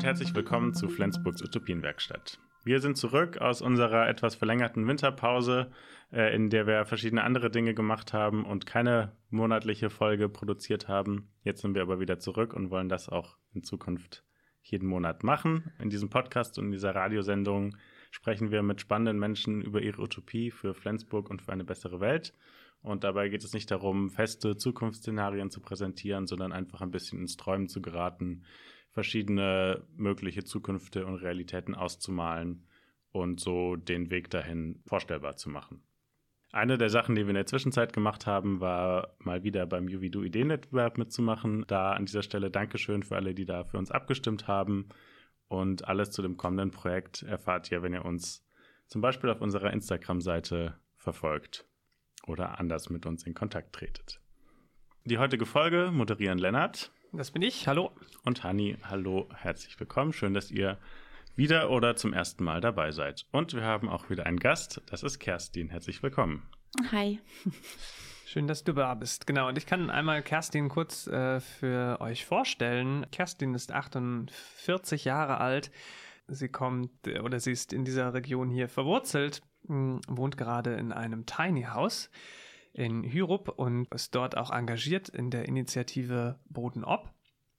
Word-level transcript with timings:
und 0.00 0.06
herzlich 0.06 0.34
willkommen 0.34 0.72
zu 0.72 0.88
Flensburgs 0.88 1.42
Utopienwerkstatt. 1.42 2.38
Wir 2.64 2.80
sind 2.80 2.96
zurück 2.96 3.36
aus 3.36 3.60
unserer 3.60 4.08
etwas 4.08 4.34
verlängerten 4.34 4.88
Winterpause, 4.88 5.70
äh, 6.10 6.34
in 6.34 6.48
der 6.48 6.66
wir 6.66 6.86
verschiedene 6.86 7.22
andere 7.22 7.50
Dinge 7.50 7.74
gemacht 7.74 8.14
haben 8.14 8.46
und 8.46 8.64
keine 8.64 9.12
monatliche 9.28 9.90
Folge 9.90 10.30
produziert 10.30 10.88
haben. 10.88 11.28
Jetzt 11.42 11.60
sind 11.60 11.74
wir 11.74 11.82
aber 11.82 12.00
wieder 12.00 12.18
zurück 12.18 12.54
und 12.54 12.70
wollen 12.70 12.88
das 12.88 13.10
auch 13.10 13.36
in 13.52 13.62
Zukunft 13.62 14.24
jeden 14.62 14.88
Monat 14.88 15.22
machen. 15.22 15.70
In 15.78 15.90
diesem 15.90 16.08
Podcast 16.08 16.58
und 16.58 16.64
in 16.64 16.72
dieser 16.72 16.94
Radiosendung 16.94 17.76
sprechen 18.10 18.50
wir 18.50 18.62
mit 18.62 18.80
spannenden 18.80 19.18
Menschen 19.18 19.60
über 19.60 19.82
ihre 19.82 20.00
Utopie 20.00 20.50
für 20.50 20.72
Flensburg 20.72 21.28
und 21.28 21.42
für 21.42 21.52
eine 21.52 21.64
bessere 21.64 22.00
Welt. 22.00 22.32
Und 22.80 23.04
dabei 23.04 23.28
geht 23.28 23.44
es 23.44 23.52
nicht 23.52 23.70
darum, 23.70 24.08
feste 24.08 24.56
Zukunftsszenarien 24.56 25.50
zu 25.50 25.60
präsentieren, 25.60 26.26
sondern 26.26 26.52
einfach 26.52 26.80
ein 26.80 26.90
bisschen 26.90 27.20
ins 27.20 27.36
Träumen 27.36 27.68
zu 27.68 27.82
geraten, 27.82 28.44
verschiedene 28.90 29.84
mögliche 29.96 30.44
Zukünfte 30.44 31.06
und 31.06 31.16
Realitäten 31.16 31.74
auszumalen 31.74 32.66
und 33.12 33.40
so 33.40 33.76
den 33.76 34.10
Weg 34.10 34.30
dahin 34.30 34.82
vorstellbar 34.86 35.36
zu 35.36 35.50
machen. 35.50 35.82
Eine 36.52 36.78
der 36.78 36.90
Sachen, 36.90 37.14
die 37.14 37.22
wir 37.22 37.30
in 37.30 37.34
der 37.34 37.46
Zwischenzeit 37.46 37.92
gemacht 37.92 38.26
haben, 38.26 38.60
war 38.60 39.14
mal 39.20 39.44
wieder 39.44 39.66
beim 39.66 39.86
UVDO 39.86 40.22
Ideenwettbewerb 40.24 40.98
mitzumachen. 40.98 41.64
Da 41.68 41.92
an 41.92 42.06
dieser 42.06 42.22
Stelle 42.22 42.50
Dankeschön 42.50 43.04
für 43.04 43.14
alle, 43.14 43.34
die 43.34 43.44
da 43.44 43.62
für 43.64 43.78
uns 43.78 43.92
abgestimmt 43.92 44.48
haben. 44.48 44.88
Und 45.46 45.86
alles 45.86 46.10
zu 46.10 46.22
dem 46.22 46.36
kommenden 46.36 46.72
Projekt 46.72 47.22
erfahrt 47.22 47.70
ihr, 47.70 47.82
wenn 47.82 47.92
ihr 47.92 48.04
uns 48.04 48.44
zum 48.88 49.00
Beispiel 49.00 49.30
auf 49.30 49.40
unserer 49.40 49.72
Instagram-Seite 49.72 50.74
verfolgt 50.96 51.68
oder 52.26 52.58
anders 52.58 52.90
mit 52.90 53.06
uns 53.06 53.24
in 53.24 53.34
Kontakt 53.34 53.72
tretet. 53.72 54.20
Die 55.04 55.18
heutige 55.18 55.46
Folge 55.46 55.90
moderieren 55.92 56.38
Lennart. 56.38 56.92
Das 57.12 57.32
bin 57.32 57.42
ich. 57.42 57.66
Hallo. 57.66 57.90
Und 58.24 58.44
Hani. 58.44 58.76
Hallo, 58.84 59.28
herzlich 59.34 59.78
willkommen. 59.80 60.12
Schön, 60.12 60.32
dass 60.32 60.50
ihr 60.50 60.78
wieder 61.34 61.70
oder 61.70 61.96
zum 61.96 62.12
ersten 62.12 62.44
Mal 62.44 62.60
dabei 62.60 62.92
seid. 62.92 63.26
Und 63.32 63.52
wir 63.52 63.64
haben 63.64 63.88
auch 63.88 64.10
wieder 64.10 64.26
einen 64.26 64.38
Gast. 64.38 64.80
Das 64.86 65.02
ist 65.02 65.18
Kerstin. 65.18 65.70
Herzlich 65.70 66.02
willkommen. 66.02 66.48
Hi. 66.92 67.18
Schön, 68.26 68.46
dass 68.46 68.62
du 68.62 68.72
da 68.72 68.94
bist. 68.94 69.26
Genau, 69.26 69.48
und 69.48 69.58
ich 69.58 69.66
kann 69.66 69.90
einmal 69.90 70.22
Kerstin 70.22 70.68
kurz 70.68 71.08
äh, 71.08 71.40
für 71.40 72.00
euch 72.00 72.24
vorstellen. 72.24 73.04
Kerstin 73.10 73.54
ist 73.54 73.72
48 73.72 75.04
Jahre 75.04 75.38
alt. 75.38 75.72
Sie 76.28 76.48
kommt 76.48 76.92
oder 77.24 77.40
sie 77.40 77.50
ist 77.50 77.72
in 77.72 77.84
dieser 77.84 78.14
Region 78.14 78.50
hier 78.50 78.68
verwurzelt 78.68 79.42
wohnt 79.70 80.36
gerade 80.36 80.74
in 80.74 80.92
einem 80.92 81.26
Tiny 81.26 81.62
House 81.62 82.10
in 82.72 83.02
Hyrup 83.04 83.48
und 83.48 83.92
ist 83.92 84.14
dort 84.14 84.36
auch 84.36 84.50
engagiert 84.50 85.08
in 85.08 85.30
der 85.30 85.46
Initiative 85.46 86.38
Bodenop. 86.48 87.10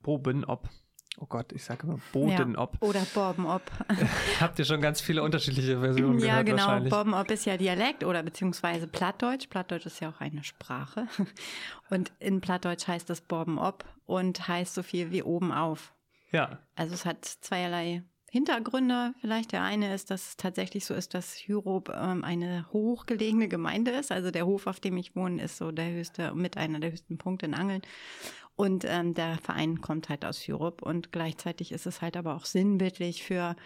Bobenop. 0.01 0.69
Oh 1.17 1.25
Gott, 1.25 1.51
ich 1.51 1.63
sage 1.63 1.85
immer 1.85 1.99
Bodenop. 2.13 2.77
Ja, 2.81 2.87
oder 2.87 3.01
Bobenop. 3.13 3.61
Habt 4.39 4.57
ihr 4.59 4.65
schon 4.65 4.81
ganz 4.81 5.01
viele 5.01 5.21
unterschiedliche 5.21 5.79
Versionen 5.79 6.19
ja, 6.19 6.41
gehört 6.41 6.45
genau. 6.45 6.57
wahrscheinlich. 6.59 6.91
Bobenop 6.91 7.29
ist 7.31 7.45
ja 7.45 7.57
Dialekt 7.57 8.03
oder 8.03 8.23
beziehungsweise 8.23 8.87
Plattdeutsch. 8.87 9.49
Plattdeutsch 9.49 9.85
ist 9.85 9.99
ja 9.99 10.09
auch 10.09 10.21
eine 10.21 10.43
Sprache. 10.43 11.07
Und 11.89 12.11
in 12.19 12.39
Plattdeutsch 12.39 12.87
heißt 12.87 13.09
das 13.09 13.21
Bobenop 13.21 13.83
und 14.05 14.47
heißt 14.47 14.73
so 14.73 14.83
viel 14.83 15.11
wie 15.11 15.23
oben 15.23 15.51
auf. 15.51 15.93
Ja. 16.31 16.59
Also 16.75 16.93
es 16.93 17.05
hat 17.05 17.25
zweierlei 17.25 18.03
Hintergründe. 18.31 19.13
Vielleicht 19.19 19.51
der 19.51 19.61
eine 19.61 19.93
ist, 19.93 20.09
dass 20.09 20.29
es 20.29 20.37
tatsächlich 20.37 20.85
so 20.85 20.93
ist, 20.93 21.13
dass 21.13 21.35
Hyrup 21.35 21.89
ähm, 21.89 22.23
eine 22.23 22.65
hochgelegene 22.71 23.49
Gemeinde 23.49 23.91
ist. 23.91 24.09
Also 24.09 24.31
der 24.31 24.45
Hof, 24.45 24.67
auf 24.67 24.79
dem 24.79 24.95
ich 24.95 25.17
wohne, 25.17 25.43
ist 25.43 25.57
so 25.57 25.71
der 25.73 25.91
höchste, 25.91 26.33
mit 26.33 26.55
einer 26.55 26.79
der 26.79 26.91
höchsten 26.91 27.17
Punkte 27.17 27.45
in 27.45 27.53
Angeln. 27.53 27.81
Und 28.55 28.85
ähm, 28.87 29.13
der 29.15 29.37
Verein 29.39 29.81
kommt 29.81 30.07
halt 30.07 30.23
aus 30.23 30.47
Hyrup 30.47 30.81
und 30.81 31.11
gleichzeitig 31.11 31.73
ist 31.73 31.85
es 31.85 32.01
halt 32.01 32.15
aber 32.15 32.35
auch 32.35 32.45
sinnbildlich 32.45 33.21
für, 33.21 33.57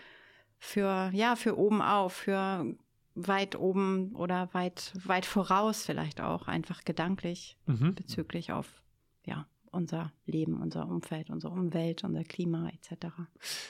für, 0.58 1.12
ja, 1.14 1.36
für 1.36 1.60
oben 1.60 1.84
auf, 1.84 2.14
für 2.14 2.66
weit 3.14 3.56
oben 3.56 4.16
oder 4.16 4.50
weit, 4.54 4.94
weit 5.04 5.28
voraus 5.28 5.86
vielleicht 5.86 6.22
auch, 6.22 6.48
einfach 6.48 6.84
gedanklich 6.86 7.56
Mhm. 7.68 7.94
bezüglich 7.94 8.52
auf, 8.52 8.82
ja, 9.26 9.48
unser 9.76 10.12
Leben, 10.26 10.62
unser 10.62 10.88
Umfeld, 10.88 11.30
unsere 11.30 11.54
Umwelt, 11.54 12.04
unser 12.04 12.24
Klima 12.24 12.70
etc. 12.70 13.08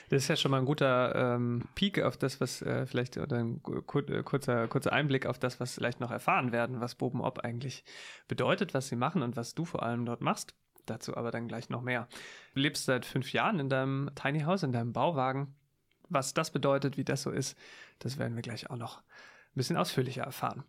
Das 0.10 0.24
ist 0.24 0.28
ja 0.28 0.36
schon 0.36 0.52
mal 0.52 0.60
ein 0.60 0.66
guter 0.66 1.14
ähm, 1.16 1.64
Peak 1.76 2.02
auf 2.02 2.16
das, 2.18 2.40
was 2.40 2.62
äh, 2.62 2.86
vielleicht, 2.86 3.18
oder 3.18 3.38
ein 3.38 3.62
äh, 3.68 4.22
kurzer, 4.24 4.68
kurzer 4.68 4.94
Einblick 4.94 5.26
auf 5.26 5.40
das, 5.40 5.60
was 5.60 5.76
vielleicht 5.76 6.00
noch 6.00 6.12
erfahren 6.12 6.52
werden, 6.52 6.80
was 6.80 6.96
Bobenop 6.96 7.40
eigentlich 7.40 7.84
bedeutet, 8.28 8.74
was 8.74 8.88
sie 8.88 8.96
machen 8.96 9.22
und 9.22 9.36
was 9.36 9.56
du 9.56 9.66
vor 9.66 9.84
allem 9.84 10.06
dort 10.06 10.22
machst. 10.22 10.54
Dazu 10.86 11.18
aber 11.18 11.32
dann 11.32 11.48
gleich 11.48 11.70
noch 11.70 11.82
mehr. 11.82 12.08
Du 12.54 12.62
lebst 12.62 12.86
seit 12.86 13.06
fünf 13.06 13.34
Jahren 13.34 13.60
in 13.60 13.70
deinem 13.70 14.12
Tiny 14.16 14.42
House, 14.42 14.64
in 14.64 14.72
deinem 14.72 14.94
Bauwagen. 14.94 15.56
Was 16.10 16.36
das 16.36 16.52
bedeutet, 16.52 16.98
wie 16.98 17.04
das 17.04 17.24
so 17.24 17.32
ist, 17.32 17.58
das 17.98 18.20
werden 18.20 18.36
wir 18.36 18.44
gleich 18.44 18.70
auch 18.70 18.78
noch 18.78 19.00
ein 19.00 19.56
bisschen 19.56 19.78
ausführlicher 19.78 20.24
erfahren. 20.24 20.64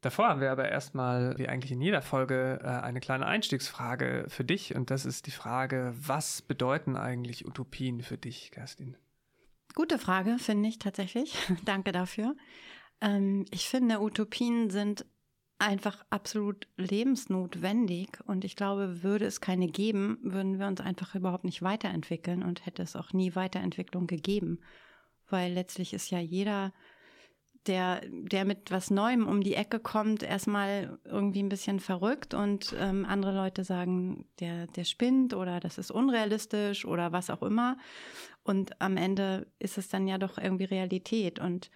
Davor 0.00 0.28
haben 0.28 0.40
wir 0.40 0.50
aber 0.50 0.68
erstmal, 0.68 1.36
wie 1.38 1.48
eigentlich 1.48 1.72
in 1.72 1.82
jeder 1.82 2.00
Folge, 2.00 2.60
äh, 2.62 2.66
eine 2.66 3.00
kleine 3.00 3.26
Einstiegsfrage 3.26 4.24
für 4.28 4.44
dich. 4.44 4.74
Und 4.74 4.90
das 4.90 5.04
ist 5.04 5.26
die 5.26 5.30
Frage, 5.30 5.92
was 5.94 6.40
bedeuten 6.40 6.96
eigentlich 6.96 7.46
Utopien 7.46 8.00
für 8.00 8.16
dich, 8.16 8.50
Kerstin? 8.50 8.96
Gute 9.74 9.98
Frage, 9.98 10.38
finde 10.38 10.68
ich 10.68 10.78
tatsächlich. 10.78 11.36
Danke 11.64 11.92
dafür. 11.92 12.34
Ähm, 13.02 13.44
ich 13.50 13.68
finde, 13.68 14.00
Utopien 14.00 14.70
sind 14.70 15.04
einfach 15.58 16.04
absolut 16.08 16.66
lebensnotwendig 16.78 18.18
und 18.24 18.44
ich 18.44 18.56
glaube, 18.56 19.02
würde 19.02 19.26
es 19.26 19.42
keine 19.42 19.68
geben, 19.68 20.18
würden 20.22 20.58
wir 20.58 20.66
uns 20.66 20.80
einfach 20.80 21.14
überhaupt 21.14 21.44
nicht 21.44 21.60
weiterentwickeln 21.60 22.42
und 22.42 22.64
hätte 22.64 22.82
es 22.82 22.96
auch 22.96 23.12
nie 23.12 23.34
Weiterentwicklung 23.34 24.06
gegeben, 24.06 24.60
weil 25.28 25.52
letztlich 25.52 25.92
ist 25.92 26.10
ja 26.10 26.18
jeder, 26.18 26.72
der, 27.66 28.00
der 28.08 28.44
mit 28.44 28.70
was 28.70 28.90
Neuem 28.90 29.26
um 29.26 29.42
die 29.42 29.54
Ecke 29.54 29.80
kommt, 29.80 30.22
erstmal 30.22 30.98
irgendwie 31.04 31.42
ein 31.42 31.48
bisschen 31.48 31.78
verrückt 31.78 32.32
und 32.32 32.74
ähm, 32.78 33.04
andere 33.04 33.34
Leute 33.34 33.64
sagen, 33.64 34.26
der, 34.40 34.66
der 34.68 34.84
spinnt 34.84 35.34
oder 35.34 35.60
das 35.60 35.76
ist 35.76 35.90
unrealistisch 35.90 36.84
oder 36.84 37.12
was 37.12 37.28
auch 37.28 37.42
immer. 37.42 37.76
Und 38.42 38.80
am 38.80 38.96
Ende 38.96 39.46
ist 39.58 39.76
es 39.76 39.88
dann 39.88 40.08
ja 40.08 40.16
doch 40.16 40.38
irgendwie 40.38 40.64
Realität 40.64 41.38
und 41.38 41.70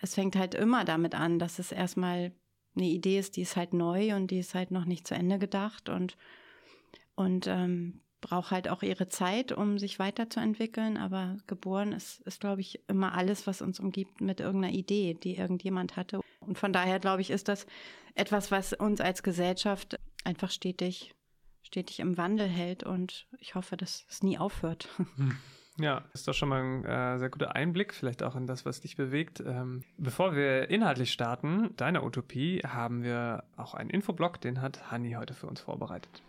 es 0.00 0.14
fängt 0.14 0.36
halt 0.36 0.54
immer 0.54 0.84
damit 0.84 1.14
an, 1.14 1.38
dass 1.38 1.58
es 1.58 1.72
erstmal 1.72 2.32
eine 2.74 2.86
Idee 2.86 3.18
ist, 3.18 3.36
die 3.36 3.42
ist 3.42 3.56
halt 3.56 3.72
neu 3.72 4.14
und 4.14 4.30
die 4.30 4.38
ist 4.38 4.54
halt 4.54 4.70
noch 4.70 4.84
nicht 4.84 5.06
zu 5.06 5.14
Ende 5.14 5.38
gedacht 5.38 5.88
und, 5.88 6.16
und 7.14 7.46
ähm, 7.46 8.00
braucht 8.26 8.50
halt 8.50 8.68
auch 8.68 8.82
ihre 8.82 9.08
Zeit, 9.08 9.52
um 9.52 9.78
sich 9.78 10.00
weiterzuentwickeln. 10.00 10.96
Aber 10.96 11.36
geboren 11.46 11.92
ist, 11.92 12.20
ist, 12.22 12.40
glaube 12.40 12.60
ich, 12.60 12.80
immer 12.88 13.14
alles, 13.14 13.46
was 13.46 13.62
uns 13.62 13.78
umgibt, 13.78 14.20
mit 14.20 14.40
irgendeiner 14.40 14.74
Idee, 14.74 15.14
die 15.14 15.36
irgendjemand 15.36 15.96
hatte. 15.96 16.20
Und 16.40 16.58
von 16.58 16.72
daher, 16.72 16.98
glaube 16.98 17.22
ich, 17.22 17.30
ist 17.30 17.46
das 17.46 17.66
etwas, 18.16 18.50
was 18.50 18.72
uns 18.72 19.00
als 19.00 19.22
Gesellschaft 19.22 20.00
einfach 20.24 20.50
stetig, 20.50 21.14
stetig 21.62 22.00
im 22.00 22.16
Wandel 22.16 22.48
hält. 22.48 22.82
Und 22.82 23.28
ich 23.38 23.54
hoffe, 23.54 23.76
dass 23.76 24.04
es 24.08 24.22
nie 24.22 24.38
aufhört. 24.38 24.88
Ja, 25.78 26.04
ist 26.14 26.26
doch 26.26 26.32
schon 26.32 26.48
mal 26.48 26.62
ein 26.62 26.84
äh, 26.86 27.18
sehr 27.18 27.28
guter 27.28 27.54
Einblick, 27.54 27.92
vielleicht 27.92 28.22
auch 28.22 28.34
in 28.34 28.46
das, 28.46 28.64
was 28.64 28.80
dich 28.80 28.96
bewegt. 28.96 29.40
Ähm, 29.40 29.82
bevor 29.98 30.34
wir 30.34 30.70
inhaltlich 30.70 31.12
starten, 31.12 31.76
deiner 31.76 32.02
Utopie, 32.02 32.62
haben 32.66 33.02
wir 33.02 33.44
auch 33.58 33.74
einen 33.74 33.90
Infoblog, 33.90 34.40
den 34.40 34.62
hat 34.62 34.90
Hanni 34.90 35.12
heute 35.12 35.34
für 35.34 35.46
uns 35.46 35.60
vorbereitet. 35.60 36.22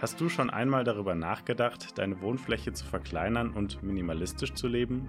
Hast 0.00 0.20
du 0.20 0.28
schon 0.28 0.48
einmal 0.48 0.84
darüber 0.84 1.16
nachgedacht, 1.16 1.98
deine 1.98 2.20
Wohnfläche 2.20 2.72
zu 2.72 2.86
verkleinern 2.86 3.50
und 3.50 3.82
minimalistisch 3.82 4.54
zu 4.54 4.68
leben? 4.68 5.08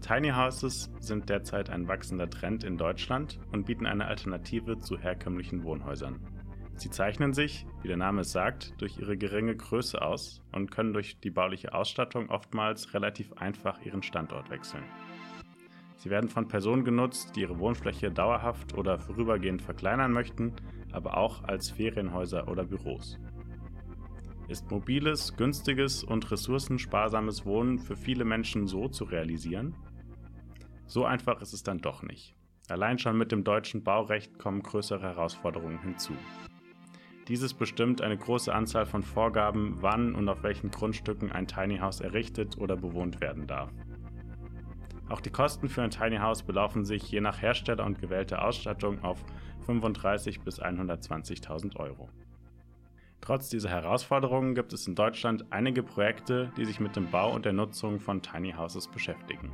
Tiny 0.00 0.30
Houses 0.30 0.92
sind 1.00 1.28
derzeit 1.28 1.70
ein 1.70 1.88
wachsender 1.88 2.30
Trend 2.30 2.62
in 2.62 2.78
Deutschland 2.78 3.40
und 3.50 3.66
bieten 3.66 3.84
eine 3.84 4.06
Alternative 4.06 4.78
zu 4.78 4.96
herkömmlichen 4.96 5.64
Wohnhäusern. 5.64 6.20
Sie 6.76 6.88
zeichnen 6.88 7.32
sich, 7.32 7.66
wie 7.82 7.88
der 7.88 7.96
Name 7.96 8.20
es 8.20 8.30
sagt, 8.30 8.80
durch 8.80 8.96
ihre 8.96 9.16
geringe 9.16 9.56
Größe 9.56 10.00
aus 10.00 10.40
und 10.52 10.70
können 10.70 10.92
durch 10.92 11.18
die 11.18 11.30
bauliche 11.30 11.74
Ausstattung 11.74 12.30
oftmals 12.30 12.94
relativ 12.94 13.32
einfach 13.32 13.80
ihren 13.84 14.04
Standort 14.04 14.50
wechseln. 14.50 14.84
Sie 15.96 16.10
werden 16.10 16.30
von 16.30 16.46
Personen 16.46 16.84
genutzt, 16.84 17.34
die 17.34 17.40
ihre 17.40 17.58
Wohnfläche 17.58 18.12
dauerhaft 18.12 18.74
oder 18.74 19.00
vorübergehend 19.00 19.62
verkleinern 19.62 20.12
möchten, 20.12 20.54
aber 20.92 21.16
auch 21.16 21.42
als 21.42 21.70
Ferienhäuser 21.70 22.46
oder 22.46 22.62
Büros. 22.62 23.18
Ist 24.48 24.70
mobiles, 24.70 25.36
günstiges 25.36 26.04
und 26.04 26.30
ressourcensparsames 26.30 27.44
Wohnen 27.44 27.80
für 27.80 27.96
viele 27.96 28.24
Menschen 28.24 28.68
so 28.68 28.86
zu 28.86 29.02
realisieren? 29.02 29.74
So 30.86 31.04
einfach 31.04 31.40
ist 31.40 31.52
es 31.52 31.64
dann 31.64 31.78
doch 31.78 32.04
nicht. 32.04 32.36
Allein 32.68 32.98
schon 32.98 33.18
mit 33.18 33.32
dem 33.32 33.42
deutschen 33.42 33.82
Baurecht 33.82 34.38
kommen 34.38 34.62
größere 34.62 35.02
Herausforderungen 35.02 35.80
hinzu. 35.80 36.12
Dieses 37.26 37.54
bestimmt 37.54 38.02
eine 38.02 38.16
große 38.16 38.54
Anzahl 38.54 38.86
von 38.86 39.02
Vorgaben, 39.02 39.78
wann 39.80 40.14
und 40.14 40.28
auf 40.28 40.44
welchen 40.44 40.70
Grundstücken 40.70 41.32
ein 41.32 41.48
Tiny 41.48 41.78
House 41.78 42.00
errichtet 42.00 42.56
oder 42.56 42.76
bewohnt 42.76 43.20
werden 43.20 43.48
darf. 43.48 43.72
Auch 45.08 45.20
die 45.20 45.30
Kosten 45.30 45.68
für 45.68 45.82
ein 45.82 45.90
Tiny 45.90 46.18
House 46.18 46.44
belaufen 46.44 46.84
sich 46.84 47.10
je 47.10 47.20
nach 47.20 47.42
Hersteller 47.42 47.84
und 47.84 48.00
gewählter 48.00 48.44
Ausstattung 48.44 49.02
auf 49.02 49.24
35.000 49.66 50.44
bis 50.44 50.62
120.000 50.62 51.76
Euro. 51.76 52.08
Trotz 53.20 53.48
dieser 53.48 53.70
Herausforderungen 53.70 54.54
gibt 54.54 54.72
es 54.72 54.86
in 54.86 54.94
Deutschland 54.94 55.46
einige 55.50 55.82
Projekte, 55.82 56.52
die 56.56 56.64
sich 56.64 56.80
mit 56.80 56.94
dem 56.96 57.10
Bau 57.10 57.34
und 57.34 57.44
der 57.44 57.52
Nutzung 57.52 57.98
von 57.98 58.22
Tiny 58.22 58.52
Houses 58.52 58.88
beschäftigen. 58.88 59.52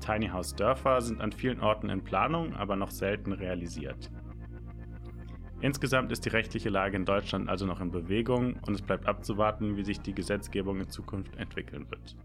Tiny 0.00 0.28
House 0.28 0.54
Dörfer 0.54 1.00
sind 1.00 1.20
an 1.20 1.32
vielen 1.32 1.60
Orten 1.60 1.88
in 1.88 2.02
Planung, 2.02 2.54
aber 2.54 2.76
noch 2.76 2.90
selten 2.90 3.32
realisiert. 3.32 4.10
Insgesamt 5.60 6.10
ist 6.10 6.24
die 6.24 6.30
rechtliche 6.30 6.70
Lage 6.70 6.96
in 6.96 7.04
Deutschland 7.04 7.48
also 7.50 7.66
noch 7.66 7.80
in 7.80 7.90
Bewegung 7.90 8.58
und 8.66 8.74
es 8.74 8.82
bleibt 8.82 9.06
abzuwarten, 9.06 9.76
wie 9.76 9.84
sich 9.84 10.00
die 10.00 10.14
Gesetzgebung 10.14 10.80
in 10.80 10.88
Zukunft 10.88 11.36
entwickeln 11.36 11.90
wird. 11.90 12.16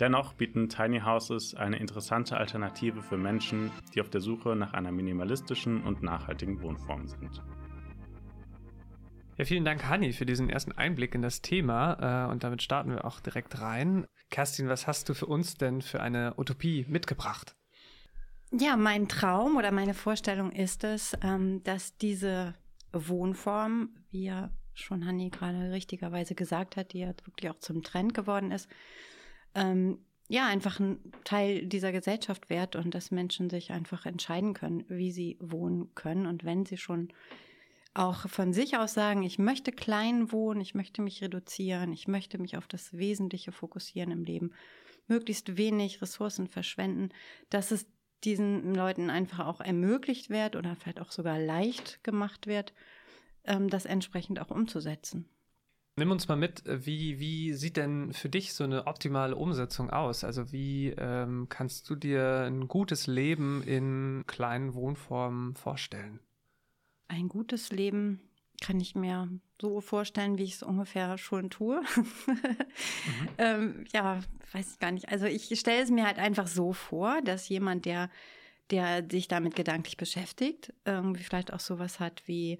Dennoch 0.00 0.34
bieten 0.34 0.68
Tiny 0.68 1.00
Houses 1.00 1.54
eine 1.54 1.78
interessante 1.78 2.36
Alternative 2.36 3.02
für 3.02 3.16
Menschen, 3.16 3.72
die 3.94 4.00
auf 4.00 4.10
der 4.10 4.20
Suche 4.20 4.54
nach 4.54 4.74
einer 4.74 4.92
minimalistischen 4.92 5.82
und 5.82 6.02
nachhaltigen 6.02 6.62
Wohnform 6.62 7.08
sind. 7.08 7.42
Ja, 9.38 9.44
vielen 9.44 9.64
Dank, 9.64 9.84
Hanni, 9.86 10.12
für 10.12 10.26
diesen 10.26 10.50
ersten 10.50 10.72
Einblick 10.72 11.14
in 11.14 11.22
das 11.22 11.42
Thema. 11.42 12.26
Äh, 12.26 12.32
und 12.32 12.42
damit 12.42 12.60
starten 12.60 12.90
wir 12.90 13.04
auch 13.04 13.20
direkt 13.20 13.60
rein. 13.60 14.04
Kerstin, 14.30 14.66
was 14.66 14.88
hast 14.88 15.08
du 15.08 15.14
für 15.14 15.26
uns 15.26 15.54
denn 15.54 15.80
für 15.80 16.00
eine 16.00 16.34
Utopie 16.36 16.84
mitgebracht? 16.88 17.54
Ja, 18.50 18.76
mein 18.76 19.06
Traum 19.06 19.56
oder 19.56 19.70
meine 19.70 19.94
Vorstellung 19.94 20.50
ist 20.50 20.82
es, 20.82 21.16
ähm, 21.22 21.62
dass 21.62 21.96
diese 21.98 22.56
Wohnform, 22.92 23.90
wie 24.10 24.24
ja 24.24 24.50
schon 24.74 25.06
Hanni 25.06 25.30
gerade 25.30 25.70
richtigerweise 25.70 26.34
gesagt 26.34 26.76
hat, 26.76 26.92
die 26.92 27.00
ja 27.00 27.14
wirklich 27.24 27.48
auch 27.48 27.60
zum 27.60 27.84
Trend 27.84 28.14
geworden 28.14 28.50
ist, 28.50 28.68
ähm, 29.54 29.98
ja, 30.26 30.48
einfach 30.48 30.80
ein 30.80 30.98
Teil 31.22 31.64
dieser 31.66 31.92
Gesellschaft 31.92 32.50
wird 32.50 32.74
und 32.74 32.92
dass 32.92 33.12
Menschen 33.12 33.50
sich 33.50 33.70
einfach 33.70 34.04
entscheiden 34.04 34.52
können, 34.52 34.84
wie 34.88 35.12
sie 35.12 35.38
wohnen 35.40 35.94
können. 35.94 36.26
Und 36.26 36.44
wenn 36.44 36.66
sie 36.66 36.76
schon 36.76 37.12
auch 37.98 38.28
von 38.28 38.52
sich 38.52 38.76
aus 38.76 38.94
sagen, 38.94 39.22
ich 39.22 39.38
möchte 39.38 39.72
klein 39.72 40.30
wohnen, 40.32 40.60
ich 40.60 40.74
möchte 40.74 41.02
mich 41.02 41.20
reduzieren, 41.22 41.92
ich 41.92 42.06
möchte 42.06 42.38
mich 42.38 42.56
auf 42.56 42.68
das 42.68 42.96
Wesentliche 42.96 43.52
fokussieren 43.52 44.12
im 44.12 44.24
Leben, 44.24 44.52
möglichst 45.08 45.56
wenig 45.56 46.00
Ressourcen 46.00 46.46
verschwenden, 46.46 47.10
dass 47.50 47.70
es 47.70 47.86
diesen 48.24 48.74
Leuten 48.74 49.10
einfach 49.10 49.46
auch 49.46 49.60
ermöglicht 49.60 50.30
wird 50.30 50.56
oder 50.56 50.76
vielleicht 50.76 51.00
auch 51.00 51.10
sogar 51.10 51.38
leicht 51.38 52.02
gemacht 52.04 52.46
wird, 52.46 52.72
ähm, 53.44 53.68
das 53.68 53.84
entsprechend 53.84 54.40
auch 54.40 54.50
umzusetzen. 54.50 55.28
Nimm 55.96 56.12
uns 56.12 56.28
mal 56.28 56.36
mit, 56.36 56.62
wie, 56.64 57.18
wie 57.18 57.54
sieht 57.54 57.76
denn 57.76 58.12
für 58.12 58.28
dich 58.28 58.54
so 58.54 58.62
eine 58.62 58.86
optimale 58.86 59.34
Umsetzung 59.34 59.90
aus? 59.90 60.22
Also 60.22 60.52
wie 60.52 60.90
ähm, 60.96 61.46
kannst 61.48 61.90
du 61.90 61.96
dir 61.96 62.42
ein 62.42 62.68
gutes 62.68 63.08
Leben 63.08 63.64
in 63.64 64.22
kleinen 64.28 64.74
Wohnformen 64.74 65.56
vorstellen? 65.56 66.20
Ein 67.08 67.28
gutes 67.28 67.70
Leben 67.70 68.20
kann 68.60 68.80
ich 68.80 68.94
mir 68.94 69.28
so 69.60 69.80
vorstellen, 69.80 70.38
wie 70.38 70.44
ich 70.44 70.54
es 70.54 70.62
ungefähr 70.62 71.18
schon 71.18 71.50
tue. 71.50 71.82
mhm. 71.96 73.28
ähm, 73.38 73.84
ja, 73.92 74.20
weiß 74.52 74.72
ich 74.72 74.78
gar 74.78 74.92
nicht. 74.92 75.08
Also 75.08 75.26
ich 75.26 75.58
stelle 75.58 75.82
es 75.82 75.90
mir 75.90 76.06
halt 76.06 76.18
einfach 76.18 76.46
so 76.46 76.72
vor, 76.72 77.20
dass 77.22 77.48
jemand, 77.48 77.84
der, 77.84 78.10
der 78.70 79.04
sich 79.10 79.28
damit 79.28 79.54
gedanklich 79.56 79.96
beschäftigt, 79.96 80.72
irgendwie 80.84 81.22
vielleicht 81.22 81.52
auch 81.52 81.60
sowas 81.60 82.00
hat 82.00 82.22
wie 82.26 82.58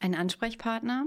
einen 0.00 0.14
Ansprechpartner, 0.14 1.06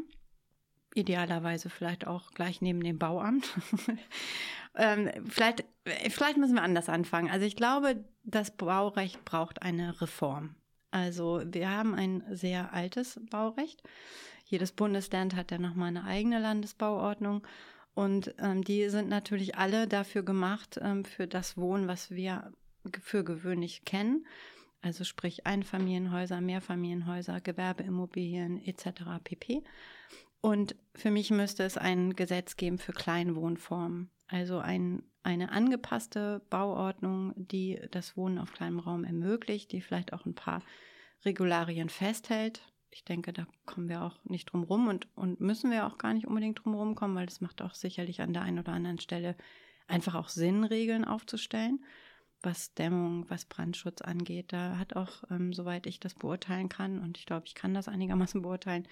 idealerweise 0.93 1.69
vielleicht 1.69 2.05
auch 2.07 2.31
gleich 2.31 2.61
neben 2.61 2.81
dem 2.81 2.99
Bauamt. 2.99 3.49
ähm, 4.75 5.09
vielleicht, 5.27 5.65
vielleicht 6.09 6.37
müssen 6.37 6.55
wir 6.55 6.63
anders 6.63 6.89
anfangen. 6.89 7.29
Also 7.29 7.45
ich 7.45 7.55
glaube, 7.55 8.03
das 8.23 8.55
Baurecht 8.55 9.25
braucht 9.25 9.61
eine 9.61 9.99
Reform. 10.01 10.55
Also 10.93 11.41
wir 11.43 11.71
haben 11.71 11.95
ein 11.95 12.23
sehr 12.29 12.71
altes 12.71 13.19
Baurecht. 13.31 13.81
Jedes 14.45 14.71
Bundesland 14.71 15.35
hat 15.35 15.49
ja 15.49 15.57
nochmal 15.57 15.87
eine 15.87 16.03
eigene 16.03 16.37
Landesbauordnung. 16.39 17.41
Und 17.95 18.35
ähm, 18.37 18.63
die 18.63 18.89
sind 18.89 19.09
natürlich 19.09 19.57
alle 19.57 19.87
dafür 19.87 20.21
gemacht, 20.21 20.79
ähm, 20.79 21.03
für 21.03 21.27
das 21.27 21.57
Wohnen, 21.57 21.87
was 21.87 22.11
wir 22.11 22.51
für 23.01 23.23
gewöhnlich 23.23 23.85
kennen. 23.85 24.27
Also 24.83 25.03
sprich 25.03 25.47
Einfamilienhäuser, 25.47 26.41
Mehrfamilienhäuser, 26.41 27.41
Gewerbeimmobilien 27.41 28.63
etc. 28.63 29.03
pp. 29.23 29.63
Und 30.41 30.75
für 30.93 31.09
mich 31.09 31.31
müsste 31.31 31.63
es 31.63 31.75
ein 31.75 32.15
Gesetz 32.15 32.55
geben 32.55 32.77
für 32.77 32.93
Kleinwohnformen. 32.93 34.11
Also 34.27 34.59
ein, 34.59 35.01
eine 35.23 35.51
angepasste 35.51 36.41
Bauordnung, 36.49 37.33
die 37.35 37.79
das 37.91 38.15
Wohnen 38.17 38.37
auf 38.37 38.53
kleinem 38.53 38.79
Raum 38.79 39.03
ermöglicht, 39.05 39.71
die 39.71 39.81
vielleicht 39.81 40.13
auch 40.13 40.25
ein 40.25 40.35
paar 40.35 40.61
Regularien 41.25 41.89
festhält. 41.89 42.61
Ich 42.91 43.05
denke, 43.05 43.33
da 43.33 43.47
kommen 43.65 43.89
wir 43.89 44.03
auch 44.03 44.17
nicht 44.25 44.51
drum 44.51 44.63
rum 44.63 44.87
und, 44.87 45.07
und 45.15 45.39
müssen 45.39 45.71
wir 45.71 45.87
auch 45.87 45.97
gar 45.97 46.13
nicht 46.13 46.27
unbedingt 46.27 46.63
drum 46.63 46.75
rumkommen, 46.75 47.15
weil 47.15 47.25
das 47.25 47.41
macht 47.41 47.61
auch 47.61 47.73
sicherlich 47.73 48.21
an 48.21 48.33
der 48.33 48.43
einen 48.43 48.59
oder 48.59 48.73
anderen 48.73 48.99
Stelle 48.99 49.35
einfach 49.87 50.15
auch 50.15 50.29
Sinn, 50.29 50.63
Regeln 50.63 51.05
aufzustellen, 51.05 51.83
was 52.43 52.73
Dämmung, 52.73 53.25
was 53.29 53.45
Brandschutz 53.45 54.01
angeht. 54.01 54.53
Da 54.53 54.77
hat 54.77 54.95
auch, 54.95 55.23
ähm, 55.31 55.53
soweit 55.53 55.87
ich 55.87 55.99
das 55.99 56.13
beurteilen 56.13 56.69
kann, 56.69 56.99
und 56.99 57.17
ich 57.17 57.25
glaube, 57.25 57.45
ich 57.47 57.55
kann 57.55 57.73
das 57.73 57.87
einigermaßen 57.87 58.41
beurteilen, 58.41 58.87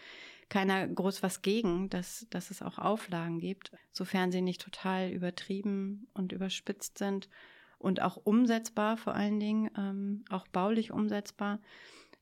keiner 0.50 0.88
groß 0.88 1.22
was 1.24 1.42
gegen, 1.42 1.90
dass, 1.90 2.28
dass 2.30 2.52
es 2.52 2.62
auch 2.62 2.78
Auflagen 2.78 3.40
gibt, 3.40 3.72
sofern 3.92 4.32
sie 4.32 4.42
nicht 4.42 4.62
total 4.62 5.10
übertrieben 5.10 6.08
und 6.14 6.32
überspitzt 6.32 6.98
sind 6.98 7.30
und 7.78 8.02
auch 8.02 8.18
umsetzbar 8.18 8.98
vor 8.98 9.16
allen 9.16 9.40
Dingen, 9.40 9.70
ähm, 9.78 10.26
auch 10.30 10.48
baulich 10.48 10.92
umsetzbar 10.92 11.60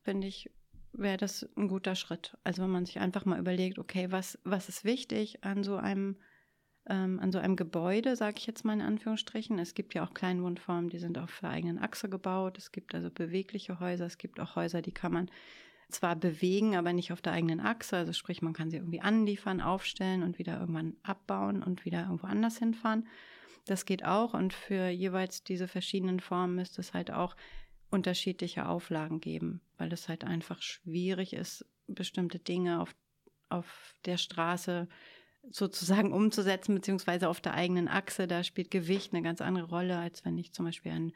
finde 0.02 0.28
ich, 0.28 0.50
wäre 0.94 1.18
das 1.18 1.48
ein 1.56 1.68
guter 1.68 1.96
Schritt. 1.96 2.38
Also 2.44 2.64
wenn 2.64 2.72
man 2.72 2.86
sich 2.86 3.00
einfach 3.00 3.26
mal 3.26 3.40
überlegt, 3.40 3.78
okay, 3.78 4.12
was, 4.12 4.40
was 4.44 4.70
ist 4.70 4.86
wichtig 4.86 5.44
an 5.44 5.64
so 5.64 5.76
einem, 5.76 6.18
ähm, 6.90 7.20
an 7.20 7.32
so 7.32 7.40
einem 7.40 7.56
Gebäude, 7.56 8.16
sage 8.16 8.38
ich 8.38 8.48
jetzt 8.48 8.66
mal 8.66 8.74
in 8.74 8.82
Anführungsstrichen. 8.82 9.60
Es 9.60 9.74
gibt 9.74 9.94
ja 9.94 10.04
auch 10.04 10.14
Kleinwohnformen, 10.14 10.90
die 10.90 11.00
sind 11.00 11.18
auf 11.18 11.40
der 11.42 11.52
eigenen 11.52 11.80
Achse 11.80 12.10
gebaut. 12.10 12.58
Es 12.58 12.72
gibt 12.72 12.94
also 12.96 13.10
bewegliche 13.10 13.80
Häuser. 13.80 14.06
Es 14.06 14.18
gibt 14.18 14.40
auch 14.40 14.56
Häuser, 14.56 14.82
die 14.82 14.92
kann 14.92 15.14
man 15.14 15.32
zwar 15.90 16.16
bewegen, 16.16 16.76
aber 16.76 16.94
nicht 16.94 17.12
auf 17.12 17.22
der 17.22 17.34
eigenen 17.34 17.60
Achse. 17.60 17.98
Also 17.98 18.14
sprich, 18.14 18.42
man 18.42 18.54
kann 18.54 18.70
sie 18.70 18.78
irgendwie 18.78 19.02
anliefern, 19.02 19.62
aufstellen 19.62 20.24
und 20.24 20.40
wieder 20.40 20.60
irgendwann 20.60 20.96
abbauen 21.04 21.64
und 21.64 21.86
wieder 21.86 22.02
irgendwo 22.02 22.28
anders 22.28 22.58
hinfahren. 22.58 23.08
Das 23.66 23.86
geht 23.86 24.04
auch 24.04 24.34
und 24.34 24.54
für 24.54 24.90
jeweils 24.90 25.44
diese 25.44 25.68
verschiedenen 25.68 26.20
Formen 26.20 26.56
müsste 26.56 26.82
es 26.82 26.94
halt 26.94 27.12
auch 27.12 27.36
unterschiedliche 27.92 28.68
Auflagen 28.68 29.20
geben, 29.20 29.62
weil 29.78 29.92
es 29.94 30.10
halt 30.10 30.24
einfach 30.24 30.62
schwierig 30.62 31.34
ist, 31.34 31.66
bestimmte 31.88 32.40
Dinge 32.40 32.82
auf, 32.82 32.96
auf 33.50 33.96
der 34.06 34.18
Straße 34.18 34.88
sozusagen 35.50 36.14
umzusetzen, 36.14 36.76
beziehungsweise 36.76 37.30
auf 37.30 37.42
der 37.42 37.54
eigenen 37.54 37.88
Achse. 37.88 38.28
Da 38.28 38.44
spielt 38.44 38.72
Gewicht 38.72 39.14
eine 39.14 39.24
ganz 39.24 39.42
andere 39.42 39.68
Rolle, 39.68 39.98
als 39.98 40.26
wenn 40.26 40.38
ich 40.38 40.54
zum 40.54 40.66
Beispiel 40.66 40.92
ein, 40.92 41.14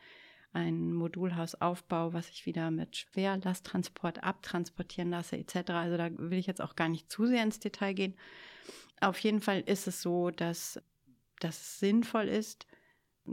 ein 0.54 0.94
Modulhaus 0.94 1.56
aufbaue, 1.56 2.14
was 2.14 2.30
ich 2.30 2.46
wieder 2.46 2.72
mit 2.72 2.96
Schwerlasttransport 2.96 4.24
abtransportieren 4.24 5.12
lasse, 5.12 5.38
etc. 5.38 5.72
Also 5.72 5.98
da 5.98 6.10
will 6.18 6.40
ich 6.40 6.48
jetzt 6.48 6.62
auch 6.62 6.76
gar 6.76 6.90
nicht 6.90 7.12
zu 7.12 7.26
sehr 7.26 7.44
ins 7.44 7.60
Detail 7.60 7.94
gehen. 7.94 8.16
Auf 9.02 9.20
jeden 9.20 9.42
Fall 9.42 9.62
ist 9.62 9.88
es 9.88 10.02
so, 10.02 10.30
dass, 10.30 10.82
es 11.42 11.80
sinnvoll 11.80 12.30
ist, 12.30 12.66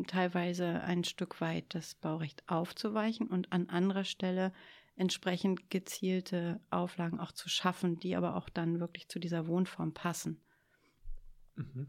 teilweise 0.06 0.80
ein 0.82 1.04
Stück 1.04 1.40
weit 1.40 1.74
das 1.74 1.94
Baurecht 1.94 2.42
aufzuweichen 2.48 3.28
und 3.28 3.52
an 3.52 3.68
anderer 3.68 4.04
Stelle 4.04 4.52
entsprechend 4.96 5.70
gezielte 5.70 6.60
Auflagen 6.70 7.20
auch 7.20 7.32
zu 7.32 7.48
schaffen, 7.48 7.98
die 8.00 8.16
aber 8.16 8.36
auch 8.36 8.48
dann 8.48 8.80
wirklich 8.80 9.08
zu 9.08 9.18
dieser 9.18 9.46
Wohnform 9.46 9.94
passen. 9.94 10.42
Mhm. 11.60 11.86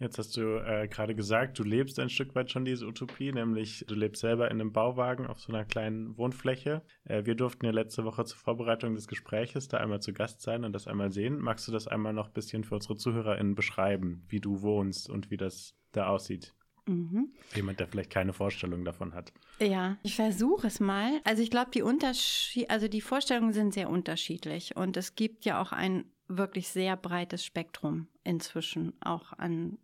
Jetzt 0.00 0.16
hast 0.16 0.36
du 0.36 0.64
äh, 0.64 0.86
gerade 0.86 1.16
gesagt, 1.16 1.58
du 1.58 1.64
lebst 1.64 1.98
ein 1.98 2.08
Stück 2.08 2.36
weit 2.36 2.52
schon 2.52 2.64
diese 2.64 2.86
Utopie, 2.86 3.32
nämlich 3.32 3.84
du 3.88 3.96
lebst 3.96 4.20
selber 4.20 4.48
in 4.48 4.60
einem 4.60 4.72
Bauwagen 4.72 5.26
auf 5.26 5.40
so 5.40 5.52
einer 5.52 5.64
kleinen 5.64 6.16
Wohnfläche. 6.16 6.82
Äh, 7.04 7.24
wir 7.24 7.34
durften 7.34 7.66
ja 7.66 7.72
letzte 7.72 8.04
Woche 8.04 8.24
zur 8.24 8.38
Vorbereitung 8.38 8.94
des 8.94 9.08
Gespräches 9.08 9.66
da 9.66 9.78
einmal 9.78 10.00
zu 10.00 10.12
Gast 10.12 10.40
sein 10.40 10.64
und 10.64 10.72
das 10.72 10.86
einmal 10.86 11.10
sehen. 11.10 11.38
Magst 11.40 11.66
du 11.66 11.72
das 11.72 11.88
einmal 11.88 12.12
noch 12.12 12.28
ein 12.28 12.32
bisschen 12.32 12.62
für 12.62 12.76
unsere 12.76 12.96
ZuhörerInnen 12.96 13.56
beschreiben, 13.56 14.24
wie 14.28 14.40
du 14.40 14.62
wohnst 14.62 15.10
und 15.10 15.32
wie 15.32 15.36
das 15.36 15.74
da 15.90 16.06
aussieht? 16.06 16.54
Mhm. 16.86 17.32
Jemand, 17.56 17.80
der 17.80 17.88
vielleicht 17.88 18.10
keine 18.10 18.32
Vorstellung 18.32 18.84
davon 18.84 19.14
hat. 19.14 19.32
Ja, 19.58 19.98
ich 20.04 20.14
versuche 20.14 20.68
es 20.68 20.78
mal. 20.78 21.20
Also 21.24 21.42
ich 21.42 21.50
glaube, 21.50 21.72
die 21.74 21.82
Unterschied, 21.82 22.70
also 22.70 22.86
die 22.86 23.00
Vorstellungen 23.00 23.52
sind 23.52 23.74
sehr 23.74 23.90
unterschiedlich 23.90 24.76
und 24.76 24.96
es 24.96 25.16
gibt 25.16 25.44
ja 25.44 25.60
auch 25.60 25.72
ein 25.72 26.04
wirklich 26.28 26.68
sehr 26.68 26.96
breites 26.96 27.44
Spektrum 27.44 28.06
inzwischen 28.28 28.92
auch 29.00 29.32
an 29.32 29.78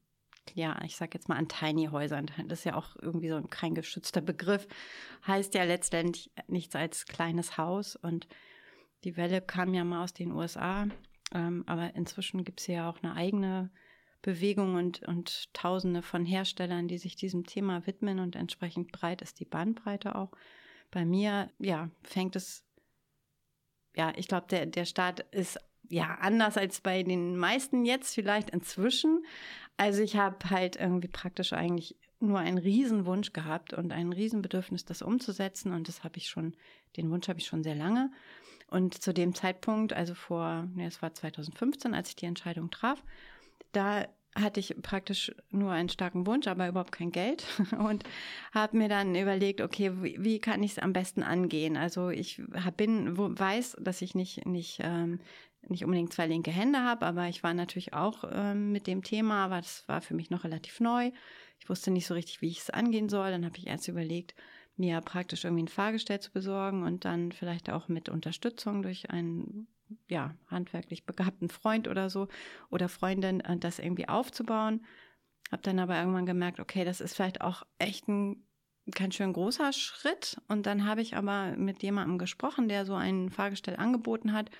ja, 0.52 0.78
ich 0.84 0.96
sag 0.96 1.14
jetzt 1.14 1.28
mal 1.28 1.36
an 1.36 1.48
Tiny 1.48 1.86
Häusern. 1.86 2.26
Das 2.48 2.60
ist 2.60 2.64
ja 2.64 2.74
auch 2.74 2.96
irgendwie 3.00 3.30
so 3.30 3.40
kein 3.42 3.74
geschützter 3.74 4.20
Begriff. 4.20 4.68
Heißt 5.26 5.54
ja 5.54 5.64
letztendlich 5.64 6.30
nichts 6.48 6.76
als 6.76 7.06
kleines 7.06 7.56
Haus. 7.56 7.96
Und 7.96 8.28
die 9.04 9.16
Welle 9.16 9.40
kam 9.40 9.72
ja 9.72 9.84
mal 9.84 10.04
aus 10.04 10.12
den 10.12 10.32
USA. 10.32 10.86
Ähm, 11.32 11.64
aber 11.66 11.94
inzwischen 11.94 12.44
gibt 12.44 12.60
es 12.60 12.66
ja 12.66 12.90
auch 12.90 13.02
eine 13.02 13.14
eigene 13.14 13.70
Bewegung 14.22 14.74
und, 14.74 15.02
und 15.02 15.52
Tausende 15.54 16.02
von 16.02 16.24
Herstellern, 16.24 16.88
die 16.88 16.98
sich 16.98 17.16
diesem 17.16 17.44
Thema 17.44 17.86
widmen 17.86 18.18
und 18.20 18.36
entsprechend 18.36 18.92
breit 18.92 19.22
ist 19.22 19.40
die 19.40 19.44
Bandbreite 19.44 20.14
auch. 20.14 20.30
Bei 20.90 21.04
mir, 21.04 21.50
ja, 21.58 21.90
fängt 22.02 22.36
es, 22.36 22.64
ja, 23.96 24.12
ich 24.16 24.28
glaube, 24.28 24.46
der, 24.48 24.66
der 24.66 24.84
Start 24.84 25.20
ist 25.32 25.58
ja 25.88 26.18
anders 26.20 26.56
als 26.56 26.80
bei 26.80 27.02
den 27.02 27.36
meisten 27.36 27.84
jetzt 27.84 28.14
vielleicht 28.14 28.50
inzwischen. 28.50 29.24
Also 29.76 30.02
ich 30.02 30.16
habe 30.16 30.50
halt 30.50 30.76
irgendwie 30.76 31.08
praktisch 31.08 31.52
eigentlich 31.52 31.96
nur 32.20 32.38
einen 32.38 32.58
Riesenwunsch 32.58 33.32
gehabt 33.32 33.72
und 33.72 33.92
ein 33.92 34.12
Riesenbedürfnis, 34.12 34.84
das 34.84 35.02
umzusetzen. 35.02 35.72
Und 35.72 35.88
das 35.88 36.04
habe 36.04 36.16
ich 36.16 36.28
schon, 36.28 36.54
den 36.96 37.10
Wunsch 37.10 37.28
habe 37.28 37.38
ich 37.38 37.46
schon 37.46 37.62
sehr 37.62 37.74
lange. 37.74 38.10
Und 38.68 39.02
zu 39.02 39.12
dem 39.12 39.34
Zeitpunkt, 39.34 39.92
also 39.92 40.14
vor, 40.14 40.68
ne, 40.74 40.86
es 40.86 41.02
war 41.02 41.12
2015, 41.12 41.94
als 41.94 42.10
ich 42.10 42.16
die 42.16 42.26
Entscheidung 42.26 42.70
traf, 42.70 43.02
da 43.72 44.06
hatte 44.34 44.58
ich 44.58 44.74
praktisch 44.82 45.32
nur 45.50 45.70
einen 45.70 45.88
starken 45.88 46.26
Wunsch, 46.26 46.48
aber 46.48 46.68
überhaupt 46.68 46.92
kein 46.92 47.12
Geld 47.12 47.44
und 47.78 48.02
habe 48.52 48.76
mir 48.76 48.88
dann 48.88 49.14
überlegt, 49.14 49.60
okay, 49.60 49.92
wie, 50.02 50.16
wie 50.18 50.40
kann 50.40 50.62
ich 50.62 50.72
es 50.72 50.78
am 50.78 50.92
besten 50.92 51.22
angehen? 51.22 51.76
Also 51.76 52.10
ich 52.10 52.42
hab, 52.52 52.76
bin, 52.76 53.16
weiß, 53.16 53.76
dass 53.80 54.02
ich 54.02 54.14
nicht 54.14 54.44
nicht 54.44 54.80
ähm, 54.82 55.20
nicht 55.70 55.84
unbedingt 55.84 56.12
zwei 56.12 56.26
linke 56.26 56.50
Hände 56.50 56.80
habe, 56.80 57.06
aber 57.06 57.28
ich 57.28 57.42
war 57.42 57.54
natürlich 57.54 57.92
auch 57.92 58.24
ähm, 58.30 58.72
mit 58.72 58.86
dem 58.86 59.02
Thema, 59.02 59.44
aber 59.44 59.56
das 59.56 59.84
war 59.86 60.00
für 60.00 60.14
mich 60.14 60.30
noch 60.30 60.44
relativ 60.44 60.80
neu. 60.80 61.10
Ich 61.58 61.68
wusste 61.68 61.90
nicht 61.90 62.06
so 62.06 62.14
richtig, 62.14 62.42
wie 62.42 62.48
ich 62.48 62.60
es 62.60 62.70
angehen 62.70 63.08
soll. 63.08 63.30
Dann 63.30 63.44
habe 63.44 63.56
ich 63.56 63.66
erst 63.66 63.88
überlegt, 63.88 64.34
mir 64.76 65.00
praktisch 65.00 65.44
irgendwie 65.44 65.64
ein 65.64 65.68
Fahrgestell 65.68 66.20
zu 66.20 66.32
besorgen 66.32 66.82
und 66.82 67.04
dann 67.04 67.32
vielleicht 67.32 67.70
auch 67.70 67.88
mit 67.88 68.08
Unterstützung 68.08 68.82
durch 68.82 69.10
einen 69.10 69.68
ja, 70.08 70.34
handwerklich 70.48 71.04
begabten 71.04 71.48
Freund 71.48 71.88
oder 71.88 72.10
so 72.10 72.28
oder 72.70 72.88
Freundin 72.88 73.40
äh, 73.40 73.56
das 73.56 73.78
irgendwie 73.78 74.08
aufzubauen. 74.08 74.84
Habe 75.52 75.62
dann 75.62 75.78
aber 75.78 75.98
irgendwann 75.98 76.26
gemerkt, 76.26 76.58
okay, 76.58 76.84
das 76.84 77.00
ist 77.00 77.14
vielleicht 77.14 77.40
auch 77.40 77.62
echt 77.78 78.08
ein 78.08 78.44
ganz 78.90 79.14
schön 79.14 79.32
großer 79.32 79.72
Schritt. 79.72 80.36
Und 80.48 80.66
dann 80.66 80.84
habe 80.84 81.00
ich 81.00 81.16
aber 81.16 81.56
mit 81.56 81.82
jemandem 81.82 82.18
gesprochen, 82.18 82.68
der 82.68 82.84
so 82.84 82.94
ein 82.94 83.30
Fahrgestell 83.30 83.76
angeboten 83.76 84.32
hat. 84.32 84.50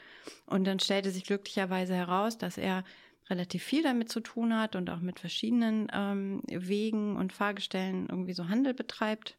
Und 0.47 0.65
dann 0.65 0.81
stellte 0.81 1.11
sich 1.11 1.25
glücklicherweise 1.25 1.95
heraus, 1.95 2.39
dass 2.39 2.59
er 2.59 2.85
relativ 3.31 3.63
viel 3.63 3.83
damit 3.83 4.11
zu 4.11 4.21
tun 4.21 4.59
hat 4.59 4.77
und 4.77 4.91
auch 4.91 5.01
mit 5.01 5.21
verschiedenen 5.21 5.89
ähm, 5.93 6.43
Wegen 6.47 7.17
und 7.17 7.33
Fahrgestellen 7.33 8.09
irgendwie 8.09 8.35
so 8.35 8.49
Handel 8.49 8.75
betreibt. 8.75 9.37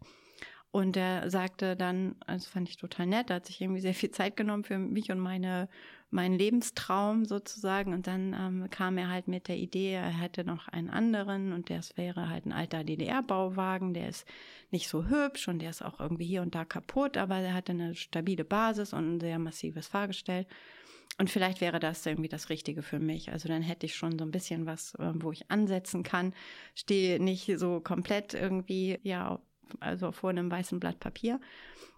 Und 0.75 0.97
er 0.97 1.29
sagte 1.29 1.77
dann, 1.77 2.15
das 2.27 2.47
fand 2.47 2.67
ich 2.67 2.75
total 2.75 3.05
nett, 3.05 3.29
er 3.29 3.37
hat 3.37 3.45
sich 3.45 3.61
irgendwie 3.61 3.79
sehr 3.79 3.93
viel 3.93 4.11
Zeit 4.11 4.35
genommen 4.35 4.65
für 4.65 4.77
mich 4.77 5.09
und 5.09 5.19
meine, 5.19 5.69
meinen 6.09 6.37
Lebenstraum 6.37 7.23
sozusagen. 7.23 7.93
Und 7.93 8.07
dann 8.07 8.33
ähm, 8.37 8.69
kam 8.69 8.97
er 8.97 9.09
halt 9.09 9.29
mit 9.29 9.47
der 9.47 9.55
Idee, 9.55 9.93
er 9.93 10.09
hätte 10.09 10.43
noch 10.43 10.67
einen 10.67 10.89
anderen 10.89 11.53
und 11.53 11.69
das 11.69 11.95
wäre 11.95 12.29
halt 12.29 12.45
ein 12.45 12.51
alter 12.51 12.83
DDR-Bauwagen, 12.83 13.93
der 13.93 14.09
ist 14.09 14.27
nicht 14.69 14.89
so 14.89 15.05
hübsch 15.05 15.47
und 15.47 15.59
der 15.59 15.69
ist 15.69 15.81
auch 15.81 16.01
irgendwie 16.01 16.25
hier 16.25 16.41
und 16.41 16.55
da 16.55 16.65
kaputt, 16.65 17.15
aber 17.15 17.37
er 17.37 17.53
hatte 17.53 17.71
eine 17.71 17.95
stabile 17.95 18.43
Basis 18.43 18.91
und 18.91 19.15
ein 19.15 19.19
sehr 19.21 19.39
massives 19.39 19.87
Fahrgestell. 19.87 20.45
Und 21.17 21.29
vielleicht 21.29 21.61
wäre 21.61 21.79
das 21.79 22.05
irgendwie 22.05 22.27
das 22.27 22.49
Richtige 22.49 22.81
für 22.81 22.99
mich. 22.99 23.31
Also 23.31 23.47
dann 23.47 23.61
hätte 23.61 23.85
ich 23.85 23.95
schon 23.95 24.19
so 24.19 24.25
ein 24.25 24.31
bisschen 24.31 24.65
was, 24.65 24.93
äh, 24.95 25.13
wo 25.13 25.31
ich 25.31 25.49
ansetzen 25.49 26.03
kann. 26.03 26.33
Stehe 26.73 27.23
nicht 27.23 27.49
so 27.59 27.79
komplett 27.79 28.33
irgendwie, 28.33 28.99
ja, 29.03 29.39
also 29.79 30.11
vor 30.11 30.29
einem 30.29 30.49
weißen 30.49 30.79
Blatt 30.79 30.99
Papier. 30.99 31.39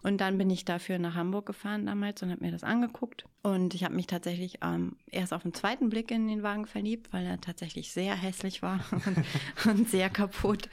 Und 0.03 0.21
dann 0.21 0.38
bin 0.38 0.50
ich 0.50 0.63
dafür 0.63 1.00
nach 1.00 1.15
Hamburg 1.15 1.47
gefahren 1.47 1.86
damals 1.86 2.21
und 2.21 2.29
habe 2.29 2.45
mir 2.45 2.51
das 2.51 2.63
angeguckt. 2.63 3.25
Und 3.41 3.74
ich 3.74 3.83
habe 3.83 3.95
mich 3.95 4.07
tatsächlich 4.07 4.59
ähm, 4.63 4.95
erst 5.09 5.33
auf 5.33 5.41
den 5.41 5.53
zweiten 5.53 5.89
Blick 5.89 6.12
in 6.12 6.27
den 6.27 6.43
Wagen 6.43 6.67
verliebt, 6.67 7.12
weil 7.12 7.25
er 7.25 7.41
tatsächlich 7.41 7.91
sehr 7.91 8.15
hässlich 8.15 8.62
war 8.62 8.79
und, 8.91 9.25
und 9.65 9.89
sehr 9.89 10.09
kaputt. 10.09 10.69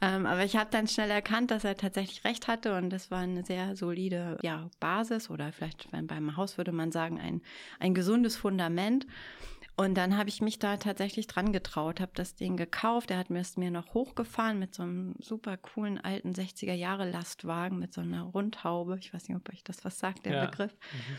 Ähm, 0.00 0.26
aber 0.26 0.44
ich 0.44 0.56
habe 0.56 0.68
dann 0.70 0.88
schnell 0.88 1.10
erkannt, 1.10 1.50
dass 1.50 1.64
er 1.64 1.76
tatsächlich 1.76 2.24
recht 2.24 2.48
hatte 2.48 2.76
und 2.76 2.90
das 2.90 3.10
war 3.10 3.20
eine 3.20 3.44
sehr 3.44 3.76
solide 3.76 4.38
ja, 4.42 4.68
Basis 4.80 5.30
oder 5.30 5.52
vielleicht 5.52 5.88
beim 5.90 6.36
Haus 6.36 6.58
würde 6.58 6.72
man 6.72 6.92
sagen 6.92 7.20
ein, 7.20 7.42
ein 7.78 7.94
gesundes 7.94 8.36
Fundament. 8.36 9.06
Und 9.78 9.94
dann 9.94 10.16
habe 10.16 10.30
ich 10.30 10.40
mich 10.40 10.58
da 10.58 10.78
tatsächlich 10.78 11.26
dran 11.26 11.52
getraut, 11.52 12.00
habe 12.00 12.12
das 12.14 12.34
Ding 12.34 12.56
gekauft. 12.56 13.10
Er 13.10 13.18
hat 13.18 13.28
mir 13.28 13.40
es 13.40 13.58
mir 13.58 13.70
noch 13.70 13.92
hochgefahren 13.92 14.58
mit 14.58 14.74
so 14.74 14.82
einem 14.82 15.14
super 15.18 15.58
coolen 15.58 15.98
alten 15.98 16.32
60er 16.32 16.72
Jahre 16.72 17.08
Lastwagen 17.10 17.78
mit 17.78 17.92
so 17.92 18.00
einer 18.00 18.22
Rundhaube. 18.22 18.96
Ich 18.98 19.12
weiß 19.12 19.28
nicht, 19.28 19.36
ob 19.36 19.48
euch 19.50 19.62
das 19.64 19.84
was 19.84 19.98
sagt, 19.98 20.24
der 20.24 20.32
ja. 20.32 20.46
Begriff. 20.46 20.72
Mhm. 20.72 21.16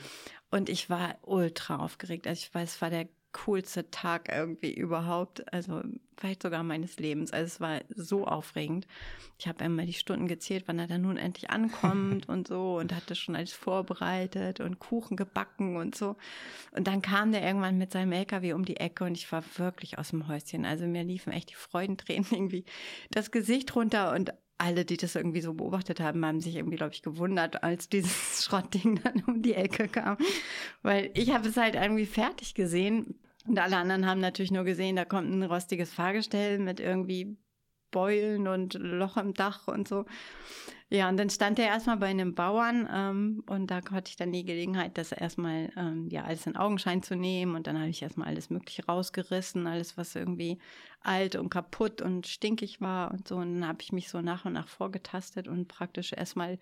Und 0.49 0.69
ich 0.69 0.89
war 0.89 1.17
ultra 1.21 1.77
aufgeregt. 1.77 2.25
Also 2.25 2.39
ich 2.39 2.53
weiß, 2.53 2.75
es 2.75 2.81
war 2.81 2.89
der 2.89 3.07
coolste 3.46 3.89
Tag 3.91 4.29
irgendwie 4.34 4.74
überhaupt, 4.74 5.51
also 5.53 5.82
vielleicht 6.17 6.41
sogar 6.41 6.63
meines 6.63 6.98
Lebens. 6.98 7.32
Also 7.32 7.46
es 7.46 7.62
war 7.62 7.82
so 7.96 8.25
aufregend. 8.25 8.88
Ich 9.38 9.48
habe 9.48 9.63
immer 9.63 9.86
die 9.86 9.94
Stunden 9.94 10.27
gezählt, 10.27 10.63
wann 10.65 10.79
er 10.79 10.88
dann 10.88 11.03
nun 11.03 11.17
endlich 11.17 11.50
ankommt 11.50 12.27
und 12.29 12.48
so 12.48 12.77
und 12.77 12.94
hatte 12.94 13.15
schon 13.15 13.36
alles 13.36 13.53
vorbereitet 13.53 14.60
und 14.60 14.79
Kuchen 14.79 15.15
gebacken 15.15 15.77
und 15.77 15.96
so. 15.96 16.15
Und 16.72 16.88
dann 16.88 17.01
kam 17.01 17.32
der 17.32 17.44
irgendwann 17.44 17.77
mit 17.77 17.91
seinem 17.91 18.12
LKW 18.12 18.53
um 18.53 18.65
die 18.65 18.77
Ecke 18.77 19.03
und 19.03 19.13
ich 19.13 19.32
war 19.32 19.44
wirklich 19.58 20.00
aus 20.00 20.10
dem 20.10 20.27
Häuschen. 20.27 20.65
Also 20.65 20.86
mir 20.86 21.03
liefen 21.03 21.32
echt 21.32 21.51
die 21.51 21.56
Freudentränen 21.56 22.25
irgendwie 22.32 22.65
das 23.12 23.32
Gesicht 23.32 23.75
runter 23.75 24.13
und 24.13 24.34
alle, 24.60 24.86
die 24.86 24.98
das 24.98 25.15
irgendwie 25.15 25.41
so 25.41 25.53
beobachtet 25.53 26.00
haben, 26.00 26.25
haben 26.25 26.41
sich 26.41 26.56
irgendwie, 26.56 26.77
glaube 26.77 26.94
ich, 26.94 27.03
gewundert, 27.03 27.63
als 27.63 27.89
dieses 27.89 28.44
Schrottding 28.44 29.00
dann 29.03 29.24
um 29.27 29.44
die 29.44 29.53
Ecke 29.53 29.88
kam. 29.88 30.17
Weil 30.82 31.12
ich 31.13 31.32
habe 31.32 31.48
es 31.48 31.58
halt 31.58 31.75
irgendwie 31.75 32.08
fertig 32.08 32.56
gesehen 32.56 33.20
und 33.47 33.59
alle 33.59 33.77
anderen 33.77 34.05
haben 34.05 34.19
natürlich 34.21 34.51
nur 34.51 34.63
gesehen, 34.63 34.95
da 34.95 35.05
kommt 35.05 35.29
ein 35.31 35.43
rostiges 35.43 35.93
Fahrgestell 35.93 36.59
mit 36.59 36.79
irgendwie 36.79 37.37
Beulen 37.91 38.47
und 38.47 38.73
Loch 38.73 39.17
im 39.17 39.33
Dach 39.33 39.67
und 39.67 39.87
so. 39.87 40.05
Ja, 40.89 41.09
und 41.09 41.17
dann 41.17 41.29
stand 41.29 41.59
er 41.59 41.67
erstmal 41.67 41.97
bei 41.97 42.07
einem 42.07 42.33
Bauern 42.33 42.87
ähm, 42.93 43.43
und 43.47 43.71
da 43.71 43.81
hatte 43.91 44.09
ich 44.09 44.15
dann 44.15 44.31
die 44.31 44.45
Gelegenheit, 44.45 44.97
das 44.97 45.11
erstmal 45.11 45.69
ähm, 45.75 46.07
ja 46.09 46.23
alles 46.23 46.47
in 46.47 46.55
Augenschein 46.55 47.03
zu 47.03 47.15
nehmen 47.15 47.55
und 47.55 47.67
dann 47.67 47.77
habe 47.77 47.89
ich 47.89 48.01
erstmal 48.01 48.29
alles 48.29 48.49
Mögliche 48.49 48.85
rausgerissen, 48.85 49.67
alles 49.67 49.97
was 49.97 50.15
irgendwie 50.15 50.59
alt 51.01 51.35
und 51.35 51.49
kaputt 51.49 52.01
und 52.01 52.25
stinkig 52.27 52.79
war 52.79 53.11
und 53.11 53.27
so. 53.27 53.35
Und 53.35 53.55
dann 53.55 53.67
habe 53.67 53.81
ich 53.81 53.91
mich 53.91 54.09
so 54.09 54.21
nach 54.21 54.45
und 54.45 54.53
nach 54.53 54.69
vorgetastet 54.69 55.49
und 55.49 55.67
praktisch 55.67 56.13
erstmal 56.13 56.57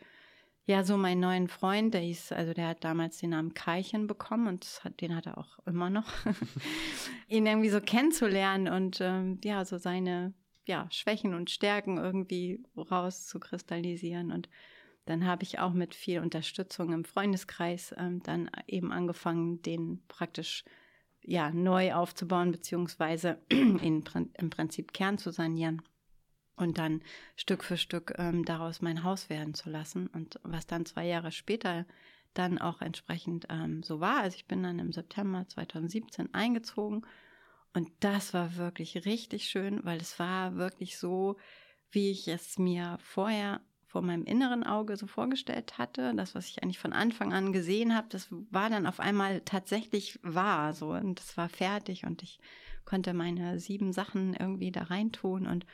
ja, 0.67 0.84
so 0.84 0.98
meinen 0.98 1.19
neuen 1.19 1.48
Freund, 1.48 1.93
der 1.93 2.01
hieß, 2.01 2.31
also 2.31 2.53
der 2.53 2.69
hat 2.69 2.84
damals 2.84 3.19
den 3.19 3.29
Namen 3.31 3.53
Keichen 3.53 4.07
bekommen 4.07 4.48
und 4.48 4.65
hat, 4.84 5.00
den 5.00 5.15
hat 5.15 5.27
er 5.27 5.38
auch 5.38 5.60
immer 5.65 5.91
noch, 5.91 6.12
ihn 7.27 7.45
irgendwie 7.45 7.69
so 7.69 7.79
kennenzulernen 7.79 8.67
und 8.74 9.00
ähm, 9.00 9.39
ja, 9.43 9.63
so 9.63 9.77
seine 9.77 10.34
ja, 10.65 10.88
Schwächen 10.89 11.36
und 11.36 11.51
Stärken 11.51 11.98
irgendwie 11.98 12.63
rauszukristallisieren. 12.75 14.31
Und 14.31 14.50
dann 15.05 15.27
habe 15.27 15.43
ich 15.43 15.60
auch 15.60 15.74
mit 15.74 15.93
viel 15.93 16.19
Unterstützung 16.19 16.91
im 16.91 17.05
Freundeskreis 17.05 17.93
ähm, 17.98 18.24
dann 18.24 18.50
eben 18.65 18.91
angefangen, 18.91 19.62
den 19.62 20.01
praktisch 20.07 20.63
ja 21.22 21.51
neu 21.51 21.93
aufzubauen, 21.93 22.51
beziehungsweise 22.51 23.38
in, 23.50 24.03
im 24.34 24.50
Prinzip 24.50 24.93
Kern 24.93 25.19
zu 25.19 25.31
sanieren 25.31 25.84
und 26.55 26.77
dann 26.77 27.01
Stück 27.35 27.63
für 27.63 27.77
Stück 27.77 28.13
ähm, 28.17 28.45
daraus 28.45 28.81
mein 28.81 29.03
Haus 29.03 29.29
werden 29.29 29.53
zu 29.53 29.69
lassen. 29.69 30.07
Und 30.07 30.39
was 30.43 30.67
dann 30.67 30.85
zwei 30.85 31.05
Jahre 31.05 31.31
später 31.31 31.85
dann 32.33 32.57
auch 32.57 32.81
entsprechend 32.81 33.47
ähm, 33.50 33.81
so 33.83 34.00
war. 34.00 34.21
Also 34.21 34.35
ich 34.35 34.45
bin 34.45 34.63
dann 34.63 34.79
im 34.79 34.91
September 34.91 35.47
2017 35.47 36.33
eingezogen 36.33 37.05
und 37.75 37.89
das 38.00 38.33
war 38.33 38.55
wirklich 38.55 39.05
richtig 39.05 39.50
schön, 39.50 39.83
weil 39.83 40.00
es 40.00 40.17
war 40.17 40.55
wirklich 40.55 40.97
so, 40.97 41.38
wie 41.91 42.09
ich 42.09 42.27
es 42.27 42.57
mir 42.57 42.97
vorher 43.01 43.62
vor 43.85 44.01
meinem 44.01 44.25
inneren 44.25 44.63
Auge 44.63 44.97
so 44.97 45.07
vorgestellt 45.07 45.77
hatte. 45.77 46.13
Das, 46.15 46.35
was 46.35 46.47
ich 46.47 46.63
eigentlich 46.63 46.79
von 46.79 46.93
Anfang 46.93 47.33
an 47.33 47.53
gesehen 47.53 47.95
habe, 47.95 48.07
das 48.09 48.27
war 48.29 48.69
dann 48.69 48.88
auf 48.88 49.00
einmal 49.00 49.41
tatsächlich 49.41 50.19
wahr. 50.21 50.74
So 50.74 50.91
und 50.91 51.19
es 51.19 51.38
war 51.38 51.50
fertig 51.50 52.05
und 52.05 52.24
ich 52.24 52.39
konnte 52.85 53.13
meine 53.13 53.59
sieben 53.59 53.91
Sachen 53.91 54.33
irgendwie 54.33 54.71
da 54.71 54.83
reintun 54.83 55.47
und 55.47 55.65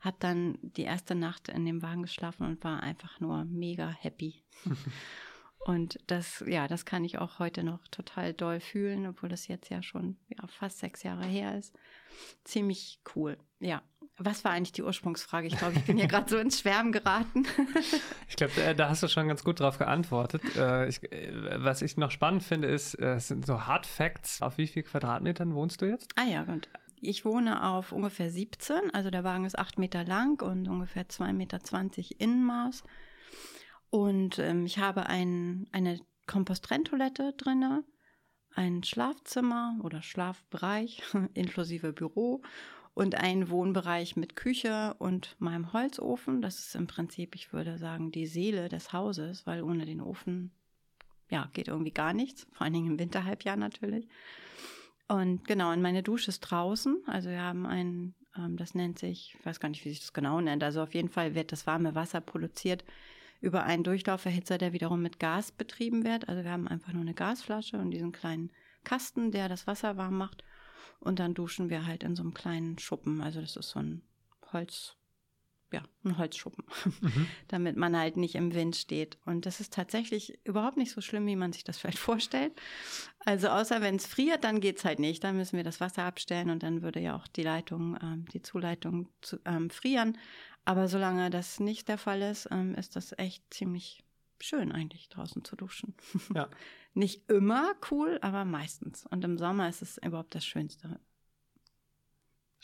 habe 0.00 0.16
dann 0.20 0.58
die 0.60 0.82
erste 0.82 1.14
Nacht 1.14 1.48
in 1.48 1.64
dem 1.64 1.82
Wagen 1.82 2.02
geschlafen 2.02 2.46
und 2.46 2.62
war 2.64 2.82
einfach 2.82 3.20
nur 3.20 3.44
mega 3.44 3.88
happy. 3.88 4.42
und 5.60 5.98
das, 6.06 6.44
ja, 6.46 6.68
das 6.68 6.84
kann 6.84 7.04
ich 7.04 7.18
auch 7.18 7.38
heute 7.38 7.64
noch 7.64 7.86
total 7.88 8.34
doll 8.34 8.60
fühlen, 8.60 9.06
obwohl 9.06 9.28
das 9.28 9.48
jetzt 9.48 9.68
ja 9.70 9.82
schon 9.82 10.16
ja, 10.28 10.46
fast 10.46 10.78
sechs 10.78 11.02
Jahre 11.02 11.24
her 11.24 11.56
ist. 11.58 11.74
Ziemlich 12.44 13.00
cool, 13.14 13.36
ja. 13.58 13.82
Was 14.18 14.44
war 14.44 14.52
eigentlich 14.52 14.72
die 14.72 14.82
Ursprungsfrage? 14.82 15.46
Ich 15.46 15.58
glaube, 15.58 15.74
ich 15.76 15.84
bin 15.84 15.98
hier 15.98 16.06
gerade 16.08 16.30
so 16.30 16.38
ins 16.38 16.60
Schwärmen 16.60 16.90
geraten. 16.90 17.46
ich 18.28 18.36
glaube, 18.36 18.62
äh, 18.62 18.74
da 18.74 18.88
hast 18.88 19.02
du 19.02 19.08
schon 19.08 19.28
ganz 19.28 19.44
gut 19.44 19.60
drauf 19.60 19.76
geantwortet. 19.76 20.42
Äh, 20.56 20.88
ich, 20.88 21.02
äh, 21.12 21.62
was 21.62 21.82
ich 21.82 21.98
noch 21.98 22.10
spannend 22.10 22.42
finde, 22.42 22.68
ist, 22.68 22.94
es 22.94 23.28
sind 23.28 23.44
so 23.44 23.66
Hard 23.66 23.84
Facts. 23.84 24.40
Auf 24.40 24.56
wie 24.56 24.68
viel 24.68 24.84
Quadratmetern 24.84 25.54
wohnst 25.54 25.82
du 25.82 25.86
jetzt? 25.86 26.10
Ah 26.16 26.24
ja, 26.24 26.44
und 26.44 26.66
ich 27.00 27.24
wohne 27.24 27.64
auf 27.64 27.92
ungefähr 27.92 28.30
17, 28.30 28.90
also 28.92 29.10
der 29.10 29.24
Wagen 29.24 29.44
ist 29.44 29.58
8 29.58 29.78
Meter 29.78 30.04
lang 30.04 30.42
und 30.42 30.68
ungefähr 30.68 31.06
2,20 31.08 31.32
Meter 31.32 31.60
Innenmaß. 32.18 32.84
Und 33.90 34.38
ähm, 34.38 34.66
ich 34.66 34.78
habe 34.78 35.06
ein, 35.06 35.66
eine 35.72 36.00
Kompostrenntoilette 36.26 37.34
drinne, 37.36 37.84
ein 38.54 38.82
Schlafzimmer 38.82 39.78
oder 39.82 40.02
Schlafbereich 40.02 41.02
inklusive 41.34 41.92
Büro 41.92 42.42
und 42.94 43.14
einen 43.14 43.50
Wohnbereich 43.50 44.16
mit 44.16 44.36
Küche 44.36 44.94
und 44.98 45.36
meinem 45.38 45.72
Holzofen. 45.72 46.40
Das 46.40 46.58
ist 46.58 46.74
im 46.74 46.86
Prinzip, 46.86 47.34
ich 47.34 47.52
würde 47.52 47.78
sagen, 47.78 48.10
die 48.10 48.26
Seele 48.26 48.68
des 48.68 48.92
Hauses, 48.92 49.46
weil 49.46 49.62
ohne 49.62 49.84
den 49.84 50.00
Ofen 50.00 50.50
ja, 51.28 51.50
geht 51.52 51.68
irgendwie 51.68 51.92
gar 51.92 52.12
nichts, 52.12 52.46
vor 52.52 52.64
allen 52.64 52.72
Dingen 52.72 52.92
im 52.92 52.98
Winterhalbjahr 52.98 53.56
natürlich. 53.56 54.08
Und 55.08 55.46
genau, 55.46 55.72
und 55.72 55.82
meine 55.82 56.02
Dusche 56.02 56.30
ist 56.30 56.40
draußen. 56.40 57.02
Also 57.06 57.28
wir 57.28 57.40
haben 57.40 57.66
ein, 57.66 58.14
ähm, 58.36 58.56
das 58.56 58.74
nennt 58.74 58.98
sich, 58.98 59.36
ich 59.38 59.46
weiß 59.46 59.60
gar 59.60 59.68
nicht, 59.68 59.84
wie 59.84 59.90
sich 59.90 60.00
das 60.00 60.12
genau 60.12 60.40
nennt. 60.40 60.64
Also 60.64 60.82
auf 60.82 60.94
jeden 60.94 61.08
Fall 61.08 61.34
wird 61.34 61.52
das 61.52 61.66
warme 61.66 61.94
Wasser 61.94 62.20
produziert 62.20 62.84
über 63.40 63.64
einen 63.64 63.84
Durchlauferhitzer, 63.84 64.58
der 64.58 64.72
wiederum 64.72 65.02
mit 65.02 65.20
Gas 65.20 65.52
betrieben 65.52 66.04
wird. 66.04 66.28
Also 66.28 66.42
wir 66.42 66.50
haben 66.50 66.66
einfach 66.66 66.92
nur 66.92 67.02
eine 67.02 67.14
Gasflasche 67.14 67.78
und 67.78 67.90
diesen 67.90 68.12
kleinen 68.12 68.50
Kasten, 68.82 69.30
der 69.30 69.48
das 69.48 69.66
Wasser 69.66 69.96
warm 69.96 70.18
macht. 70.18 70.42
Und 70.98 71.18
dann 71.18 71.34
duschen 71.34 71.68
wir 71.70 71.86
halt 71.86 72.02
in 72.02 72.16
so 72.16 72.22
einem 72.22 72.34
kleinen 72.34 72.78
Schuppen. 72.78 73.20
Also 73.20 73.40
das 73.40 73.56
ist 73.56 73.70
so 73.70 73.80
ein 73.80 74.02
Holz, 74.52 74.96
ja, 75.72 75.82
ein 76.04 76.18
Holzschuppen, 76.18 76.64
mhm. 77.00 77.28
damit 77.48 77.76
man 77.76 77.96
halt 77.96 78.16
nicht 78.16 78.34
im 78.34 78.54
Wind 78.54 78.76
steht. 78.76 79.18
Und 79.24 79.46
das 79.46 79.60
ist 79.60 79.72
tatsächlich 79.72 80.38
überhaupt 80.44 80.76
nicht 80.76 80.92
so 80.92 81.00
schlimm, 81.00 81.26
wie 81.26 81.36
man 81.36 81.52
sich 81.52 81.64
das 81.64 81.78
vielleicht 81.78 81.98
vorstellt. 81.98 82.52
Also 83.20 83.48
außer 83.48 83.80
wenn 83.80 83.96
es 83.96 84.06
friert, 84.06 84.44
dann 84.44 84.60
geht 84.60 84.78
es 84.78 84.84
halt 84.84 84.98
nicht. 84.98 85.24
Dann 85.24 85.36
müssen 85.36 85.56
wir 85.56 85.64
das 85.64 85.80
Wasser 85.80 86.04
abstellen 86.04 86.50
und 86.50 86.62
dann 86.62 86.82
würde 86.82 87.00
ja 87.00 87.16
auch 87.16 87.26
die 87.26 87.42
Leitung, 87.42 87.98
ähm, 88.00 88.26
die 88.32 88.42
Zuleitung 88.42 89.08
zu, 89.22 89.38
ähm, 89.44 89.70
frieren. 89.70 90.18
Aber 90.64 90.88
solange 90.88 91.30
das 91.30 91.60
nicht 91.60 91.88
der 91.88 91.98
Fall 91.98 92.22
ist, 92.22 92.48
ähm, 92.50 92.74
ist 92.74 92.96
das 92.96 93.16
echt 93.18 93.42
ziemlich 93.52 94.04
schön 94.40 94.72
eigentlich 94.72 95.08
draußen 95.08 95.44
zu 95.44 95.56
duschen. 95.56 95.94
Ja. 96.34 96.48
nicht 96.94 97.28
immer 97.30 97.74
cool, 97.90 98.18
aber 98.22 98.44
meistens. 98.44 99.06
Und 99.06 99.24
im 99.24 99.38
Sommer 99.38 99.68
ist 99.68 99.82
es 99.82 99.98
überhaupt 99.98 100.34
das 100.34 100.44
Schönste. 100.44 101.00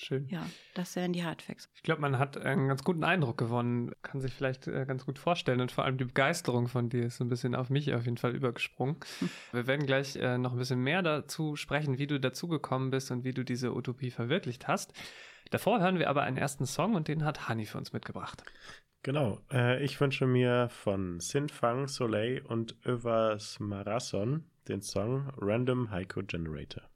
Schön. 0.03 0.27
Ja, 0.29 0.45
das 0.75 0.97
wären 0.97 1.13
die 1.13 1.25
Hardfacts. 1.25 1.69
Ich 1.75 1.83
glaube, 1.85 2.01
man 2.01 2.19
hat 2.19 2.37
einen 2.37 2.67
ganz 2.67 2.83
guten 2.83 3.05
Eindruck 3.05 3.39
gewonnen, 3.39 3.93
kann 4.03 4.21
sich 4.21 4.33
vielleicht 4.33 4.67
äh, 4.67 4.85
ganz 4.85 5.07
gut 5.07 5.19
vorstellen 5.19 5.61
und 5.61 5.71
vor 5.71 5.85
allem 5.85 5.97
die 5.97 6.05
Begeisterung 6.05 6.67
von 6.67 6.89
dir 6.89 7.07
ist 7.07 7.19
so 7.19 7.25
ein 7.25 7.29
bisschen 7.29 7.55
auf 7.55 7.71
mich 7.71 7.95
auf 7.95 8.05
jeden 8.05 8.17
Fall 8.17 8.35
übergesprungen. 8.35 8.97
Hm. 9.21 9.31
Wir 9.53 9.67
werden 9.69 9.87
gleich 9.87 10.17
äh, 10.17 10.39
noch 10.39 10.53
ein 10.53 10.59
bisschen 10.59 10.81
mehr 10.81 11.03
dazu 11.03 11.55
sprechen, 11.55 11.99
wie 11.99 12.09
du 12.09 12.19
dazugekommen 12.19 12.91
bist 12.91 13.13
und 13.13 13.23
wie 13.23 13.33
du 13.33 13.45
diese 13.45 13.75
Utopie 13.75 14.11
verwirklicht 14.11 14.67
hast. 14.67 14.93
Davor 15.51 15.81
hören 15.81 15.99
wir 15.99 16.09
aber 16.09 16.23
einen 16.23 16.39
ersten 16.39 16.67
Song 16.67 16.95
und 16.95 17.09
den 17.09 17.25
hat 17.25 17.49
Hani 17.49 17.67
für 17.67 17.79
uns 17.79 17.93
mitgebracht. 17.93 18.43
Genau, 19.03 19.41
äh, 19.53 19.85
ich 19.85 20.01
wünsche 20.01 20.27
mir 20.27 20.69
von 20.71 21.21
Sinfang 21.21 21.89
Soleil 21.89 22.41
und 22.41 22.77
Övers 22.87 23.61
Marasson 23.61 24.45
den 24.69 24.81
Song 24.81 25.31
Random 25.37 25.91
Haiku 25.91 26.23
Generator. 26.23 26.92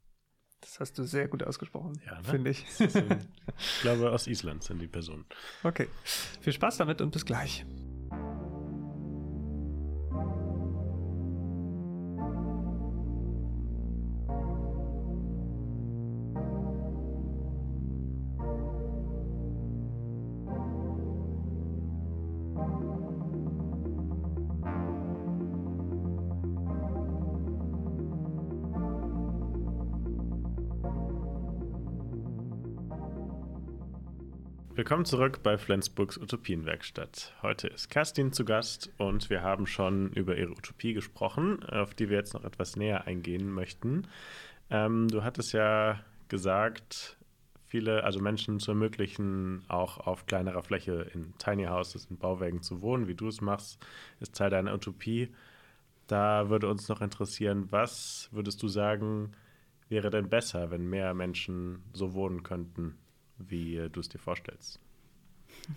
Das 0.67 0.81
hast 0.81 0.97
du 0.97 1.03
sehr 1.03 1.29
gut 1.29 1.43
ausgesprochen, 1.43 1.93
ja, 2.05 2.17
ne? 2.17 2.23
finde 2.25 2.51
ich. 2.51 2.65
ich 2.77 2.93
glaube, 3.81 4.11
aus 4.11 4.27
Island 4.27 4.63
sind 4.63 4.79
die 4.79 4.87
Personen. 4.87 5.25
Okay, 5.63 5.87
viel 6.41 6.51
Spaß 6.51 6.77
damit 6.77 6.99
und 6.99 7.11
bis 7.11 7.25
gleich. 7.25 7.65
Willkommen 34.77 35.05
zurück 35.05 35.39
bei 35.41 35.57
Flensburgs 35.57 36.19
Utopienwerkstatt. 36.19 37.33
Heute 37.41 37.67
ist 37.67 37.89
Kerstin 37.89 38.31
zu 38.31 38.45
Gast 38.45 38.91
und 38.99 39.31
wir 39.31 39.41
haben 39.41 39.65
schon 39.65 40.11
über 40.11 40.37
ihre 40.37 40.51
Utopie 40.51 40.93
gesprochen, 40.93 41.63
auf 41.63 41.95
die 41.95 42.11
wir 42.11 42.17
jetzt 42.17 42.35
noch 42.35 42.43
etwas 42.43 42.75
näher 42.75 43.07
eingehen 43.07 43.49
möchten. 43.49 44.07
Ähm, 44.69 45.07
du 45.07 45.23
hattest 45.23 45.53
ja 45.53 45.99
gesagt, 46.27 47.17
viele, 47.65 48.03
also 48.03 48.19
Menschen 48.19 48.59
zu 48.59 48.69
ermöglichen, 48.69 49.63
auch 49.67 49.97
auf 49.97 50.27
kleinerer 50.27 50.61
Fläche 50.61 51.09
in 51.11 51.33
Tiny 51.39 51.65
Houses, 51.65 52.05
in 52.11 52.19
Bauwerken 52.19 52.61
zu 52.61 52.83
wohnen, 52.83 53.07
wie 53.07 53.15
du 53.15 53.29
es 53.29 53.41
machst, 53.41 53.83
ist 54.19 54.35
Teil 54.35 54.51
deiner 54.51 54.75
Utopie. 54.75 55.33
Da 56.05 56.51
würde 56.51 56.69
uns 56.69 56.87
noch 56.87 57.01
interessieren, 57.01 57.65
was 57.71 58.29
würdest 58.31 58.61
du 58.61 58.67
sagen, 58.67 59.31
wäre 59.89 60.11
denn 60.11 60.29
besser, 60.29 60.69
wenn 60.69 60.87
mehr 60.87 61.15
Menschen 61.15 61.81
so 61.93 62.13
wohnen 62.13 62.43
könnten? 62.43 62.95
Wie 63.37 63.87
du 63.91 63.99
es 63.99 64.09
dir 64.09 64.19
vorstellst. 64.19 64.79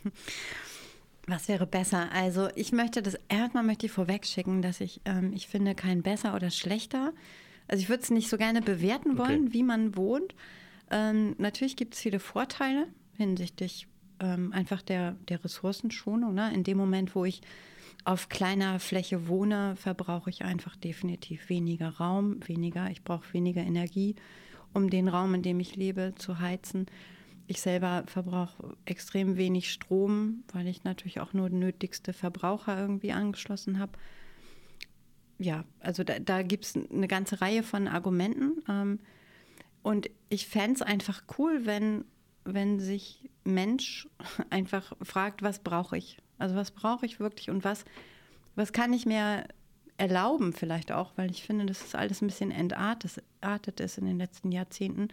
Was 1.26 1.48
wäre 1.48 1.66
besser? 1.66 2.10
Also 2.12 2.48
ich 2.56 2.72
möchte 2.72 3.02
das 3.02 3.16
erstmal 3.28 3.62
möchte 3.62 3.86
ich 3.86 3.92
vorweg 3.92 4.26
schicken, 4.26 4.62
dass 4.62 4.80
ich, 4.80 5.00
ähm, 5.04 5.32
ich 5.32 5.46
finde 5.46 5.74
kein 5.74 6.02
besser 6.02 6.34
oder 6.34 6.50
schlechter. 6.50 7.12
Also 7.68 7.82
ich 7.82 7.88
würde 7.88 8.02
es 8.02 8.10
nicht 8.10 8.28
so 8.28 8.36
gerne 8.36 8.62
bewerten 8.62 9.16
wollen, 9.16 9.44
okay. 9.44 9.52
wie 9.52 9.62
man 9.62 9.96
wohnt. 9.96 10.34
Ähm, 10.90 11.36
natürlich 11.38 11.76
gibt 11.76 11.94
es 11.94 12.00
viele 12.00 12.18
Vorteile 12.18 12.88
hinsichtlich 13.16 13.86
ähm, 14.18 14.52
einfach 14.52 14.82
der, 14.82 15.12
der 15.28 15.44
Ressourcenschonung. 15.44 16.34
Ne? 16.34 16.52
In 16.52 16.64
dem 16.64 16.78
Moment, 16.78 17.14
wo 17.14 17.24
ich 17.24 17.42
auf 18.04 18.28
kleiner 18.28 18.80
Fläche 18.80 19.28
wohne, 19.28 19.76
verbrauche 19.76 20.30
ich 20.30 20.42
einfach 20.42 20.74
definitiv 20.76 21.48
weniger 21.48 21.90
Raum, 21.90 22.40
weniger, 22.46 22.90
ich 22.90 23.04
brauche 23.04 23.32
weniger 23.32 23.62
Energie, 23.62 24.16
um 24.72 24.90
den 24.90 25.08
Raum, 25.08 25.34
in 25.34 25.42
dem 25.42 25.60
ich 25.60 25.76
lebe, 25.76 26.14
zu 26.16 26.40
heizen. 26.40 26.86
Ich 27.50 27.60
selber 27.60 28.04
verbrauche 28.06 28.76
extrem 28.84 29.36
wenig 29.36 29.72
Strom, 29.72 30.44
weil 30.52 30.68
ich 30.68 30.84
natürlich 30.84 31.18
auch 31.18 31.32
nur 31.32 31.50
nötigste 31.50 32.12
Verbraucher 32.12 32.78
irgendwie 32.78 33.10
angeschlossen 33.10 33.80
habe. 33.80 33.98
Ja, 35.36 35.64
also 35.80 36.04
da, 36.04 36.20
da 36.20 36.42
gibt 36.42 36.64
es 36.64 36.76
eine 36.76 37.08
ganze 37.08 37.40
Reihe 37.40 37.64
von 37.64 37.88
Argumenten. 37.88 38.62
Ähm, 38.68 39.00
und 39.82 40.10
ich 40.28 40.46
fände 40.46 40.74
es 40.74 40.82
einfach 40.82 41.24
cool, 41.38 41.66
wenn, 41.66 42.04
wenn 42.44 42.78
sich 42.78 43.28
Mensch 43.42 44.06
einfach 44.50 44.92
fragt, 45.02 45.42
was 45.42 45.58
brauche 45.58 45.98
ich? 45.98 46.18
Also 46.38 46.54
was 46.54 46.70
brauche 46.70 47.04
ich 47.04 47.18
wirklich 47.18 47.50
und 47.50 47.64
was, 47.64 47.84
was 48.54 48.72
kann 48.72 48.92
ich 48.92 49.06
mir 49.06 49.48
erlauben 49.96 50.52
vielleicht 50.52 50.92
auch, 50.92 51.14
weil 51.16 51.32
ich 51.32 51.42
finde, 51.42 51.66
dass 51.66 51.80
das 51.80 51.96
alles 51.96 52.22
ein 52.22 52.28
bisschen 52.28 52.52
entartet 52.52 53.80
ist 53.80 53.98
in 53.98 54.06
den 54.06 54.18
letzten 54.18 54.52
Jahrzehnten. 54.52 55.08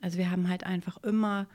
Also 0.00 0.18
wir 0.18 0.30
haben 0.30 0.48
halt 0.48 0.62
einfach 0.62 1.02
immer 1.02 1.48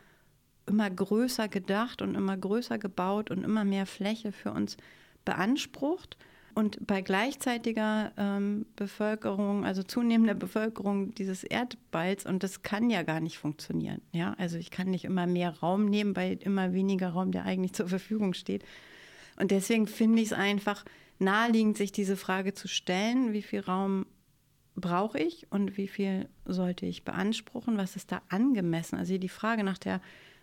immer 0.68 0.90
größer 0.90 1.48
gedacht 1.48 2.02
und 2.02 2.16
immer 2.16 2.38
größer 2.38 2.78
gebaut 2.78 3.32
und 3.32 3.44
immer 3.44 3.64
mehr 3.64 3.86
Fläche 3.86 4.32
für 4.32 4.52
uns 4.52 4.78
beansprucht. 5.26 6.18
Und 6.54 6.88
bei 6.88 7.02
gleichzeitiger 7.02 8.12
ähm, 8.18 8.66
Bevölkerung, 8.76 9.64
also 9.64 9.84
zunehmender 9.84 10.34
Bevölkerung 10.34 11.14
dieses 11.14 11.44
Erdballs, 11.44 12.26
und 12.26 12.42
das 12.42 12.64
kann 12.64 12.90
ja 12.90 13.04
gar 13.04 13.20
nicht 13.20 13.38
funktionieren. 13.38 14.02
Ja, 14.12 14.34
also 14.40 14.58
ich 14.58 14.72
kann 14.72 14.90
nicht 14.90 15.06
immer 15.06 15.28
mehr 15.28 15.52
Raum 15.60 15.86
nehmen 15.86 16.14
bei 16.14 16.32
immer 16.32 16.74
weniger 16.74 17.10
Raum, 17.10 17.32
der 17.32 17.46
eigentlich 17.46 17.74
zur 17.74 17.88
Verfügung 17.88 18.34
steht. 18.34 18.66
Und 19.40 19.52
deswegen 19.52 19.86
finde 19.86 20.22
ich 20.22 20.30
es 20.30 20.34
einfach 20.34 20.84
naheliegend, 21.20 21.78
sich 21.78 21.92
diese 21.92 22.18
Frage 22.18 22.56
zu 22.56 22.68
stellen, 22.68 23.34
wie 23.34 23.44
viel 23.44 23.60
Raum 23.60 24.08
brauche 24.76 25.20
ich 25.20 25.48
und 25.52 25.78
wie 25.78 25.88
viel 25.88 26.30
sollte 26.46 26.86
ich 26.86 27.04
beanspruchen, 27.04 27.78
was 27.78 27.96
ist 27.96 28.12
da 28.12 28.22
angemessen? 28.30 28.98
Also 28.98 29.18
die 29.18 29.30
Frage 29.30 29.64
nach 29.64 29.78
der 29.78 30.02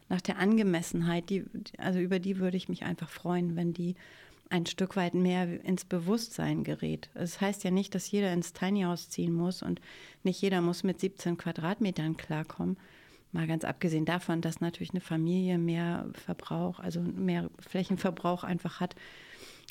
nach 0.09 0.21
der 0.21 0.39
Angemessenheit, 0.39 1.31
die, 1.31 1.45
also 1.79 1.99
über 1.99 2.19
die 2.19 2.39
würde 2.39 2.57
ich 2.57 2.69
mich 2.69 2.85
einfach 2.85 3.09
freuen, 3.09 3.57
wenn 3.57 3.73
die 3.73 3.95
ein 4.51 4.67
Stück 4.67 4.97
weit 4.97 5.15
mehr 5.15 5.65
ins 5.65 5.85
Bewusstsein 5.85 6.65
gerät. 6.65 7.09
Es 7.15 7.33
das 7.33 7.41
heißt 7.41 7.65
ja 7.65 7.71
nicht, 7.71 7.95
dass 7.95 8.11
jeder 8.11 8.33
ins 8.33 8.53
Tiny 8.53 8.83
House 8.83 9.09
ziehen 9.09 9.33
muss 9.33 9.63
und 9.63 9.81
nicht 10.23 10.41
jeder 10.41 10.61
muss 10.61 10.85
mit 10.85 11.01
17 11.01 11.39
Quadratmetern 11.39 12.17
klarkommen. 12.17 12.77
Mal 13.33 13.47
ganz 13.49 13.65
abgesehen 13.65 14.05
davon, 14.05 14.43
dass 14.43 14.61
natürlich 14.61 14.91
eine 14.91 15.01
Familie 15.01 15.59
mehr 15.59 16.07
Verbrauch, 16.13 16.79
also 16.79 17.01
mehr 17.01 17.51
Flächenverbrauch 17.59 18.45
einfach 18.45 18.79
hat, 18.79 18.95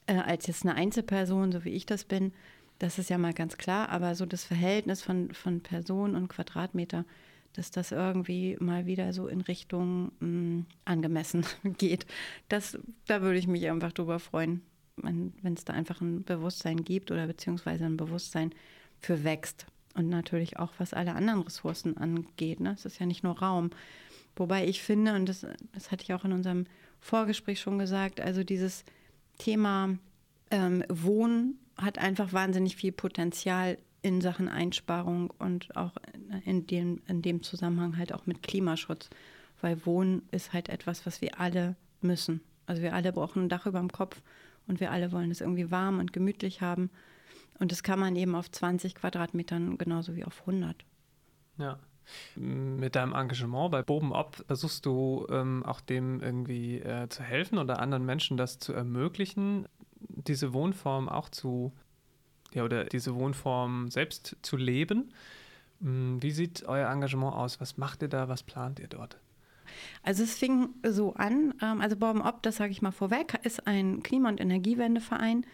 äh, 0.08 0.16
als 0.16 0.48
jetzt 0.48 0.66
eine 0.66 0.76
Einzelperson, 0.76 1.52
so 1.54 1.64
wie 1.64 1.70
ich 1.70 1.86
das 1.86 2.04
bin. 2.04 2.34
Das 2.80 3.00
ist 3.00 3.10
ja 3.10 3.18
mal 3.18 3.34
ganz 3.34 3.58
klar. 3.58 3.88
Aber 3.88 4.16
so 4.16 4.26
das 4.26 4.44
Verhältnis 4.44 5.02
von, 5.02 5.34
von 5.34 5.62
Person 5.62 6.16
und 6.16 6.28
Quadratmeter 6.28 7.06
dass 7.54 7.72
das 7.72 7.92
irgendwie 7.92 8.58
mal 8.60 8.86
wieder 8.86 9.14
so 9.14 9.28
in 9.28 9.42
Richtung 9.42 10.12
mh, 10.20 10.28
mm, 10.28 10.66
angemessen 10.86 11.46
geht. 11.78 12.06
Das, 12.50 12.78
da 13.08 13.22
würde 13.22 13.40
ich 13.40 13.48
mich 13.48 13.70
einfach 13.70 13.92
drüber 13.92 14.20
freuen, 14.20 14.62
wenn 14.98 15.54
es 15.56 15.66
da 15.66 15.74
einfach 15.74 16.02
ein 16.02 16.24
Bewusstsein 16.24 16.84
gibt 16.84 17.12
oder 17.12 17.28
beziehungsweise 17.28 17.86
ein 17.86 17.98
Bewusstsein 17.98 18.54
für 19.00 19.24
wächst. 19.24 19.66
Und 19.96 20.10
natürlich 20.10 20.58
auch, 20.58 20.72
was 20.80 20.94
alle 20.94 21.14
anderen 21.14 21.42
Ressourcen 21.42 21.98
angeht. 21.98 22.60
Ne? 22.60 22.74
Es 22.74 22.86
ist 22.86 23.00
ja 23.00 23.06
nicht 23.06 23.24
nur 23.24 23.38
Raum. 23.38 23.70
Wobei 24.36 24.68
ich 24.68 24.82
finde, 24.82 25.14
und 25.14 25.30
das, 25.30 25.46
das 25.72 25.92
hatte 25.92 26.04
ich 26.04 26.14
auch 26.14 26.26
in 26.26 26.34
unserem 26.34 26.66
Vorgespräch 27.00 27.60
schon 27.60 27.78
gesagt, 27.78 28.20
also 28.20 28.44
dieses 28.44 28.86
Thema 29.38 29.96
ähm, 30.50 30.84
Wohnen 30.90 31.60
hat 31.78 32.00
einfach 32.00 32.34
wahnsinnig 32.34 32.76
viel 32.76 32.92
Potenzial 32.92 33.78
in 34.04 34.22
Sachen 34.22 34.50
Einsparung 34.50 35.32
und 35.40 35.76
auch 35.76 35.94
in 36.46 36.68
dem, 36.68 37.02
in 37.08 37.22
dem 37.22 37.42
Zusammenhang 37.42 37.98
halt 37.98 38.14
auch 38.14 38.28
mit 38.28 38.44
Klimaschutz. 38.44 39.10
Weil 39.62 39.86
Wohnen 39.86 40.24
ist 40.32 40.54
halt 40.54 40.70
etwas, 40.70 41.06
was 41.06 41.22
wir 41.22 41.40
alle 41.40 41.76
müssen. 42.02 42.42
Also 42.66 42.82
wir 42.82 42.94
alle 42.94 43.12
brauchen 43.14 43.44
ein 43.44 43.50
Dach 43.50 43.66
über 43.66 43.80
dem 43.80 43.92
Kopf 43.92 44.22
und 44.68 44.80
wir 44.80 44.92
alle 44.92 45.12
wollen 45.12 45.32
es 45.32 45.42
irgendwie 45.42 45.72
warm 45.72 46.00
und 46.00 46.14
gemütlich 46.14 46.62
haben. 46.62 46.90
Und 47.60 47.72
das 47.72 47.82
kann 47.82 48.00
man 48.00 48.16
eben 48.16 48.36
auf 48.36 48.52
20 48.52 48.96
Quadratmetern 48.96 49.78
genauso 49.78 50.16
wie 50.16 50.26
auf 50.26 50.42
100. 50.42 50.76
Ja. 51.58 51.80
Mit 52.36 52.96
deinem 52.96 53.14
Engagement 53.14 53.72
bei 53.72 53.82
Boben 53.82 54.12
Ob 54.12 54.36
versuchst 54.48 54.86
du 54.86 55.26
ähm, 55.30 55.64
auch 55.66 55.80
dem 55.80 56.20
irgendwie 56.20 56.80
äh, 56.80 57.08
zu 57.08 57.24
helfen 57.24 57.58
oder 57.58 57.80
anderen 57.80 58.06
Menschen 58.06 58.36
das 58.36 58.60
zu 58.60 58.74
ermöglichen, 58.74 59.68
diese 60.00 60.52
Wohnform 60.52 61.08
auch 61.08 61.30
zu, 61.30 61.72
ja, 62.54 62.64
oder 62.64 62.86
diese 62.86 63.16
Wohnform 63.16 63.90
selbst 63.90 64.38
zu 64.42 64.58
leben. 64.58 65.14
Hm, 65.82 66.22
wie 66.22 66.32
sieht 66.32 66.64
euer 66.64 66.90
Engagement 66.90 67.36
aus? 67.36 67.60
Was 67.60 67.78
macht 67.78 68.02
ihr 68.02 68.10
da? 68.10 68.30
Was 68.30 68.44
plant 68.44 68.80
ihr 68.80 68.88
dort? 68.88 69.18
Also 70.04 70.24
es 70.24 70.36
fing 70.36 70.70
so 70.86 71.14
an, 71.14 71.54
ähm, 71.62 71.82
also 71.82 71.96
Boben 71.96 72.22
Ob, 72.22 72.44
das 72.44 72.58
sage 72.58 72.72
ich 72.72 72.82
mal 72.82 72.92
vorweg, 72.92 73.40
ist 73.44 73.66
ein 73.66 74.04
Klima- 74.04 74.30
und 74.30 74.40
Energiewendeverein 74.40 75.46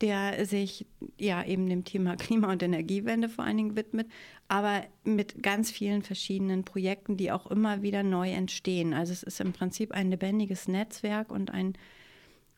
der 0.00 0.46
sich 0.46 0.86
ja 1.18 1.44
eben 1.44 1.68
dem 1.68 1.84
Thema 1.84 2.16
Klima- 2.16 2.52
und 2.52 2.62
Energiewende 2.62 3.28
vor 3.28 3.44
allen 3.44 3.56
Dingen 3.56 3.76
widmet, 3.76 4.08
aber 4.46 4.84
mit 5.04 5.42
ganz 5.42 5.70
vielen 5.70 6.02
verschiedenen 6.02 6.64
Projekten, 6.64 7.16
die 7.16 7.32
auch 7.32 7.50
immer 7.50 7.82
wieder 7.82 8.02
neu 8.02 8.30
entstehen. 8.30 8.94
Also 8.94 9.12
es 9.12 9.22
ist 9.22 9.40
im 9.40 9.52
Prinzip 9.52 9.92
ein 9.92 10.10
lebendiges 10.10 10.68
Netzwerk 10.68 11.30
und 11.30 11.50
ein, 11.50 11.74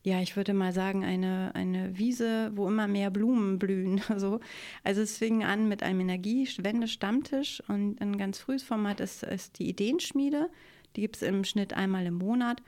ja, 0.03 0.19
ich 0.19 0.35
würde 0.35 0.53
mal 0.53 0.73
sagen, 0.73 1.03
eine, 1.03 1.53
eine 1.53 1.97
Wiese, 1.97 2.51
wo 2.55 2.67
immer 2.67 2.87
mehr 2.87 3.11
Blumen 3.11 3.59
blühen. 3.59 4.01
So. 4.17 4.39
Also 4.83 5.01
es 5.01 5.17
fing 5.17 5.43
an 5.43 5.67
mit 5.67 5.83
einem 5.83 6.01
Energiewende-Stammtisch 6.01 7.61
und 7.67 8.01
ein 8.01 8.17
ganz 8.17 8.39
frühes 8.39 8.63
Format 8.63 8.99
ist, 8.99 9.23
ist 9.23 9.59
die 9.59 9.69
Ideenschmiede. 9.69 10.49
Die 10.95 11.01
gibt 11.01 11.17
es 11.17 11.21
im 11.21 11.43
Schnitt 11.43 11.73
einmal 11.73 12.05
im 12.05 12.15
Monat. 12.15 12.61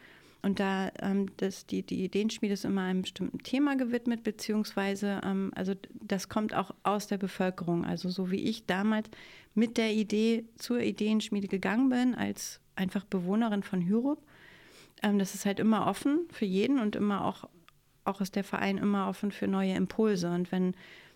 Und 0.44 0.60
da 0.60 0.92
ähm, 1.00 1.28
das, 1.38 1.66
die, 1.66 1.84
die 1.84 2.04
Ideenschmiede 2.04 2.54
ist 2.54 2.66
immer 2.66 2.82
einem 2.82 3.04
bestimmten 3.04 3.40
Thema 3.40 3.78
gewidmet, 3.78 4.24
beziehungsweise, 4.24 5.22
ähm, 5.24 5.52
also 5.56 5.74
das 6.02 6.28
kommt 6.28 6.54
auch 6.54 6.72
aus 6.84 7.08
der 7.08 7.18
Bevölkerung. 7.18 7.86
Also 7.86 8.10
so 8.10 8.30
wie 8.30 8.42
ich 8.42 8.66
damals 8.66 9.10
mit 9.56 9.78
der 9.78 9.94
Idee 9.94 10.46
zur 10.58 10.82
Ideenschmiede 10.82 11.48
gegangen 11.48 11.90
bin, 11.90 12.14
als 12.14 12.60
einfach 12.76 13.06
Bewohnerin 13.06 13.64
von 13.64 13.82
Hyrup. 13.82 14.22
Ähm, 15.04 15.20
das 15.20 15.36
ist 15.36 15.46
halt 15.46 15.60
immer 15.60 15.86
offen 15.86 16.26
für 16.32 16.46
jeden 16.46 16.80
und 16.80 16.96
immer 16.96 17.26
auch, 17.26 17.48
auch 18.06 18.22
ist 18.22 18.36
der 18.36 18.44
Verein 18.44 18.78
immer 18.78 19.08
offen 19.08 19.32
für 19.32 19.48
neue 19.48 19.76
Impulse. 19.76 20.32
Und 20.32 20.52
wenn, 20.52 20.74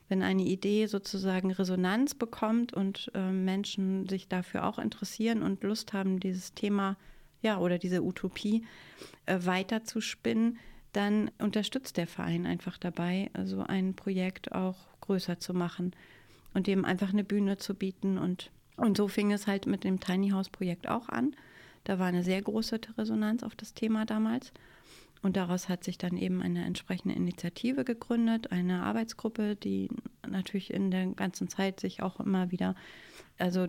wenn 0.10 0.22
eine 0.22 0.44
Idee 0.44 0.86
sozusagen 0.86 1.52
Resonanz 1.52 2.14
bekommt 2.14 2.74
und 2.74 3.10
äh, 3.16 3.32
Menschen 3.32 4.08
sich 4.08 4.28
dafür 4.28 4.66
auch 4.66 4.78
interessieren 4.78 5.42
und 5.42 5.64
Lust 5.64 5.94
haben, 5.94 6.20
dieses 6.20 6.54
Thema 6.54 6.98
ja, 7.42 7.58
oder 7.60 7.78
diese 7.78 8.04
Utopie 8.04 8.66
äh, 9.26 9.40
weiter 9.42 9.84
zu 9.84 10.02
spinnen, 10.02 10.60
dann 10.94 11.30
unterstützt 11.40 11.98
der 11.98 12.08
Verein 12.08 12.46
einfach 12.46 12.78
dabei, 12.78 13.30
also 13.34 13.62
ein 13.62 13.94
Projekt 13.94 14.52
auch 14.54 14.76
größer 15.02 15.40
zu 15.40 15.54
machen 15.54 15.96
und 16.54 16.68
dem 16.68 16.86
einfach 16.86 17.10
eine 17.10 17.24
Bühne 17.24 17.58
zu 17.58 17.76
bieten. 17.76 18.18
Und, 18.18 18.52
und 18.78 18.98
so 18.98 19.08
fing 19.08 19.32
es 19.32 19.48
halt 19.48 19.68
mit 19.68 19.84
dem 19.84 20.00
Tiny 20.00 20.32
House 20.32 20.50
Projekt 20.50 20.88
auch 20.88 21.10
an. 21.10 21.36
Da 21.88 22.00
war 22.00 22.08
eine 22.08 22.22
sehr 22.22 22.42
große 22.42 22.82
Resonanz 22.98 23.44
auf 23.44 23.56
das 23.56 23.74
Thema 23.74 24.06
damals. 24.06 24.52
Und 25.22 25.38
daraus 25.38 25.70
hat 25.70 25.86
sich 25.86 25.98
dann 25.98 26.18
eben 26.18 26.42
eine 26.42 26.66
entsprechende 26.66 27.16
Initiative 27.16 27.86
gegründet, 27.86 28.52
eine 28.52 28.84
Arbeitsgruppe, 28.84 29.56
die 29.56 29.88
natürlich 30.28 30.74
in 30.74 30.92
der 30.92 31.08
ganzen 31.08 31.48
Zeit 31.48 31.80
sich 31.80 32.04
auch 32.04 32.20
immer 32.20 32.52
wieder, 32.52 32.76
also 33.38 33.66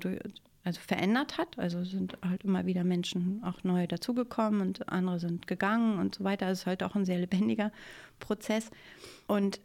also 0.64 0.80
verändert 0.80 1.38
hat. 1.38 1.60
Also 1.60 1.84
sind 1.84 2.18
halt 2.28 2.42
immer 2.42 2.66
wieder 2.66 2.82
Menschen 2.82 3.40
auch 3.44 3.62
neu 3.62 3.86
dazugekommen 3.86 4.62
und 4.62 4.88
andere 4.88 5.20
sind 5.20 5.46
gegangen 5.46 6.00
und 6.00 6.16
so 6.16 6.24
weiter. 6.24 6.48
Es 6.48 6.60
ist 6.60 6.66
halt 6.66 6.82
auch 6.82 6.96
ein 6.96 7.04
sehr 7.04 7.18
lebendiger 7.18 7.70
Prozess. 8.18 8.72
Und 9.28 9.60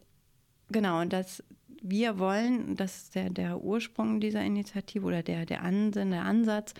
genau, 0.70 1.00
und 1.00 1.12
das 1.12 1.42
wir 1.82 2.20
wollen, 2.20 2.76
dass 2.76 3.10
der, 3.10 3.30
der 3.30 3.62
Ursprung 3.62 4.20
dieser 4.20 4.42
Initiative 4.42 5.04
oder 5.04 5.24
der, 5.24 5.44
der 5.44 5.62
Ansinn, 5.62 6.12
der 6.12 6.24
Ansatz 6.24 6.72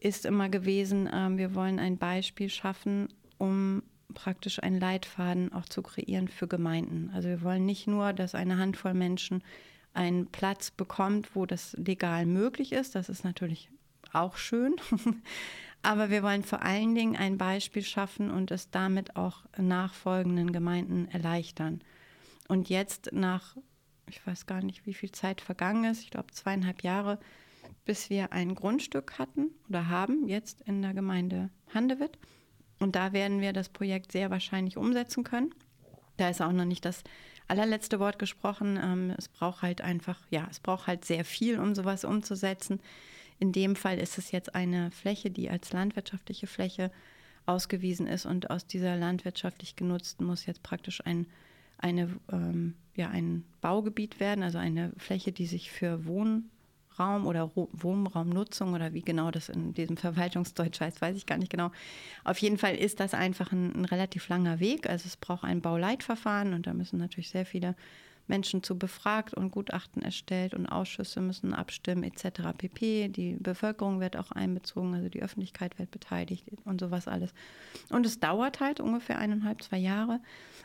ist 0.00 0.24
immer 0.26 0.48
gewesen, 0.48 1.06
äh, 1.06 1.36
wir 1.36 1.54
wollen 1.54 1.78
ein 1.78 1.98
Beispiel 1.98 2.48
schaffen, 2.48 3.08
um 3.38 3.82
praktisch 4.14 4.62
einen 4.62 4.80
Leitfaden 4.80 5.52
auch 5.52 5.66
zu 5.66 5.82
kreieren 5.82 6.28
für 6.28 6.48
Gemeinden. 6.48 7.10
Also 7.14 7.28
wir 7.28 7.42
wollen 7.42 7.64
nicht 7.64 7.86
nur, 7.86 8.12
dass 8.12 8.34
eine 8.34 8.58
Handvoll 8.58 8.94
Menschen 8.94 9.42
einen 9.92 10.26
Platz 10.26 10.70
bekommt, 10.70 11.34
wo 11.34 11.46
das 11.46 11.74
legal 11.74 12.26
möglich 12.26 12.72
ist. 12.72 12.94
Das 12.94 13.08
ist 13.08 13.24
natürlich 13.24 13.70
auch 14.12 14.36
schön. 14.36 14.76
Aber 15.82 16.10
wir 16.10 16.22
wollen 16.22 16.42
vor 16.42 16.62
allen 16.62 16.94
Dingen 16.94 17.16
ein 17.16 17.38
Beispiel 17.38 17.82
schaffen 17.82 18.30
und 18.30 18.50
es 18.50 18.70
damit 18.70 19.16
auch 19.16 19.42
nachfolgenden 19.56 20.52
Gemeinden 20.52 21.08
erleichtern. 21.08 21.80
Und 22.48 22.68
jetzt 22.68 23.10
nach, 23.12 23.56
ich 24.08 24.24
weiß 24.26 24.46
gar 24.46 24.62
nicht, 24.62 24.84
wie 24.86 24.94
viel 24.94 25.12
Zeit 25.12 25.40
vergangen 25.40 25.84
ist, 25.84 26.02
ich 26.02 26.10
glaube 26.10 26.32
zweieinhalb 26.32 26.82
Jahre, 26.82 27.18
bis 27.84 28.10
wir 28.10 28.32
ein 28.32 28.54
Grundstück 28.54 29.18
hatten 29.18 29.50
oder 29.68 29.88
haben, 29.88 30.28
jetzt 30.28 30.60
in 30.62 30.82
der 30.82 30.94
Gemeinde 30.94 31.50
Handewitt. 31.74 32.18
Und 32.78 32.96
da 32.96 33.12
werden 33.12 33.40
wir 33.40 33.52
das 33.52 33.68
Projekt 33.68 34.12
sehr 34.12 34.30
wahrscheinlich 34.30 34.76
umsetzen 34.76 35.24
können. 35.24 35.54
Da 36.16 36.28
ist 36.28 36.40
auch 36.40 36.52
noch 36.52 36.64
nicht 36.64 36.84
das 36.84 37.02
allerletzte 37.48 37.98
Wort 37.98 38.18
gesprochen. 38.18 38.78
Ähm, 38.82 39.12
es 39.16 39.28
braucht 39.28 39.62
halt 39.62 39.80
einfach, 39.80 40.20
ja, 40.30 40.46
es 40.50 40.60
braucht 40.60 40.86
halt 40.86 41.04
sehr 41.04 41.24
viel, 41.24 41.58
um 41.58 41.74
sowas 41.74 42.04
umzusetzen. 42.04 42.80
In 43.38 43.52
dem 43.52 43.74
Fall 43.74 43.98
ist 43.98 44.18
es 44.18 44.30
jetzt 44.30 44.54
eine 44.54 44.90
Fläche, 44.90 45.30
die 45.30 45.50
als 45.50 45.72
landwirtschaftliche 45.72 46.46
Fläche 46.46 46.90
ausgewiesen 47.46 48.06
ist 48.06 48.26
und 48.26 48.50
aus 48.50 48.66
dieser 48.66 48.96
landwirtschaftlich 48.96 49.76
genutzten 49.76 50.24
muss 50.24 50.46
jetzt 50.46 50.62
praktisch 50.62 51.04
ein, 51.04 51.26
eine, 51.78 52.08
ähm, 52.30 52.74
ja, 52.94 53.08
ein 53.08 53.44
Baugebiet 53.60 54.20
werden, 54.20 54.44
also 54.44 54.58
eine 54.58 54.92
Fläche, 54.98 55.32
die 55.32 55.46
sich 55.46 55.70
für 55.70 56.04
Wohn 56.06 56.50
Raum 57.00 57.26
oder 57.26 57.50
Wohnraumnutzung 57.54 58.74
oder 58.74 58.92
wie 58.92 59.02
genau 59.02 59.30
das 59.30 59.48
in 59.48 59.74
diesem 59.74 59.96
Verwaltungsdeutsch 59.96 60.80
heißt, 60.80 61.00
weiß 61.00 61.16
ich 61.16 61.26
gar 61.26 61.38
nicht 61.38 61.50
genau. 61.50 61.72
Auf 62.22 62.38
jeden 62.38 62.58
Fall 62.58 62.76
ist 62.76 63.00
das 63.00 63.14
einfach 63.14 63.50
ein, 63.52 63.74
ein 63.74 63.84
relativ 63.86 64.28
langer 64.28 64.60
Weg. 64.60 64.88
Also 64.88 65.06
es 65.06 65.16
braucht 65.16 65.44
ein 65.44 65.62
Bauleitverfahren 65.62 66.54
und 66.54 66.66
da 66.66 66.74
müssen 66.74 66.98
natürlich 66.98 67.30
sehr 67.30 67.46
viele 67.46 67.74
Menschen 68.30 68.62
zu 68.62 68.78
befragt 68.78 69.34
und 69.34 69.50
Gutachten 69.50 70.02
erstellt 70.02 70.54
und 70.54 70.66
Ausschüsse 70.66 71.20
müssen 71.20 71.52
abstimmen 71.52 72.04
etc. 72.04 72.56
pp. 72.56 73.08
Die 73.08 73.36
Bevölkerung 73.38 74.00
wird 74.00 74.16
auch 74.16 74.30
einbezogen, 74.30 74.94
also 74.94 75.08
die 75.08 75.22
Öffentlichkeit 75.22 75.78
wird 75.78 75.90
beteiligt 75.90 76.46
und 76.64 76.80
sowas 76.80 77.08
alles. 77.08 77.34
Und 77.90 78.06
es 78.06 78.20
dauert 78.20 78.60
halt 78.60 78.80
ungefähr 78.80 79.18
eineinhalb, 79.18 79.62
zwei 79.62 79.78
Jahre. 79.78 80.20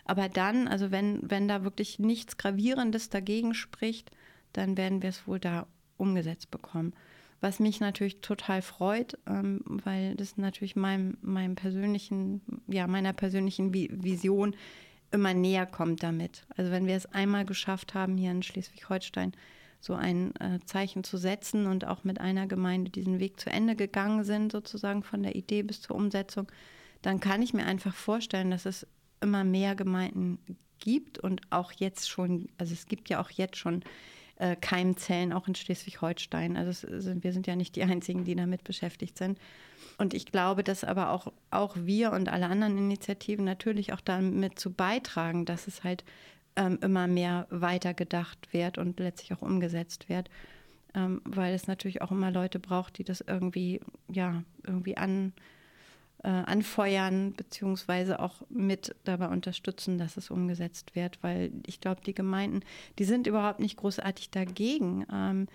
Aber 0.06 0.30
dann, 0.30 0.68
also 0.68 0.92
wenn, 0.92 1.20
wenn 1.24 1.48
da 1.48 1.64
wirklich 1.64 1.98
nichts 1.98 2.38
Gravierendes 2.38 3.10
dagegen 3.10 3.54
spricht, 3.54 4.12
dann 4.54 4.78
werden 4.78 5.02
wir 5.02 5.10
es 5.10 5.28
wohl 5.28 5.40
da 5.40 5.68
umgesetzt 5.98 6.52
bekommen. 6.52 6.94
Was 7.42 7.60
mich 7.60 7.80
natürlich 7.80 8.22
total 8.22 8.62
freut, 8.62 9.18
ähm, 9.28 9.62
weil 9.66 10.16
das 10.16 10.38
natürlich 10.38 10.76
meinem, 10.76 11.18
meinem 11.22 11.56
persönlichen, 11.56 12.42
ja, 12.68 12.88
meiner 12.88 13.14
persönlichen 13.14 13.74
Vision 13.74 14.56
immer 15.12 15.34
näher 15.34 15.66
kommt 15.66 16.04
damit. 16.04 16.46
Also 16.58 16.72
wenn 16.72 16.88
wir 16.88 16.96
es 16.96 17.06
einmal 17.08 17.46
geschafft 17.46 17.94
haben, 17.94 18.18
hier 18.18 18.32
in 18.32 18.44
Schleswig-Holstein 18.44 19.34
so 19.80 19.94
ein 19.94 20.36
äh, 20.38 20.60
Zeichen 20.66 21.04
zu 21.04 21.18
setzen 21.18 21.68
und 21.68 21.86
auch 21.86 22.04
mit 22.04 22.20
einer 22.20 22.48
Gemeinde 22.48 22.90
diesen 22.90 23.20
Weg 23.20 23.40
zu 23.40 23.50
Ende 23.50 23.76
gegangen 23.76 24.24
sind, 24.24 24.52
sozusagen 24.52 25.04
von 25.04 25.22
der 25.22 25.36
Idee 25.36 25.62
bis 25.62 25.82
zur 25.82 25.96
Umsetzung, 25.96 26.52
dann 27.02 27.20
kann 27.20 27.42
ich 27.42 27.54
mir 27.54 27.66
einfach 27.66 27.94
vorstellen, 27.94 28.50
dass 28.50 28.66
es 28.66 28.88
immer 29.22 29.44
mehr 29.44 29.76
Gemeinden 29.76 30.40
gibt 30.80 31.20
und 31.20 31.42
auch 31.52 31.72
jetzt 31.72 32.10
schon, 32.10 32.48
also 32.58 32.74
es 32.74 32.88
gibt 32.88 33.10
ja 33.10 33.22
auch 33.22 33.30
jetzt 33.30 33.58
schon 33.58 33.84
äh, 34.38 34.56
Keimzellen, 34.56 35.34
auch 35.34 35.48
in 35.48 35.56
Schleswig-Holstein. 35.56 36.58
Also 36.58 36.72
sind, 37.00 37.24
wir 37.24 37.34
sind 37.34 37.48
ja 37.48 37.56
nicht 37.56 37.76
die 37.76 37.84
Einzigen, 37.84 38.26
die 38.26 38.36
damit 38.36 38.64
beschäftigt 38.64 39.18
sind. 39.18 39.40
Und 39.98 40.14
ich 40.14 40.26
glaube, 40.26 40.64
dass 40.64 40.84
aber 40.84 41.12
auch, 41.12 41.32
auch 41.52 41.76
wir 41.78 42.12
und 42.12 42.30
alle 42.30 42.48
anderen 42.48 42.78
Initiativen 42.78 43.46
natürlich 43.46 43.94
auch 43.94 44.02
damit 44.02 44.60
zu 44.60 44.74
beitragen, 44.74 45.46
dass 45.46 45.68
es 45.68 45.84
halt 45.84 46.04
ähm, 46.56 46.80
immer 46.82 47.08
mehr 47.08 47.48
weitergedacht 47.50 48.52
wird 48.52 48.78
und 48.78 49.00
letztlich 49.00 49.34
auch 49.34 49.42
umgesetzt 49.42 50.10
wird. 50.10 50.30
Ähm, 50.94 51.22
weil 51.26 51.54
es 51.54 51.68
natürlich 51.68 52.02
auch 52.02 52.12
immer 52.12 52.32
Leute 52.32 52.60
braucht, 52.60 52.98
die 52.98 53.04
das 53.04 53.22
irgendwie, 53.22 53.82
ja, 54.10 54.44
irgendwie 54.64 54.98
an, 54.98 55.34
äh, 56.26 56.30
anfeuern, 56.30 57.34
beziehungsweise 57.34 58.20
auch 58.20 58.42
mit 58.50 58.96
dabei 59.04 59.28
unterstützen, 59.28 60.00
dass 60.00 60.18
es 60.18 60.32
umgesetzt 60.32 60.96
wird, 60.96 61.20
weil 61.22 61.52
ich 61.68 61.80
glaube, 61.80 62.02
die 62.04 62.16
Gemeinden, 62.16 62.62
die 62.98 63.04
sind 63.04 63.28
überhaupt 63.28 63.60
nicht 63.60 63.78
großartig 63.78 64.32
dagegen, 64.32 65.06
ähm, 65.14 65.48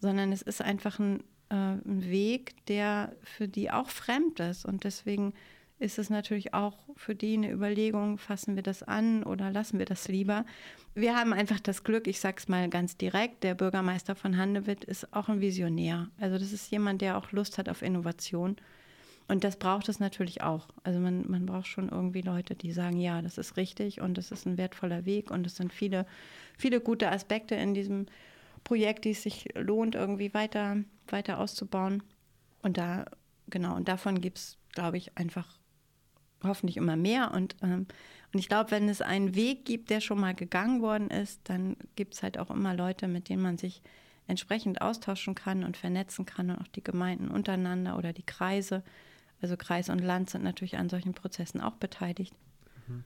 sondern 0.00 0.32
es 0.32 0.40
ist 0.40 0.62
einfach 0.62 0.98
ein, 0.98 1.20
äh, 1.50 1.54
ein 1.54 2.04
Weg, 2.08 2.54
der 2.68 3.14
für 3.22 3.48
die 3.48 3.70
auch 3.70 3.90
fremd 3.90 4.40
ist 4.40 4.64
und 4.64 4.84
deswegen 4.84 5.34
ist 5.78 5.98
es 5.98 6.08
natürlich 6.08 6.54
auch 6.54 6.78
für 6.96 7.14
die 7.14 7.34
eine 7.34 7.50
Überlegung, 7.50 8.16
fassen 8.16 8.56
wir 8.56 8.62
das 8.62 8.82
an 8.82 9.24
oder 9.24 9.50
lassen 9.50 9.78
wir 9.78 9.84
das 9.84 10.08
lieber. 10.08 10.46
Wir 10.94 11.16
haben 11.16 11.34
einfach 11.34 11.60
das 11.60 11.84
Glück, 11.84 12.06
ich 12.06 12.20
sage 12.20 12.36
es 12.38 12.48
mal 12.48 12.70
ganz 12.70 12.96
direkt, 12.96 13.44
der 13.44 13.54
Bürgermeister 13.54 14.14
von 14.14 14.38
Handewitt 14.38 14.84
ist 14.84 15.12
auch 15.12 15.28
ein 15.28 15.42
Visionär. 15.42 16.08
Also 16.18 16.38
das 16.38 16.52
ist 16.52 16.70
jemand, 16.70 17.02
der 17.02 17.18
auch 17.18 17.32
Lust 17.32 17.58
hat 17.58 17.68
auf 17.68 17.82
Innovation 17.82 18.56
Und 19.26 19.42
das 19.42 19.56
braucht 19.56 19.88
es 19.88 20.00
natürlich 20.00 20.42
auch. 20.42 20.68
Also 20.82 21.00
man, 21.00 21.30
man 21.30 21.46
braucht 21.46 21.66
schon 21.66 21.88
irgendwie 21.88 22.20
Leute, 22.20 22.54
die 22.54 22.72
sagen, 22.72 23.00
ja, 23.00 23.22
das 23.22 23.38
ist 23.38 23.56
richtig 23.56 24.00
und 24.00 24.18
das 24.18 24.30
ist 24.30 24.46
ein 24.46 24.58
wertvoller 24.58 25.06
Weg 25.06 25.30
und 25.30 25.46
es 25.46 25.56
sind 25.56 25.72
viele, 25.72 26.06
viele 26.58 26.80
gute 26.80 27.10
Aspekte 27.10 27.54
in 27.54 27.72
diesem 27.72 28.06
Projekt, 28.64 29.04
die 29.04 29.12
es 29.12 29.22
sich 29.22 29.48
lohnt, 29.54 29.94
irgendwie 29.94 30.34
weiter, 30.34 30.76
weiter 31.08 31.38
auszubauen. 31.38 32.02
Und 32.62 32.76
da, 32.76 33.06
genau, 33.48 33.76
und 33.76 33.88
davon 33.88 34.20
gibt 34.20 34.38
es, 34.38 34.58
glaube 34.72 34.98
ich, 34.98 35.16
einfach 35.16 35.58
hoffentlich 36.42 36.76
immer 36.76 36.96
mehr. 36.96 37.32
Und, 37.32 37.56
ähm, 37.62 37.86
und 38.32 38.38
ich 38.40 38.48
glaube, 38.48 38.72
wenn 38.72 38.88
es 38.88 39.00
einen 39.00 39.34
Weg 39.34 39.64
gibt, 39.64 39.88
der 39.88 40.00
schon 40.00 40.20
mal 40.20 40.34
gegangen 40.34 40.82
worden 40.82 41.08
ist, 41.08 41.40
dann 41.44 41.76
gibt 41.96 42.14
es 42.14 42.22
halt 42.22 42.38
auch 42.38 42.50
immer 42.50 42.74
Leute, 42.74 43.08
mit 43.08 43.28
denen 43.28 43.42
man 43.42 43.56
sich 43.56 43.82
entsprechend 44.26 44.80
austauschen 44.80 45.34
kann 45.34 45.64
und 45.64 45.76
vernetzen 45.76 46.24
kann 46.24 46.50
und 46.50 46.58
auch 46.58 46.68
die 46.68 46.84
Gemeinden 46.84 47.28
untereinander 47.28 47.98
oder 47.98 48.12
die 48.12 48.22
Kreise. 48.22 48.82
Also 49.44 49.58
Kreis 49.58 49.90
und 49.90 49.98
Land 49.98 50.30
sind 50.30 50.42
natürlich 50.42 50.78
an 50.78 50.88
solchen 50.88 51.12
Prozessen 51.12 51.60
auch 51.60 51.74
beteiligt. 51.74 52.32
Mhm. 52.86 53.04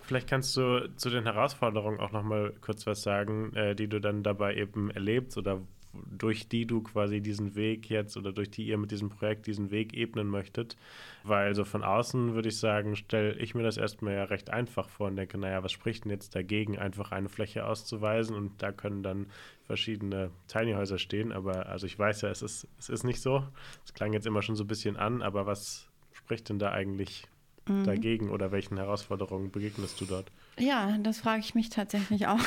Vielleicht 0.00 0.28
kannst 0.28 0.56
du 0.56 0.88
zu 0.94 1.10
den 1.10 1.24
Herausforderungen 1.24 1.98
auch 1.98 2.12
noch 2.12 2.22
mal 2.22 2.52
kurz 2.60 2.86
was 2.86 3.02
sagen, 3.02 3.52
äh, 3.56 3.74
die 3.74 3.88
du 3.88 4.00
dann 4.00 4.22
dabei 4.22 4.54
eben 4.54 4.92
erlebst 4.92 5.36
oder 5.36 5.60
durch 5.94 6.48
die 6.48 6.66
du 6.66 6.82
quasi 6.82 7.20
diesen 7.20 7.54
Weg 7.54 7.90
jetzt 7.90 8.16
oder 8.16 8.32
durch 8.32 8.50
die 8.50 8.66
ihr 8.66 8.78
mit 8.78 8.90
diesem 8.90 9.10
Projekt 9.10 9.46
diesen 9.46 9.70
Weg 9.70 9.94
ebnen 9.94 10.28
möchtet. 10.28 10.76
Weil 11.22 11.54
so 11.54 11.64
von 11.64 11.82
außen 11.82 12.34
würde 12.34 12.48
ich 12.48 12.58
sagen, 12.58 12.96
stelle 12.96 13.34
ich 13.34 13.54
mir 13.54 13.62
das 13.62 13.76
erstmal 13.76 14.14
ja 14.14 14.24
recht 14.24 14.50
einfach 14.50 14.88
vor 14.88 15.08
und 15.08 15.16
denke, 15.16 15.38
naja, 15.38 15.62
was 15.62 15.72
spricht 15.72 16.04
denn 16.04 16.10
jetzt 16.10 16.34
dagegen, 16.34 16.78
einfach 16.78 17.12
eine 17.12 17.28
Fläche 17.28 17.66
auszuweisen 17.66 18.34
und 18.34 18.62
da 18.62 18.72
können 18.72 19.02
dann 19.02 19.26
verschiedene 19.64 20.30
Tiny 20.48 20.72
Häuser 20.72 20.98
stehen. 20.98 21.32
Aber 21.32 21.66
also 21.66 21.86
ich 21.86 21.98
weiß 21.98 22.22
ja, 22.22 22.30
es 22.30 22.42
ist, 22.42 22.66
es 22.78 22.88
ist 22.88 23.04
nicht 23.04 23.20
so. 23.20 23.44
Es 23.84 23.92
klang 23.92 24.12
jetzt 24.12 24.26
immer 24.26 24.42
schon 24.42 24.56
so 24.56 24.64
ein 24.64 24.68
bisschen 24.68 24.96
an, 24.96 25.22
aber 25.22 25.46
was 25.46 25.88
spricht 26.12 26.48
denn 26.48 26.58
da 26.58 26.72
eigentlich 26.72 27.26
mhm. 27.68 27.84
dagegen 27.84 28.30
oder 28.30 28.52
welchen 28.52 28.76
Herausforderungen 28.76 29.50
begegnest 29.50 30.00
du 30.00 30.06
dort? 30.06 30.30
Ja, 30.58 30.96
das 30.98 31.20
frage 31.20 31.40
ich 31.40 31.54
mich 31.54 31.70
tatsächlich 31.70 32.26
auch 32.26 32.40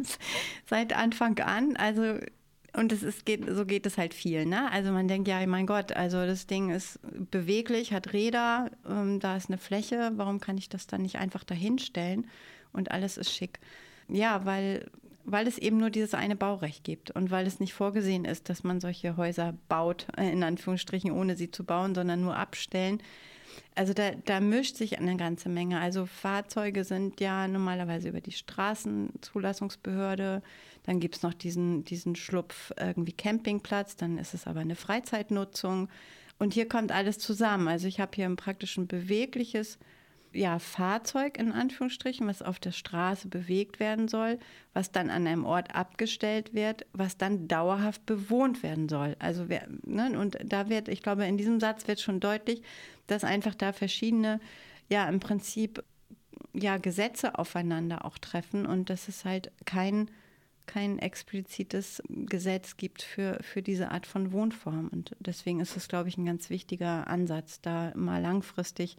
seit 0.66 0.92
Anfang 0.92 1.38
an. 1.40 1.76
Also 1.76 2.18
und 2.72 2.92
es 2.92 3.02
ist, 3.02 3.26
geht, 3.26 3.44
so 3.48 3.66
geht 3.66 3.86
es 3.86 3.98
halt 3.98 4.14
viel, 4.14 4.46
ne? 4.46 4.70
Also 4.70 4.92
man 4.92 5.08
denkt, 5.08 5.26
ja, 5.28 5.44
mein 5.46 5.66
Gott, 5.66 5.92
also 5.92 6.24
das 6.24 6.46
Ding 6.46 6.70
ist 6.70 7.00
beweglich, 7.30 7.92
hat 7.92 8.12
Räder, 8.12 8.70
ähm, 8.88 9.20
da 9.20 9.36
ist 9.36 9.48
eine 9.48 9.58
Fläche, 9.58 10.12
warum 10.14 10.40
kann 10.40 10.58
ich 10.58 10.68
das 10.68 10.86
dann 10.86 11.02
nicht 11.02 11.16
einfach 11.16 11.44
dahinstellen 11.44 12.26
und 12.72 12.90
alles 12.90 13.16
ist 13.16 13.32
schick? 13.32 13.58
Ja, 14.08 14.44
weil, 14.44 14.88
weil 15.24 15.46
es 15.46 15.58
eben 15.58 15.78
nur 15.78 15.90
dieses 15.90 16.14
eine 16.14 16.36
Baurecht 16.36 16.84
gibt 16.84 17.10
und 17.10 17.30
weil 17.30 17.46
es 17.46 17.60
nicht 17.60 17.74
vorgesehen 17.74 18.24
ist, 18.24 18.48
dass 18.48 18.62
man 18.62 18.80
solche 18.80 19.16
Häuser 19.16 19.54
baut, 19.68 20.06
äh, 20.16 20.30
in 20.30 20.42
Anführungsstrichen, 20.42 21.10
ohne 21.10 21.36
sie 21.36 21.50
zu 21.50 21.64
bauen, 21.64 21.94
sondern 21.94 22.20
nur 22.20 22.36
abstellen. 22.36 23.02
Also 23.74 23.94
da, 23.94 24.12
da 24.24 24.40
mischt 24.40 24.76
sich 24.76 24.98
eine 24.98 25.16
ganze 25.16 25.48
Menge. 25.48 25.80
Also 25.80 26.06
Fahrzeuge 26.06 26.84
sind 26.84 27.20
ja 27.20 27.48
normalerweise 27.48 28.08
über 28.08 28.20
die 28.20 28.32
Straßenzulassungsbehörde. 28.32 30.42
Dann 30.84 31.00
gibt 31.00 31.16
es 31.16 31.22
noch 31.22 31.34
diesen, 31.34 31.84
diesen 31.84 32.16
Schlupf 32.16 32.72
irgendwie 32.78 33.12
Campingplatz. 33.12 33.96
Dann 33.96 34.18
ist 34.18 34.34
es 34.34 34.46
aber 34.46 34.60
eine 34.60 34.76
Freizeitnutzung. 34.76 35.88
Und 36.38 36.54
hier 36.54 36.68
kommt 36.68 36.92
alles 36.92 37.18
zusammen. 37.18 37.68
Also 37.68 37.86
ich 37.86 38.00
habe 38.00 38.12
hier 38.14 38.26
ein 38.26 38.36
praktisch 38.36 38.76
ein 38.76 38.86
bewegliches 38.86 39.78
ja, 40.32 40.58
Fahrzeug 40.58 41.38
in 41.38 41.52
Anführungsstrichen, 41.52 42.26
was 42.26 42.42
auf 42.42 42.58
der 42.58 42.72
Straße 42.72 43.28
bewegt 43.28 43.80
werden 43.80 44.08
soll, 44.08 44.38
was 44.72 44.92
dann 44.92 45.10
an 45.10 45.26
einem 45.26 45.44
Ort 45.44 45.74
abgestellt 45.74 46.54
wird, 46.54 46.86
was 46.92 47.16
dann 47.16 47.48
dauerhaft 47.48 48.06
bewohnt 48.06 48.62
werden 48.62 48.88
soll. 48.88 49.16
Also 49.18 49.48
wer, 49.48 49.66
ne, 49.84 50.18
und 50.18 50.38
da 50.44 50.68
wird, 50.68 50.88
ich 50.88 51.02
glaube, 51.02 51.26
in 51.26 51.36
diesem 51.36 51.60
Satz 51.60 51.88
wird 51.88 52.00
schon 52.00 52.20
deutlich, 52.20 52.62
dass 53.06 53.24
einfach 53.24 53.54
da 53.54 53.72
verschiedene, 53.72 54.40
ja, 54.88 55.08
im 55.08 55.20
Prinzip 55.20 55.82
ja 56.52 56.78
Gesetze 56.78 57.38
aufeinander 57.38 58.04
auch 58.04 58.18
treffen 58.18 58.66
und 58.66 58.90
dass 58.90 59.08
es 59.08 59.24
halt 59.24 59.52
kein 59.64 60.10
kein 60.70 61.00
explizites 61.00 62.00
Gesetz 62.08 62.76
gibt 62.76 63.02
für, 63.02 63.38
für 63.42 63.60
diese 63.60 63.90
Art 63.90 64.06
von 64.06 64.30
Wohnform. 64.30 64.88
Und 64.92 65.16
deswegen 65.18 65.58
ist 65.58 65.76
es, 65.76 65.88
glaube 65.88 66.08
ich, 66.08 66.16
ein 66.16 66.24
ganz 66.24 66.48
wichtiger 66.48 67.08
Ansatz, 67.08 67.60
da 67.60 67.92
mal 67.96 68.22
langfristig 68.22 68.96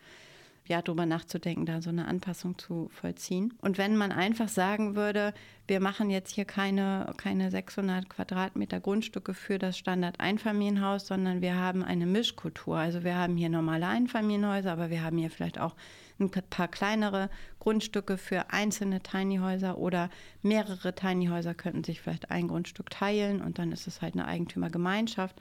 ja, 0.71 0.81
darüber 0.81 1.05
nachzudenken, 1.05 1.65
da 1.65 1.81
so 1.81 1.89
eine 1.89 2.07
Anpassung 2.07 2.57
zu 2.57 2.87
vollziehen. 2.93 3.53
Und 3.61 3.77
wenn 3.77 3.97
man 3.97 4.13
einfach 4.13 4.47
sagen 4.47 4.95
würde, 4.95 5.33
wir 5.67 5.81
machen 5.81 6.09
jetzt 6.09 6.33
hier 6.33 6.45
keine, 6.45 7.13
keine 7.17 7.51
600 7.51 8.09
Quadratmeter 8.09 8.79
Grundstücke 8.79 9.33
für 9.33 9.59
das 9.59 9.77
Standard-Einfamilienhaus, 9.77 11.07
sondern 11.07 11.41
wir 11.41 11.57
haben 11.57 11.83
eine 11.83 12.05
Mischkultur. 12.05 12.77
Also 12.77 13.03
wir 13.03 13.17
haben 13.17 13.35
hier 13.35 13.49
normale 13.49 13.85
Einfamilienhäuser, 13.85 14.71
aber 14.71 14.89
wir 14.89 15.03
haben 15.03 15.17
hier 15.17 15.29
vielleicht 15.29 15.59
auch 15.59 15.75
ein 16.19 16.31
paar 16.31 16.69
kleinere 16.69 17.29
Grundstücke 17.59 18.17
für 18.17 18.51
einzelne 18.51 19.01
Tiny-Häuser 19.01 19.77
oder 19.77 20.09
mehrere 20.41 20.95
Tiny-Häuser 20.95 21.53
könnten 21.53 21.83
sich 21.83 21.99
vielleicht 21.99 22.31
ein 22.31 22.47
Grundstück 22.47 22.89
teilen 22.89 23.41
und 23.41 23.59
dann 23.59 23.73
ist 23.73 23.87
es 23.87 24.01
halt 24.01 24.13
eine 24.13 24.25
Eigentümergemeinschaft. 24.25 25.35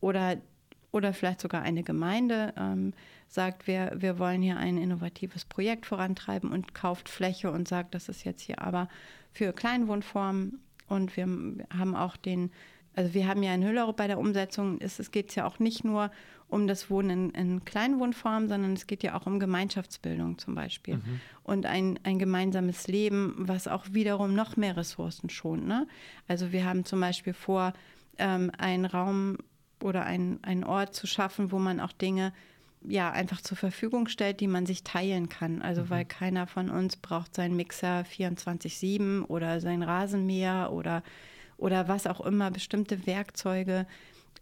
Oder 0.00 0.36
oder 0.96 1.12
vielleicht 1.12 1.40
sogar 1.40 1.62
eine 1.62 1.82
Gemeinde 1.82 2.54
ähm, 2.56 2.94
sagt, 3.28 3.66
wir, 3.66 3.92
wir 3.96 4.18
wollen 4.18 4.42
hier 4.42 4.56
ein 4.56 4.78
innovatives 4.78 5.44
Projekt 5.44 5.86
vorantreiben 5.86 6.50
und 6.50 6.74
kauft 6.74 7.08
Fläche 7.08 7.50
und 7.50 7.68
sagt, 7.68 7.94
das 7.94 8.08
ist 8.08 8.24
jetzt 8.24 8.42
hier 8.42 8.62
aber 8.62 8.88
für 9.32 9.52
Kleinwohnformen. 9.52 10.60
Und 10.88 11.16
wir 11.16 11.26
haben 11.76 11.94
auch 11.94 12.16
den, 12.16 12.50
also 12.94 13.12
wir 13.12 13.28
haben 13.28 13.42
ja 13.42 13.54
in 13.54 13.64
Hüllerup 13.64 13.96
bei 13.96 14.06
der 14.06 14.18
Umsetzung, 14.18 14.78
es, 14.80 14.98
es 14.98 15.10
geht 15.10 15.34
ja 15.34 15.46
auch 15.46 15.58
nicht 15.58 15.84
nur 15.84 16.10
um 16.48 16.66
das 16.68 16.88
Wohnen 16.90 17.10
in, 17.10 17.30
in 17.30 17.64
Kleinwohnformen, 17.64 18.48
sondern 18.48 18.72
es 18.72 18.86
geht 18.86 19.02
ja 19.02 19.18
auch 19.18 19.26
um 19.26 19.40
Gemeinschaftsbildung 19.40 20.38
zum 20.38 20.54
Beispiel. 20.54 20.96
Mhm. 20.96 21.20
Und 21.42 21.66
ein, 21.66 21.98
ein 22.04 22.18
gemeinsames 22.18 22.86
Leben, 22.86 23.34
was 23.36 23.68
auch 23.68 23.84
wiederum 23.90 24.34
noch 24.34 24.56
mehr 24.56 24.76
Ressourcen 24.76 25.28
schont. 25.28 25.66
Ne? 25.66 25.86
Also 26.28 26.52
wir 26.52 26.64
haben 26.64 26.84
zum 26.84 27.00
Beispiel 27.00 27.34
vor, 27.34 27.72
ähm, 28.18 28.50
einen 28.56 28.84
Raum 28.84 29.38
oder 29.86 30.04
ein, 30.04 30.38
einen 30.42 30.64
Ort 30.64 30.94
zu 30.94 31.06
schaffen, 31.06 31.52
wo 31.52 31.58
man 31.58 31.80
auch 31.80 31.92
Dinge 31.92 32.32
ja 32.82 33.10
einfach 33.10 33.40
zur 33.40 33.56
Verfügung 33.56 34.08
stellt, 34.08 34.40
die 34.40 34.48
man 34.48 34.66
sich 34.66 34.82
teilen 34.82 35.28
kann. 35.28 35.62
Also 35.62 35.82
mhm. 35.82 35.90
weil 35.90 36.04
keiner 36.04 36.46
von 36.46 36.70
uns 36.70 36.96
braucht 36.96 37.34
seinen 37.34 37.56
Mixer 37.56 38.04
24/7 38.04 39.24
oder 39.24 39.60
sein 39.60 39.82
Rasenmäher 39.82 40.70
oder 40.72 41.02
oder 41.56 41.88
was 41.88 42.06
auch 42.06 42.20
immer, 42.20 42.50
bestimmte 42.50 43.06
Werkzeuge 43.06 43.86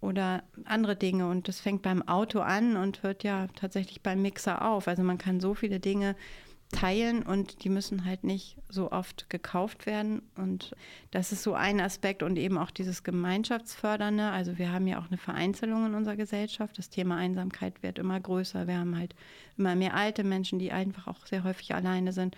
oder 0.01 0.43
andere 0.65 0.97
Dinge. 0.97 1.29
Und 1.29 1.47
das 1.47 1.61
fängt 1.61 1.83
beim 1.83 2.07
Auto 2.09 2.41
an 2.41 2.77
und 2.77 3.03
hört 3.03 3.23
ja 3.23 3.47
tatsächlich 3.55 4.03
beim 4.03 4.21
Mixer 4.21 4.67
auf. 4.67 4.89
Also 4.89 5.03
man 5.03 5.19
kann 5.19 5.41
so 5.41 5.55
viele 5.55 5.79
Dinge 5.79 6.17
teilen 6.75 7.23
und 7.23 7.65
die 7.65 7.69
müssen 7.69 8.05
halt 8.05 8.25
nicht 8.25 8.57
so 8.69 8.91
oft 8.91 9.31
gekauft 9.31 9.87
werden. 9.87 10.23
Und 10.37 10.75
das 11.13 11.33
ist 11.33 11.43
so 11.43 11.55
ein 11.55 11.81
Aspekt 11.81 12.23
und 12.23 12.37
eben 12.37 12.59
auch 12.59 12.71
dieses 12.71 13.05
Gemeinschaftsfördernde. 13.05 14.31
Also 14.31 14.59
wir 14.59 14.73
haben 14.73 14.87
ja 14.87 14.99
auch 14.99 15.07
eine 15.07 15.17
Vereinzelung 15.17 15.87
in 15.87 15.95
unserer 15.95 16.17
Gesellschaft. 16.17 16.77
Das 16.77 16.91
Thema 16.91 17.17
Einsamkeit 17.17 17.83
wird 17.83 17.99
immer 17.99 18.19
größer. 18.19 18.67
Wir 18.67 18.79
haben 18.79 18.99
halt 18.99 19.15
immer 19.57 19.77
mehr 19.77 19.95
alte 19.95 20.25
Menschen, 20.25 20.59
die 20.59 20.73
einfach 20.73 21.07
auch 21.07 21.27
sehr 21.27 21.45
häufig 21.45 21.75
alleine 21.75 22.13
sind. 22.13 22.37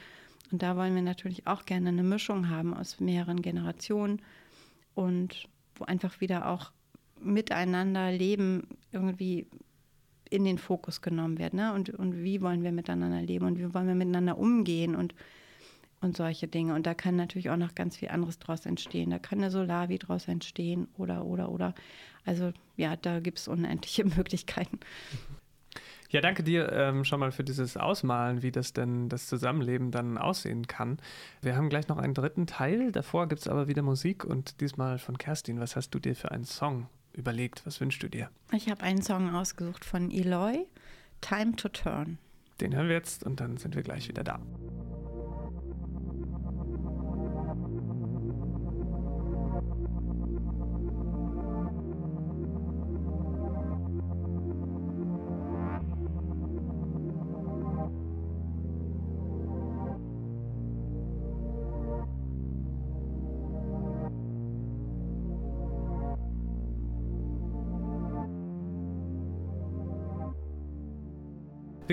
Und 0.52 0.62
da 0.62 0.76
wollen 0.76 0.94
wir 0.94 1.02
natürlich 1.02 1.46
auch 1.46 1.64
gerne 1.64 1.88
eine 1.88 2.02
Mischung 2.02 2.50
haben 2.50 2.74
aus 2.74 3.00
mehreren 3.00 3.42
Generationen 3.42 4.22
und 4.94 5.48
wo 5.74 5.84
einfach 5.84 6.20
wieder 6.20 6.48
auch 6.48 6.70
miteinander 7.20 8.12
leben 8.12 8.68
irgendwie 8.92 9.46
in 10.30 10.44
den 10.44 10.58
Fokus 10.58 11.00
genommen 11.02 11.38
wird. 11.38 11.54
Ne? 11.54 11.72
Und, 11.72 11.90
und 11.90 12.22
wie 12.22 12.40
wollen 12.42 12.62
wir 12.62 12.72
miteinander 12.72 13.22
leben 13.22 13.46
und 13.46 13.58
wie 13.58 13.72
wollen 13.72 13.86
wir 13.86 13.94
miteinander 13.94 14.38
umgehen 14.38 14.94
und, 14.94 15.14
und 16.00 16.16
solche 16.16 16.48
Dinge. 16.48 16.74
Und 16.74 16.86
da 16.86 16.94
kann 16.94 17.16
natürlich 17.16 17.50
auch 17.50 17.56
noch 17.56 17.74
ganz 17.74 17.96
viel 17.96 18.08
anderes 18.08 18.38
draus 18.38 18.66
entstehen. 18.66 19.10
Da 19.10 19.18
kann 19.18 19.38
eine 19.38 19.50
Solavi 19.50 19.98
draus 19.98 20.28
entstehen 20.28 20.88
oder, 20.96 21.24
oder, 21.24 21.50
oder. 21.50 21.74
Also 22.24 22.52
ja, 22.76 22.96
da 22.96 23.20
gibt 23.20 23.38
es 23.38 23.48
unendliche 23.48 24.04
Möglichkeiten. 24.16 24.80
Ja, 26.10 26.20
danke 26.20 26.44
dir 26.44 26.72
ähm, 26.72 27.04
schon 27.04 27.18
mal 27.18 27.32
für 27.32 27.42
dieses 27.42 27.76
Ausmalen, 27.76 28.42
wie 28.42 28.52
das 28.52 28.72
denn 28.72 29.08
das 29.08 29.26
Zusammenleben 29.26 29.90
dann 29.90 30.18
aussehen 30.18 30.66
kann. 30.68 30.98
Wir 31.42 31.56
haben 31.56 31.68
gleich 31.68 31.88
noch 31.88 31.98
einen 31.98 32.14
dritten 32.14 32.46
Teil. 32.46 32.92
Davor 32.92 33.26
gibt 33.28 33.40
es 33.40 33.48
aber 33.48 33.66
wieder 33.66 33.82
Musik 33.82 34.24
und 34.24 34.60
diesmal 34.60 34.98
von 34.98 35.18
Kerstin. 35.18 35.58
Was 35.58 35.74
hast 35.74 35.90
du 35.90 35.98
dir 35.98 36.14
für 36.14 36.30
einen 36.30 36.44
Song 36.44 36.88
überlegt? 37.16 37.64
Was 37.66 37.80
wünschst 37.80 38.02
du 38.02 38.08
dir? 38.08 38.30
Ich 38.52 38.68
habe 38.68 38.82
einen 38.82 39.02
Song 39.02 39.34
ausgesucht 39.34 39.84
von 39.84 40.10
Eloy, 40.10 40.66
Time 41.20 41.56
to 41.56 41.68
Turn. 41.68 42.18
Den 42.60 42.74
hören 42.74 42.88
wir 42.88 42.94
jetzt 42.94 43.24
und 43.24 43.40
dann 43.40 43.56
sind 43.56 43.74
wir 43.74 43.82
gleich 43.82 44.08
wieder 44.08 44.24
da. 44.24 44.40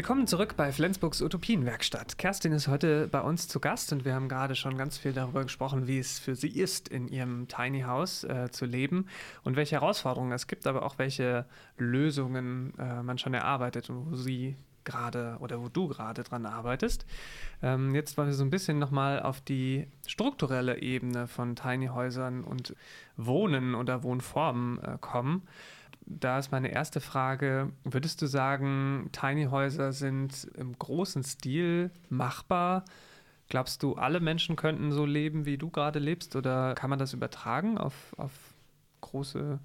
Willkommen 0.04 0.28
zurück 0.28 0.56
bei 0.58 0.74
Flensburgs 0.74 1.22
Utopienwerkstatt. 1.22 2.18
Kerstin 2.18 2.52
ist 2.52 2.68
heute 2.68 3.08
bei 3.08 3.22
uns 3.22 3.48
zu 3.48 3.62
Gast 3.62 3.94
und 3.94 4.04
wir 4.04 4.14
haben 4.14 4.28
gerade 4.28 4.54
schon 4.54 4.78
ganz 4.78 4.98
viel 4.98 5.14
darüber 5.14 5.44
gesprochen, 5.44 5.88
wie 5.88 5.98
es 5.98 6.20
für 6.20 6.36
sie 6.36 6.50
ist, 6.50 6.90
in 6.90 7.08
ihrem 7.08 7.48
Tiny 7.48 7.84
House 7.84 8.26
äh, 8.26 8.52
zu 8.52 8.66
leben 8.66 9.08
und 9.46 9.56
welche 9.56 9.76
Herausforderungen 9.76 10.34
es 10.34 10.48
gibt, 10.48 10.68
aber 10.68 10.84
auch 10.84 10.98
welche 10.98 11.46
Lösungen 11.78 12.74
äh, 12.78 13.02
man 13.02 13.18
schon 13.18 13.34
erarbeitet 13.34 13.90
und 13.90 14.12
wo 14.12 14.16
sie 14.18 14.58
gerade 14.84 15.38
oder 15.40 15.62
wo 15.62 15.70
du 15.70 15.88
gerade 15.88 16.24
dran 16.24 16.46
arbeitest. 16.46 17.06
Ähm, 17.62 17.96
jetzt 17.96 18.18
wollen 18.18 18.28
wir 18.28 18.36
so 18.36 18.44
ein 18.44 18.50
bisschen 18.50 18.80
nochmal 18.80 19.22
auf 19.22 19.40
die 19.40 19.88
strukturelle 20.06 20.82
Ebene 20.82 21.28
von 21.28 21.56
Tiny 21.56 21.88
Häusern 21.88 22.44
und 22.44 22.76
Wohnen 23.16 23.74
oder 23.74 24.04
Wohnformen 24.04 24.80
äh, 24.84 24.98
kommen 25.00 25.44
da 26.06 26.40
ist 26.40 26.52
meine 26.52 26.70
erste 26.70 27.02
Frage, 27.02 27.72
würdest 27.84 28.22
du 28.22 28.28
sagen, 28.28 29.10
Tiny 29.12 29.46
Häuser 29.46 29.92
sind 29.92 30.48
im 30.56 30.78
großen 30.78 31.24
Stil 31.24 31.92
machbar? 32.10 32.86
Glaubst 33.50 33.84
du, 33.84 33.96
alle 33.96 34.20
Menschen 34.20 34.56
könnten 34.56 34.92
so 34.92 35.06
leben, 35.06 35.46
wie 35.46 35.58
du 35.58 35.70
gerade 35.70 36.00
lebst? 36.00 36.36
Oder 36.36 36.76
kann 36.76 36.90
man 36.90 37.00
das 37.00 37.14
übertragen 37.14 37.78
auf, 37.78 38.14
auf 38.18 38.32
große, 39.02 39.60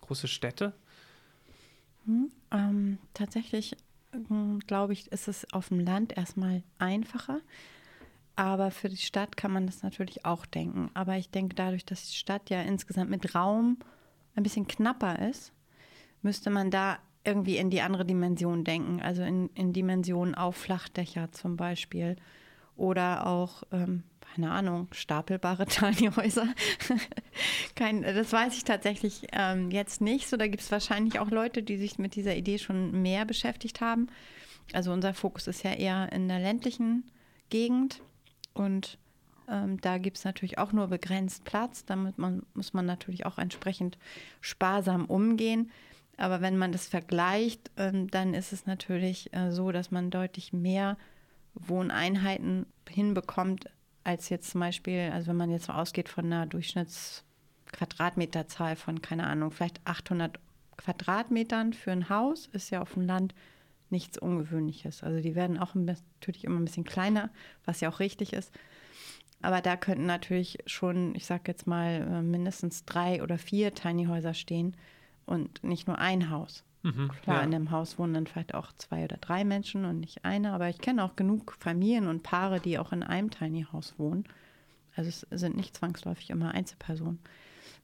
große 0.00 0.28
Städte? 0.28 0.72
Hm, 2.06 2.30
ähm, 2.50 2.98
tatsächlich 3.14 3.76
hm, 4.12 4.60
glaube 4.66 4.92
ich, 4.92 5.10
ist 5.12 5.28
es 5.28 5.52
auf 5.52 5.68
dem 5.68 5.80
Land 5.80 6.16
erstmal 6.16 6.62
einfacher. 6.78 7.40
Aber 8.36 8.70
für 8.70 8.88
die 8.88 8.96
Stadt 8.96 9.36
kann 9.36 9.50
man 9.50 9.66
das 9.66 9.82
natürlich 9.82 10.24
auch 10.24 10.46
denken. 10.46 10.90
Aber 10.94 11.16
ich 11.16 11.30
denke, 11.30 11.54
dadurch, 11.54 11.84
dass 11.84 12.08
die 12.08 12.16
Stadt 12.16 12.50
ja 12.50 12.62
insgesamt 12.62 13.10
mit 13.10 13.34
Raum 13.34 13.78
ein 14.34 14.42
bisschen 14.42 14.66
knapper 14.68 15.18
ist, 15.28 15.52
müsste 16.26 16.50
man 16.50 16.72
da 16.72 16.98
irgendwie 17.22 17.56
in 17.56 17.70
die 17.70 17.82
andere 17.82 18.04
Dimension 18.04 18.64
denken, 18.64 19.00
also 19.00 19.22
in, 19.22 19.48
in 19.54 19.72
Dimensionen 19.72 20.34
auf 20.34 20.56
Flachdächer 20.56 21.30
zum 21.30 21.56
Beispiel 21.56 22.16
oder 22.74 23.28
auch, 23.28 23.62
ähm, 23.70 24.02
keine 24.34 24.50
Ahnung, 24.50 24.88
stapelbare 24.90 25.66
Tiny-Häuser. 25.66 26.48
Kein, 27.76 28.02
das 28.02 28.32
weiß 28.32 28.56
ich 28.56 28.64
tatsächlich 28.64 29.28
ähm, 29.30 29.70
jetzt 29.70 30.00
nicht. 30.00 30.28
So, 30.28 30.36
da 30.36 30.48
gibt 30.48 30.64
es 30.64 30.72
wahrscheinlich 30.72 31.20
auch 31.20 31.30
Leute, 31.30 31.62
die 31.62 31.76
sich 31.76 31.96
mit 32.00 32.16
dieser 32.16 32.34
Idee 32.34 32.58
schon 32.58 33.02
mehr 33.02 33.24
beschäftigt 33.24 33.80
haben. 33.80 34.08
Also 34.72 34.92
unser 34.92 35.14
Fokus 35.14 35.46
ist 35.46 35.62
ja 35.62 35.74
eher 35.74 36.10
in 36.12 36.26
der 36.26 36.40
ländlichen 36.40 37.04
Gegend 37.50 38.02
und 38.52 38.98
ähm, 39.48 39.80
da 39.80 39.98
gibt 39.98 40.16
es 40.16 40.24
natürlich 40.24 40.58
auch 40.58 40.72
nur 40.72 40.88
begrenzt 40.88 41.44
Platz. 41.44 41.84
Damit 41.84 42.18
man, 42.18 42.42
muss 42.54 42.74
man 42.74 42.84
natürlich 42.84 43.26
auch 43.26 43.38
entsprechend 43.38 43.96
sparsam 44.40 45.04
umgehen. 45.04 45.70
Aber 46.16 46.40
wenn 46.40 46.56
man 46.56 46.72
das 46.72 46.88
vergleicht, 46.88 47.70
ähm, 47.76 48.10
dann 48.10 48.32
ist 48.34 48.52
es 48.52 48.66
natürlich 48.66 49.32
äh, 49.34 49.50
so, 49.50 49.72
dass 49.72 49.90
man 49.90 50.10
deutlich 50.10 50.52
mehr 50.52 50.96
Wohneinheiten 51.54 52.66
hinbekommt, 52.88 53.68
als 54.04 54.28
jetzt 54.28 54.50
zum 54.50 54.60
Beispiel, 54.60 55.10
also 55.12 55.28
wenn 55.28 55.36
man 55.36 55.50
jetzt 55.50 55.66
so 55.66 55.72
ausgeht 55.72 56.08
von 56.08 56.26
einer 56.26 56.46
Durchschnittsquadratmeterzahl 56.46 58.76
von, 58.76 59.02
keine 59.02 59.26
Ahnung, 59.26 59.50
vielleicht 59.50 59.80
800 59.84 60.38
Quadratmetern 60.76 61.72
für 61.72 61.90
ein 61.92 62.08
Haus, 62.08 62.48
ist 62.52 62.70
ja 62.70 62.82
auf 62.82 62.94
dem 62.94 63.02
Land 63.02 63.34
nichts 63.90 64.18
Ungewöhnliches. 64.18 65.02
Also 65.02 65.20
die 65.20 65.34
werden 65.34 65.58
auch 65.58 65.74
natürlich 65.74 66.44
immer 66.44 66.60
ein 66.60 66.64
bisschen 66.64 66.84
kleiner, 66.84 67.30
was 67.64 67.80
ja 67.80 67.88
auch 67.88 67.98
richtig 68.00 68.32
ist. 68.32 68.52
Aber 69.42 69.60
da 69.60 69.76
könnten 69.76 70.06
natürlich 70.06 70.58
schon, 70.66 71.14
ich 71.14 71.26
sage 71.26 71.44
jetzt 71.46 71.66
mal, 71.66 72.06
äh, 72.10 72.22
mindestens 72.22 72.84
drei 72.84 73.22
oder 73.22 73.38
vier 73.38 73.74
Tiny 73.74 74.06
Häuser 74.06 74.34
stehen 74.34 74.76
und 75.26 75.62
nicht 75.62 75.86
nur 75.86 75.98
ein 75.98 76.30
Haus. 76.30 76.64
Mhm, 76.82 77.10
Klar, 77.22 77.38
ja. 77.38 77.42
in 77.42 77.54
einem 77.54 77.70
Haus 77.70 77.98
wohnen 77.98 78.14
dann 78.14 78.26
vielleicht 78.26 78.54
auch 78.54 78.72
zwei 78.72 79.04
oder 79.04 79.16
drei 79.16 79.44
Menschen 79.44 79.84
und 79.84 80.00
nicht 80.00 80.24
einer, 80.24 80.52
aber 80.52 80.68
ich 80.68 80.78
kenne 80.78 81.04
auch 81.04 81.16
genug 81.16 81.56
Familien 81.58 82.06
und 82.06 82.22
Paare, 82.22 82.60
die 82.60 82.78
auch 82.78 82.92
in 82.92 83.02
einem 83.02 83.30
Tiny 83.30 83.66
House 83.72 83.94
wohnen. 83.98 84.24
Also 84.94 85.08
es 85.08 85.26
sind 85.30 85.56
nicht 85.56 85.76
zwangsläufig 85.76 86.30
immer 86.30 86.52
Einzelpersonen. 86.52 87.18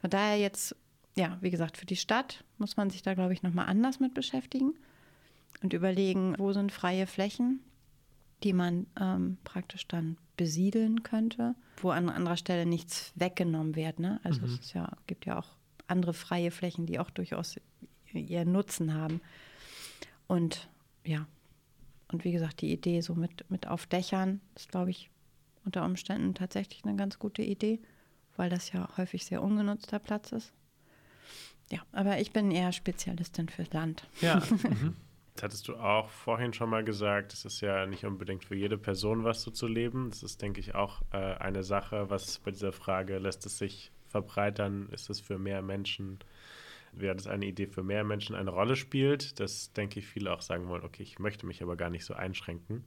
Von 0.01 0.11
daher 0.11 0.39
jetzt, 0.39 0.77
ja, 1.17 1.37
wie 1.41 1.51
gesagt, 1.51 1.77
für 1.77 1.87
die 1.87 1.97
Stadt 1.97 2.45
muss 2.59 2.77
man 2.77 2.91
sich 2.91 3.03
da, 3.03 3.15
glaube 3.15 3.33
ich, 3.33 3.43
nochmal 3.43 3.67
anders 3.67 4.01
mit 4.01 4.15
beschäftigen 4.15 4.75
und 5.63 5.73
überlegen, 5.73 6.35
wo 6.39 6.53
sind 6.53 6.73
freie 6.73 7.07
Flächen, 7.07 7.61
die 8.45 8.53
man 8.53 8.87
ähm, 9.01 9.37
praktisch 9.45 9.87
dann 9.89 10.17
besiedeln 10.37 11.03
könnte, 11.03 11.55
wo 11.81 11.91
an 11.91 12.09
anderer 12.09 12.37
Stelle 12.37 12.67
nichts 12.67 13.13
weggenommen 13.15 13.77
wird. 13.77 13.99
Ne? 13.99 14.21
Also 14.25 14.43
mhm. 14.43 14.59
es 14.61 14.73
ja, 14.73 14.91
gibt 15.07 15.27
ja 15.27 15.39
auch 15.39 15.49
andere 15.93 16.15
freie 16.15 16.51
Flächen, 16.51 16.87
die 16.87 16.99
auch 16.99 17.11
durchaus 17.11 17.57
ihren 18.13 18.53
Nutzen 18.53 18.95
haben. 18.95 19.21
Und 20.27 20.69
ja, 21.05 21.27
und 22.11 22.25
wie 22.25 22.33
gesagt, 22.33 22.61
die 22.61 22.73
Idee 22.73 23.01
so 23.01 23.15
mit, 23.15 23.49
mit 23.51 23.67
auf 23.67 23.87
Dächern 23.87 24.41
ist, 24.55 24.71
glaube 24.71 24.91
ich, 24.91 25.11
unter 25.65 25.85
Umständen 25.85 26.35
tatsächlich 26.35 26.85
eine 26.85 26.97
ganz 26.97 27.19
gute 27.19 27.43
Idee, 27.43 27.81
weil 28.37 28.51
das 28.51 28.73
ja 28.73 28.89
häufig 28.97 29.25
sehr 29.25 29.43
ungenutzter 29.43 29.99
Platz 29.99 30.33
ist. 30.33 30.53
Ja, 31.71 31.81
aber 31.93 32.21
ich 32.21 32.33
bin 32.33 32.51
eher 32.51 32.73
Spezialistin 32.73 33.49
fürs 33.49 33.73
Land. 33.73 34.09
Ja. 34.21 34.43
Mhm. 34.63 34.97
Das 35.35 35.45
hattest 35.45 35.69
du 35.69 35.77
auch 35.77 36.11
vorhin 36.11 36.53
schon 36.53 36.69
mal 36.69 36.85
gesagt, 36.85 37.33
es 37.33 37.47
ist 37.47 37.63
ja 37.63 37.87
nicht 37.87 38.05
unbedingt 38.05 38.45
für 38.45 38.55
jede 38.55 38.77
Person 38.77 39.25
was 39.25 39.41
so 39.41 39.51
zu 39.51 39.67
leben. 39.67 40.11
Das 40.11 40.23
ist, 40.23 40.43
denke 40.43 40.61
ich, 40.61 40.75
auch 40.75 41.01
äh, 41.11 41.17
eine 41.17 41.63
Sache, 41.63 42.11
was 42.11 42.39
bei 42.41 42.51
dieser 42.51 42.73
Frage 42.73 43.17
lässt 43.19 43.47
es 43.47 43.57
sich 43.57 43.93
verbreitern, 44.13 44.89
ist 44.93 45.11
es 45.11 45.21
für 45.21 45.39
mehr 45.39 45.63
Menschen, 45.63 46.19
wäre 46.93 47.17
das 47.17 47.27
eine 47.27 47.47
Idee 47.47 47.67
für 47.67 47.83
mehr 47.83 48.05
Menschen 48.05 48.37
eine 48.37 48.51
Rolle 48.51 48.77
spielt, 48.77 49.41
dass, 49.41 49.73
denke 49.73 49.99
ich, 49.99 50.07
viele 50.07 50.33
auch 50.33 50.43
sagen 50.43 50.69
wollen, 50.69 50.85
okay, 50.85 51.03
ich 51.03 51.19
möchte 51.19 51.47
mich 51.47 51.63
aber 51.63 51.77
gar 51.77 51.91
nicht 51.91 52.05
so 52.05 52.15
einschränken. 52.15 52.85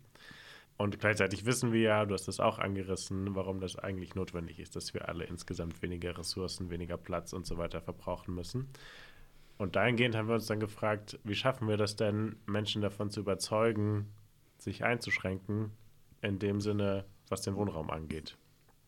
Und 0.77 0.99
gleichzeitig 0.99 1.45
wissen 1.45 1.71
wir 1.71 1.81
ja, 1.81 2.05
du 2.05 2.13
hast 2.13 2.27
das 2.27 2.39
auch 2.39 2.59
angerissen, 2.59 3.33
warum 3.33 3.61
das 3.61 3.77
eigentlich 3.77 4.13
notwendig 4.13 4.59
ist, 4.59 4.75
dass 4.75 4.93
wir 4.93 5.07
alle 5.07 5.23
insgesamt 5.23 5.81
weniger 5.81 6.17
Ressourcen, 6.17 6.69
weniger 6.69 6.97
Platz 6.97 7.31
und 7.33 7.45
so 7.45 7.57
weiter 7.57 7.81
verbrauchen 7.81 8.35
müssen. 8.35 8.67
Und 9.57 9.77
dahingehend 9.77 10.15
haben 10.15 10.27
wir 10.27 10.35
uns 10.35 10.47
dann 10.47 10.59
gefragt, 10.59 11.17
wie 11.23 11.35
schaffen 11.35 11.69
wir 11.69 11.77
das 11.77 11.95
denn, 11.95 12.35
Menschen 12.45 12.81
davon 12.81 13.09
zu 13.09 13.21
überzeugen, 13.21 14.07
sich 14.57 14.83
einzuschränken, 14.83 15.71
in 16.21 16.39
dem 16.39 16.59
Sinne, 16.59 17.05
was 17.29 17.41
den 17.41 17.55
Wohnraum 17.55 17.89
angeht? 17.89 18.37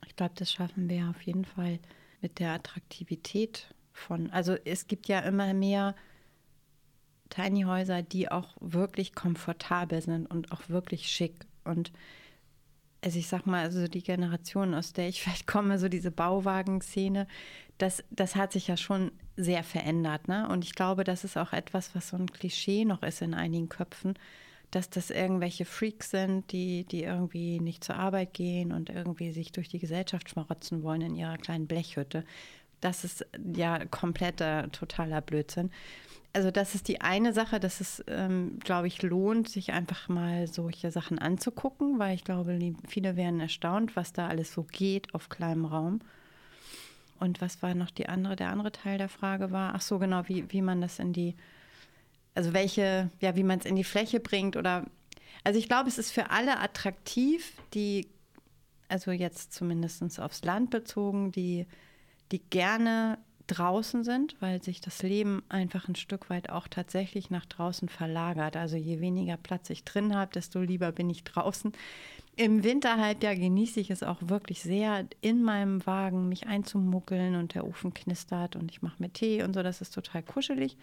Ich 0.06 0.16
glaube, 0.16 0.34
das 0.36 0.52
schaffen 0.52 0.90
wir 0.90 1.10
auf 1.10 1.22
jeden 1.22 1.46
Fall 1.46 1.80
mit 2.22 2.40
der 2.40 2.52
Attraktivität 2.52 3.74
von, 3.94 4.30
also 4.32 4.56
es 4.66 4.88
gibt 4.88 5.08
ja 5.08 5.20
immer 5.20 5.54
mehr 5.54 5.96
Tiny 7.30 7.64
Häuser, 7.64 8.02
die 8.02 8.32
auch 8.32 8.56
wirklich 8.60 9.14
komfortabel 9.14 10.02
sind 10.02 10.28
und 10.28 10.52
auch 10.52 10.70
wirklich 10.70 11.10
schick. 11.10 11.46
Und 11.64 11.92
also 13.04 13.20
ich 13.20 13.28
sag 13.28 13.46
mal, 13.46 13.64
also 13.64 13.88
die 13.88 14.04
Generation, 14.04 14.74
aus 14.74 14.94
der 14.94 15.10
ich 15.10 15.22
vielleicht 15.24 15.48
komme, 15.48 15.80
so 15.80 15.90
diese 15.90 16.12
Bauwagenszene, 16.12 17.28
das, 17.78 18.04
das 18.10 18.36
hat 18.36 18.54
sich 18.54 18.68
ja 18.68 18.78
schon 18.78 19.12
sehr 19.36 19.64
verändert. 19.64 20.28
Ne? 20.28 20.48
Und 20.50 20.64
ich 20.64 20.74
glaube, 20.74 21.04
das 21.04 21.24
ist 21.24 21.38
auch 21.38 21.54
etwas, 21.54 21.94
was 21.96 22.10
so 22.10 22.18
ein 22.18 22.28
Klischee 22.28 22.86
noch 22.86 23.04
ist 23.04 23.22
in 23.22 23.34
einigen 23.34 23.70
Köpfen, 23.70 24.18
dass 24.72 24.90
das 24.90 25.10
irgendwelche 25.10 25.66
Freaks 25.66 26.10
sind, 26.12 26.52
die, 26.52 26.84
die 26.84 27.04
irgendwie 27.04 27.60
nicht 27.60 27.84
zur 27.84 27.96
Arbeit 27.96 28.34
gehen 28.34 28.72
und 28.72 28.90
irgendwie 28.90 29.32
sich 29.32 29.52
durch 29.52 29.70
die 29.70 29.80
Gesellschaft 29.80 30.30
schmarotzen 30.30 30.84
wollen 30.84 31.02
in 31.02 31.16
ihrer 31.16 31.38
kleinen 31.38 31.68
Blechhütte. 31.68 32.26
Das 32.82 33.04
ist 33.04 33.26
ja 33.56 33.86
kompletter, 33.86 34.72
totaler 34.72 35.22
Blödsinn. 35.22 35.72
Also 36.34 36.52
das 36.52 36.76
ist 36.76 36.88
die 36.88 37.02
eine 37.02 37.34
Sache, 37.34 37.60
dass 37.60 37.82
es, 37.82 38.04
ähm, 38.08 38.60
glaube 38.60 38.88
ich, 38.88 39.02
lohnt, 39.02 39.50
sich 39.50 39.72
einfach 39.72 40.10
mal 40.10 40.48
solche 40.48 40.92
Sachen 40.92 41.18
anzugucken, 41.18 41.98
weil 41.98 42.14
ich 42.14 42.24
glaube, 42.24 42.60
viele 42.88 43.16
werden 43.16 43.40
erstaunt, 43.40 43.96
was 43.96 44.14
da 44.14 44.28
alles 44.28 44.54
so 44.54 44.64
geht 44.64 45.16
auf 45.16 45.30
kleinem 45.30 45.66
Raum. 45.66 46.02
Und 47.20 47.42
was 47.42 47.64
war 47.64 47.74
noch 47.74 47.90
die 47.90 48.08
andere, 48.08 48.36
der 48.36 48.52
andere 48.52 48.72
Teil 48.72 49.00
der 49.00 49.10
Frage 49.10 49.52
war, 49.52 49.74
ach 49.74 49.82
so, 49.82 49.98
genau, 49.98 50.28
wie, 50.28 50.52
wie 50.52 50.62
man 50.62 50.82
das 50.82 51.00
in 51.00 51.14
die 51.14 51.36
also 52.38 52.54
welche, 52.54 53.10
ja, 53.20 53.36
wie 53.36 53.44
man 53.44 53.58
es 53.58 53.66
in 53.66 53.76
die 53.76 53.84
Fläche 53.84 54.20
bringt 54.20 54.56
oder 54.56 54.86
also 55.44 55.58
ich 55.58 55.68
glaube, 55.68 55.90
es 55.90 55.98
ist 55.98 56.12
für 56.12 56.30
alle 56.30 56.60
attraktiv, 56.60 57.54
die, 57.74 58.08
also 58.90 59.12
jetzt 59.12 59.54
zumindest 59.54 60.20
aufs 60.20 60.44
Land 60.44 60.70
bezogen, 60.70 61.32
die, 61.32 61.66
die 62.32 62.40
gerne 62.40 63.18
draußen 63.48 64.04
sind, 64.04 64.36
weil 64.40 64.62
sich 64.62 64.82
das 64.82 65.02
Leben 65.02 65.42
einfach 65.50 65.88
ein 65.88 65.96
Stück 65.96 66.30
weit 66.30 66.50
auch 66.50 66.68
tatsächlich 66.68 67.32
nach 67.32 67.46
draußen 67.46 67.90
verlagert. 67.90 68.56
Also 68.56 68.76
je 68.76 69.00
weniger 69.00 69.38
Platz 69.38 69.70
ich 69.72 69.84
drin 69.84 70.16
habe, 70.16 70.32
desto 70.34 70.62
lieber 70.62 70.92
bin 70.92 71.10
ich 71.10 71.24
draußen. 71.24 71.72
Im 72.40 72.64
Winterhalbjahr 72.64 73.36
genieße 73.36 73.80
ich 73.80 73.90
es 73.90 74.04
auch 74.04 74.20
wirklich 74.22 74.62
sehr, 74.62 75.08
in 75.22 75.42
meinem 75.42 75.84
Wagen 75.88 76.30
mich 76.30 76.46
einzumuckeln 76.46 77.36
und 77.36 77.56
der 77.56 77.66
Ofen 77.66 77.96
knistert 77.96 78.56
und 78.56 78.70
ich 78.70 78.84
mache 78.84 78.98
mir 79.00 79.12
Tee 79.12 79.42
und 79.42 79.56
so. 79.56 79.64
Das 79.64 79.82
ist 79.82 79.96
total 79.96 80.22
kuschelig. 80.22 80.78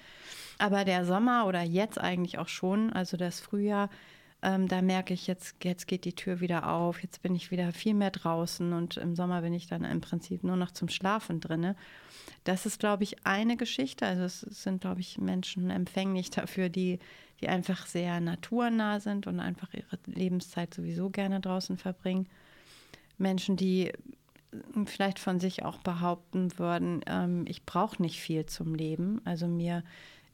Aber 0.59 0.85
der 0.85 1.05
Sommer 1.05 1.47
oder 1.47 1.63
jetzt 1.63 1.97
eigentlich 1.97 2.39
auch 2.39 2.49
schon, 2.49 2.93
also 2.93 3.17
das 3.17 3.39
Frühjahr, 3.39 3.89
ähm, 4.45 4.69
da 4.69 4.83
merke 4.83 5.15
ich, 5.15 5.27
jetzt, 5.27 5.57
jetzt 5.65 5.89
geht 5.89 6.05
die 6.05 6.15
Tür 6.15 6.41
wieder 6.41 6.71
auf, 6.71 7.03
jetzt 7.03 7.23
bin 7.23 7.35
ich 7.35 7.51
wieder 7.51 7.73
viel 7.73 7.95
mehr 7.95 8.11
draußen 8.11 8.73
und 8.73 8.99
im 8.99 9.17
Sommer 9.17 9.41
bin 9.41 9.55
ich 9.55 9.67
dann 9.67 9.85
im 9.85 10.01
Prinzip 10.01 10.45
nur 10.45 10.57
noch 10.57 10.71
zum 10.71 10.89
Schlafen 10.89 11.41
drinne. 11.41 11.75
Das 12.45 12.67
ist, 12.67 12.79
glaube 12.79 13.05
ich, 13.05 13.27
eine 13.27 13.57
Geschichte. 13.57 14.07
Also 14.07 14.25
es 14.25 14.41
sind, 14.41 14.83
glaube 14.83 15.01
ich, 15.01 15.19
Menschen 15.19 15.71
empfänglich 15.71 16.31
dafür, 16.31 16.69
die, 16.69 16.99
die 17.41 17.49
einfach 17.49 17.87
sehr 17.87 18.21
naturnah 18.21 19.01
sind 19.01 19.27
und 19.27 19.41
einfach 19.41 19.73
ihre 19.73 19.99
Lebenszeit 20.07 20.75
sowieso 20.75 21.09
gerne 21.09 21.41
draußen 21.41 21.79
verbringen. 21.79 22.29
Menschen, 23.17 23.57
die 23.57 23.93
vielleicht 24.87 25.19
von 25.19 25.41
sich 25.41 25.65
auch 25.65 25.79
behaupten 25.79 26.59
würden, 26.59 27.01
ähm, 27.07 27.45
ich 27.49 27.65
brauche 27.65 28.01
nicht 28.01 28.21
viel 28.21 28.47
zum 28.47 28.75
Leben. 28.75 29.21
Also 29.25 29.47
mir, 29.47 29.83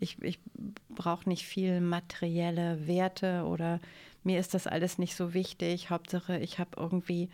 ich, 0.00 0.20
ich 0.22 0.40
brauche 0.88 1.28
nicht 1.28 1.46
viel 1.46 1.80
materielle 1.80 2.86
Werte 2.86 3.44
oder 3.44 3.80
mir 4.24 4.40
ist 4.40 4.54
das 4.54 4.66
alles 4.66 4.98
nicht 4.98 5.14
so 5.14 5.34
wichtig. 5.34 5.90
Hauptsache, 5.90 6.38
ich 6.38 6.58
habe 6.58 6.70
irgendwie 6.76 7.28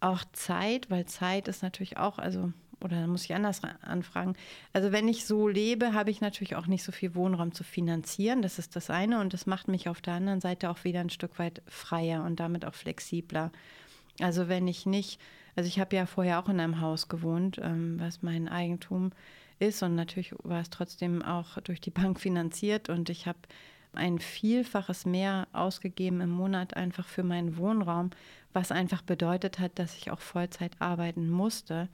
auch 0.00 0.22
Zeit, 0.32 0.90
weil 0.90 1.06
Zeit 1.06 1.48
ist 1.48 1.62
natürlich 1.62 1.96
auch, 1.96 2.18
also, 2.18 2.52
oder 2.80 3.00
da 3.00 3.06
muss 3.06 3.24
ich 3.24 3.34
anders 3.34 3.62
anfragen. 3.82 4.34
Also 4.74 4.92
wenn 4.92 5.08
ich 5.08 5.24
so 5.24 5.48
lebe, 5.48 5.94
habe 5.94 6.10
ich 6.10 6.20
natürlich 6.20 6.56
auch 6.56 6.66
nicht 6.66 6.84
so 6.84 6.92
viel 6.92 7.14
Wohnraum 7.14 7.52
zu 7.52 7.64
finanzieren. 7.64 8.42
Das 8.42 8.58
ist 8.58 8.76
das 8.76 8.90
eine 8.90 9.20
und 9.20 9.32
das 9.32 9.46
macht 9.46 9.68
mich 9.68 9.88
auf 9.88 10.02
der 10.02 10.14
anderen 10.14 10.40
Seite 10.40 10.70
auch 10.70 10.84
wieder 10.84 11.00
ein 11.00 11.10
Stück 11.10 11.38
weit 11.38 11.62
freier 11.66 12.24
und 12.24 12.38
damit 12.38 12.66
auch 12.66 12.74
flexibler. 12.74 13.50
Also 14.20 14.48
wenn 14.48 14.68
ich 14.68 14.86
nicht 14.86 15.20
also 15.56 15.68
ich 15.68 15.78
habe 15.78 15.94
ja 15.94 16.06
vorher 16.06 16.40
auch 16.40 16.48
in 16.48 16.58
einem 16.58 16.80
Haus 16.80 17.08
gewohnt, 17.08 17.60
ähm, 17.62 18.00
was 18.00 18.22
mein 18.22 18.48
Eigentum 18.48 19.06
ist 19.06 19.43
und 19.82 19.94
natürlich 19.94 20.34
war 20.42 20.60
es 20.60 20.70
trotzdem 20.70 21.22
auch 21.22 21.58
durch 21.60 21.80
die 21.80 21.90
Bank 21.90 22.20
finanziert 22.20 22.88
und 22.88 23.08
ich 23.08 23.26
habe 23.26 23.38
ein 23.92 24.18
Vielfaches 24.18 25.06
mehr 25.06 25.46
ausgegeben 25.52 26.20
im 26.20 26.30
Monat 26.30 26.76
einfach 26.76 27.06
für 27.06 27.22
meinen 27.22 27.56
Wohnraum, 27.56 28.10
was 28.52 28.72
einfach 28.72 29.02
bedeutet 29.02 29.58
hat, 29.58 29.78
dass 29.78 29.96
ich 29.96 30.10
auch 30.10 30.20
Vollzeit 30.20 30.80
arbeiten 30.80 31.30
musste. 31.30 31.88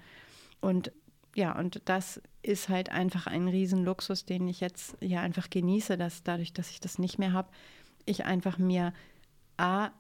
Und 0.60 0.92
ja, 1.34 1.56
und 1.58 1.82
das 1.84 2.20
ist 2.42 2.68
halt 2.68 2.90
einfach 2.90 3.26
ein 3.26 3.48
Riesenluxus, 3.48 4.24
den 4.24 4.48
ich 4.48 4.60
jetzt 4.60 4.96
ja 5.00 5.20
einfach 5.20 5.50
genieße, 5.50 5.96
dass 5.96 6.22
dadurch, 6.22 6.52
dass 6.52 6.70
ich 6.70 6.80
das 6.80 6.98
nicht 6.98 7.18
mehr 7.18 7.32
habe, 7.32 7.50
ich 8.04 8.24
einfach 8.24 8.58
mir 8.58 8.92
A, 9.56 9.90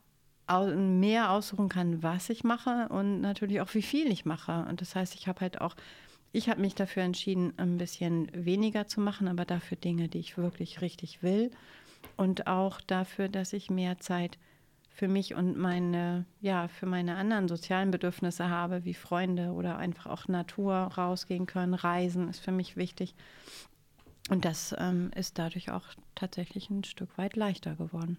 mehr 0.74 1.30
aussuchen 1.30 1.68
kann, 1.68 2.02
was 2.02 2.28
ich 2.28 2.42
mache 2.42 2.88
und 2.88 3.20
natürlich 3.20 3.60
auch, 3.60 3.72
wie 3.74 3.82
viel 3.82 4.10
ich 4.10 4.24
mache. 4.24 4.66
Und 4.68 4.80
das 4.80 4.96
heißt, 4.96 5.14
ich 5.14 5.28
habe 5.28 5.40
halt 5.40 5.60
auch, 5.60 5.76
ich 6.32 6.48
habe 6.48 6.60
mich 6.60 6.74
dafür 6.74 7.02
entschieden, 7.02 7.52
ein 7.56 7.78
bisschen 7.78 8.30
weniger 8.32 8.86
zu 8.86 9.00
machen, 9.00 9.28
aber 9.28 9.44
dafür 9.44 9.76
Dinge, 9.76 10.08
die 10.08 10.18
ich 10.18 10.38
wirklich 10.38 10.80
richtig 10.80 11.22
will. 11.22 11.50
Und 12.16 12.46
auch 12.46 12.80
dafür, 12.80 13.28
dass 13.28 13.52
ich 13.52 13.70
mehr 13.70 13.98
Zeit 13.98 14.38
für 14.90 15.08
mich 15.08 15.34
und 15.34 15.56
meine, 15.56 16.26
ja, 16.40 16.68
für 16.68 16.86
meine 16.86 17.16
anderen 17.16 17.48
sozialen 17.48 17.90
Bedürfnisse 17.90 18.48
habe, 18.48 18.84
wie 18.84 18.94
Freunde 18.94 19.52
oder 19.52 19.78
einfach 19.78 20.06
auch 20.06 20.28
Natur 20.28 20.74
rausgehen 20.74 21.46
können. 21.46 21.74
Reisen 21.74 22.28
ist 22.28 22.40
für 22.40 22.52
mich 22.52 22.76
wichtig. 22.76 23.14
Und 24.28 24.44
das 24.44 24.74
ähm, 24.78 25.10
ist 25.16 25.38
dadurch 25.38 25.70
auch 25.70 25.84
tatsächlich 26.14 26.70
ein 26.70 26.84
Stück 26.84 27.16
weit 27.18 27.36
leichter 27.36 27.74
geworden. 27.74 28.18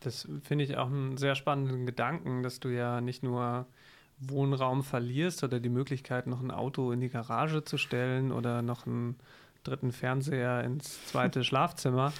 Das 0.00 0.28
finde 0.42 0.64
ich 0.64 0.76
auch 0.76 0.86
einen 0.86 1.16
sehr 1.16 1.34
spannenden 1.34 1.86
Gedanken, 1.86 2.42
dass 2.42 2.60
du 2.60 2.68
ja 2.68 3.00
nicht 3.00 3.22
nur 3.22 3.66
Wohnraum 4.20 4.82
verlierst 4.82 5.44
oder 5.44 5.60
die 5.60 5.68
Möglichkeit, 5.68 6.26
noch 6.26 6.40
ein 6.40 6.50
Auto 6.50 6.92
in 6.92 7.00
die 7.00 7.08
Garage 7.08 7.64
zu 7.64 7.78
stellen 7.78 8.32
oder 8.32 8.62
noch 8.62 8.86
einen 8.86 9.16
dritten 9.64 9.92
Fernseher 9.92 10.64
ins 10.64 11.06
zweite 11.06 11.44
Schlafzimmer, 11.44 12.12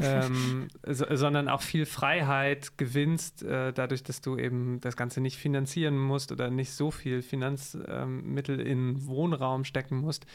ähm, 0.00 0.68
so, 0.86 1.04
sondern 1.14 1.48
auch 1.48 1.62
viel 1.62 1.86
Freiheit 1.86 2.78
gewinnst, 2.78 3.42
äh, 3.42 3.72
dadurch, 3.72 4.02
dass 4.02 4.20
du 4.20 4.36
eben 4.36 4.80
das 4.80 4.96
Ganze 4.96 5.20
nicht 5.20 5.36
finanzieren 5.36 5.98
musst 5.98 6.32
oder 6.32 6.50
nicht 6.50 6.72
so 6.72 6.90
viel 6.90 7.22
Finanzmittel 7.22 8.60
ähm, 8.60 8.66
in 8.66 9.06
Wohnraum 9.06 9.64
stecken 9.64 9.96
musst, 9.98 10.26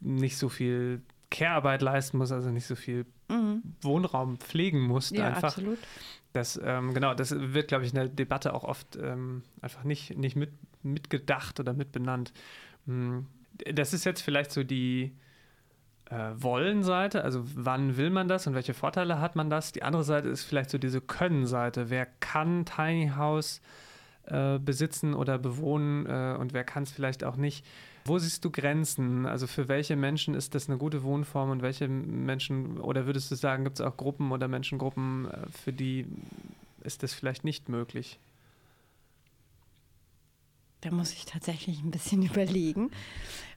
nicht 0.00 0.36
so 0.36 0.48
viel 0.48 1.02
Care-Arbeit 1.30 1.82
leisten 1.82 2.18
musst, 2.18 2.32
also 2.32 2.50
nicht 2.50 2.66
so 2.66 2.74
viel 2.74 3.06
mhm. 3.28 3.62
Wohnraum 3.82 4.38
pflegen 4.38 4.80
musst 4.80 5.12
ja, 5.12 5.26
einfach. 5.26 5.44
Absolut. 5.44 5.78
Das, 6.32 6.60
ähm, 6.62 6.94
genau, 6.94 7.14
das 7.14 7.34
wird, 7.36 7.68
glaube 7.68 7.84
ich, 7.84 7.90
in 7.90 7.96
der 7.96 8.08
Debatte 8.08 8.54
auch 8.54 8.64
oft 8.64 8.96
ähm, 8.96 9.42
einfach 9.60 9.84
nicht, 9.84 10.16
nicht 10.16 10.36
mit, 10.36 10.50
mitgedacht 10.82 11.58
oder 11.58 11.72
mitbenannt. 11.72 12.32
Hm, 12.86 13.26
das 13.72 13.92
ist 13.92 14.04
jetzt 14.04 14.20
vielleicht 14.20 14.52
so 14.52 14.62
die 14.62 15.16
äh, 16.10 16.30
Wollen-Seite, 16.34 17.24
also 17.24 17.42
wann 17.54 17.96
will 17.96 18.10
man 18.10 18.28
das 18.28 18.46
und 18.46 18.54
welche 18.54 18.74
Vorteile 18.74 19.20
hat 19.20 19.36
man 19.36 19.50
das? 19.50 19.72
Die 19.72 19.82
andere 19.82 20.04
Seite 20.04 20.28
ist 20.28 20.44
vielleicht 20.44 20.70
so 20.70 20.78
diese 20.78 21.00
Können-Seite. 21.00 21.90
Wer 21.90 22.06
kann 22.06 22.64
Tiny 22.64 23.12
House 23.16 23.60
äh, 24.24 24.58
besitzen 24.58 25.14
oder 25.14 25.38
bewohnen 25.38 26.06
äh, 26.06 26.36
und 26.38 26.52
wer 26.52 26.64
kann 26.64 26.84
es 26.84 26.92
vielleicht 26.92 27.24
auch 27.24 27.36
nicht? 27.36 27.66
Wo 28.08 28.18
siehst 28.18 28.44
du 28.44 28.50
Grenzen? 28.50 29.26
Also 29.26 29.46
für 29.46 29.68
welche 29.68 29.94
Menschen 29.94 30.34
ist 30.34 30.54
das 30.54 30.68
eine 30.68 30.78
gute 30.78 31.02
Wohnform 31.02 31.50
und 31.50 31.62
welche 31.62 31.88
Menschen, 31.88 32.80
oder 32.80 33.04
würdest 33.04 33.30
du 33.30 33.34
sagen, 33.34 33.64
gibt 33.64 33.78
es 33.78 33.86
auch 33.86 33.96
Gruppen 33.96 34.32
oder 34.32 34.48
Menschengruppen, 34.48 35.30
äh, 35.30 35.46
für 35.50 35.72
die 35.72 36.06
ist 36.82 37.02
das 37.02 37.12
vielleicht 37.12 37.44
nicht 37.44 37.68
möglich? 37.68 38.18
Da 40.80 40.90
muss 40.90 41.12
ich 41.12 41.26
tatsächlich 41.26 41.82
ein 41.82 41.90
bisschen 41.90 42.22
überlegen, 42.30 42.90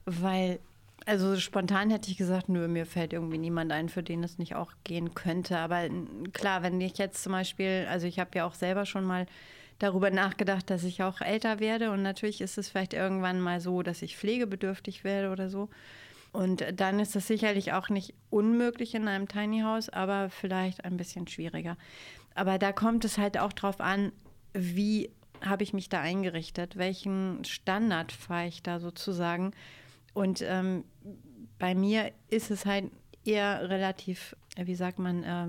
weil, 0.06 0.60
also 1.06 1.38
spontan 1.40 1.90
hätte 1.90 2.12
ich 2.12 2.18
gesagt, 2.18 2.50
nö, 2.50 2.68
mir 2.68 2.86
fällt 2.86 3.14
irgendwie 3.14 3.38
niemand 3.38 3.72
ein, 3.72 3.88
für 3.88 4.04
den 4.04 4.22
es 4.24 4.38
nicht 4.38 4.56
auch 4.56 4.74
gehen 4.84 5.14
könnte. 5.14 5.60
Aber 5.60 5.88
klar, 6.34 6.62
wenn 6.62 6.82
ich 6.82 6.98
jetzt 6.98 7.24
zum 7.24 7.32
Beispiel, 7.32 7.88
also 7.90 8.06
ich 8.06 8.20
habe 8.20 8.32
ja 8.36 8.46
auch 8.46 8.56
selber 8.56 8.86
schon 8.86 9.06
mal 9.06 9.28
darüber 9.82 10.12
nachgedacht, 10.12 10.70
dass 10.70 10.84
ich 10.84 11.04
auch 11.04 11.22
älter 11.22 11.60
werde. 11.60 11.92
Und 11.92 12.02
natürlich 12.04 12.42
ist 12.42 12.58
es 12.58 12.70
vielleicht 12.70 12.94
irgendwann 12.94 13.40
mal 13.42 13.60
so, 13.60 13.82
dass 13.84 14.02
ich 14.02 14.18
pflegebedürftig 14.18 15.04
werde 15.04 15.32
oder 15.32 15.50
so. 15.50 15.70
Und 16.32 16.64
dann 16.76 17.00
ist 17.00 17.16
das 17.16 17.28
sicherlich 17.28 17.74
auch 17.74 17.90
nicht 17.90 18.14
unmöglich 18.30 18.96
in 18.96 19.08
einem 19.08 19.28
Tiny 19.28 19.62
House, 19.62 19.90
aber 19.90 20.30
vielleicht 20.30 20.86
ein 20.86 20.98
bisschen 20.98 21.28
schwieriger. 21.28 21.78
Aber 22.36 22.58
da 22.58 22.72
kommt 22.72 23.04
es 23.04 23.18
halt 23.18 23.38
auch 23.38 23.52
drauf 23.52 23.82
an, 23.82 24.14
wie 24.54 25.10
habe 25.42 25.64
ich 25.64 25.74
mich 25.74 25.90
da 25.90 26.00
eingerichtet, 26.00 26.78
welchen 26.78 27.44
Standard 27.44 28.12
fahre 28.12 28.48
ich 28.48 28.64
da 28.64 28.80
sozusagen. 28.80 29.52
Und 30.14 30.42
ähm, 30.42 30.86
bei 31.60 31.76
mir 31.76 32.12
ist 32.30 32.52
es 32.52 32.66
halt 32.66 32.92
eher 33.26 33.70
relativ, 33.70 34.36
wie 34.56 34.76
sagt 34.76 35.00
man, 35.00 35.24
äh, 35.24 35.48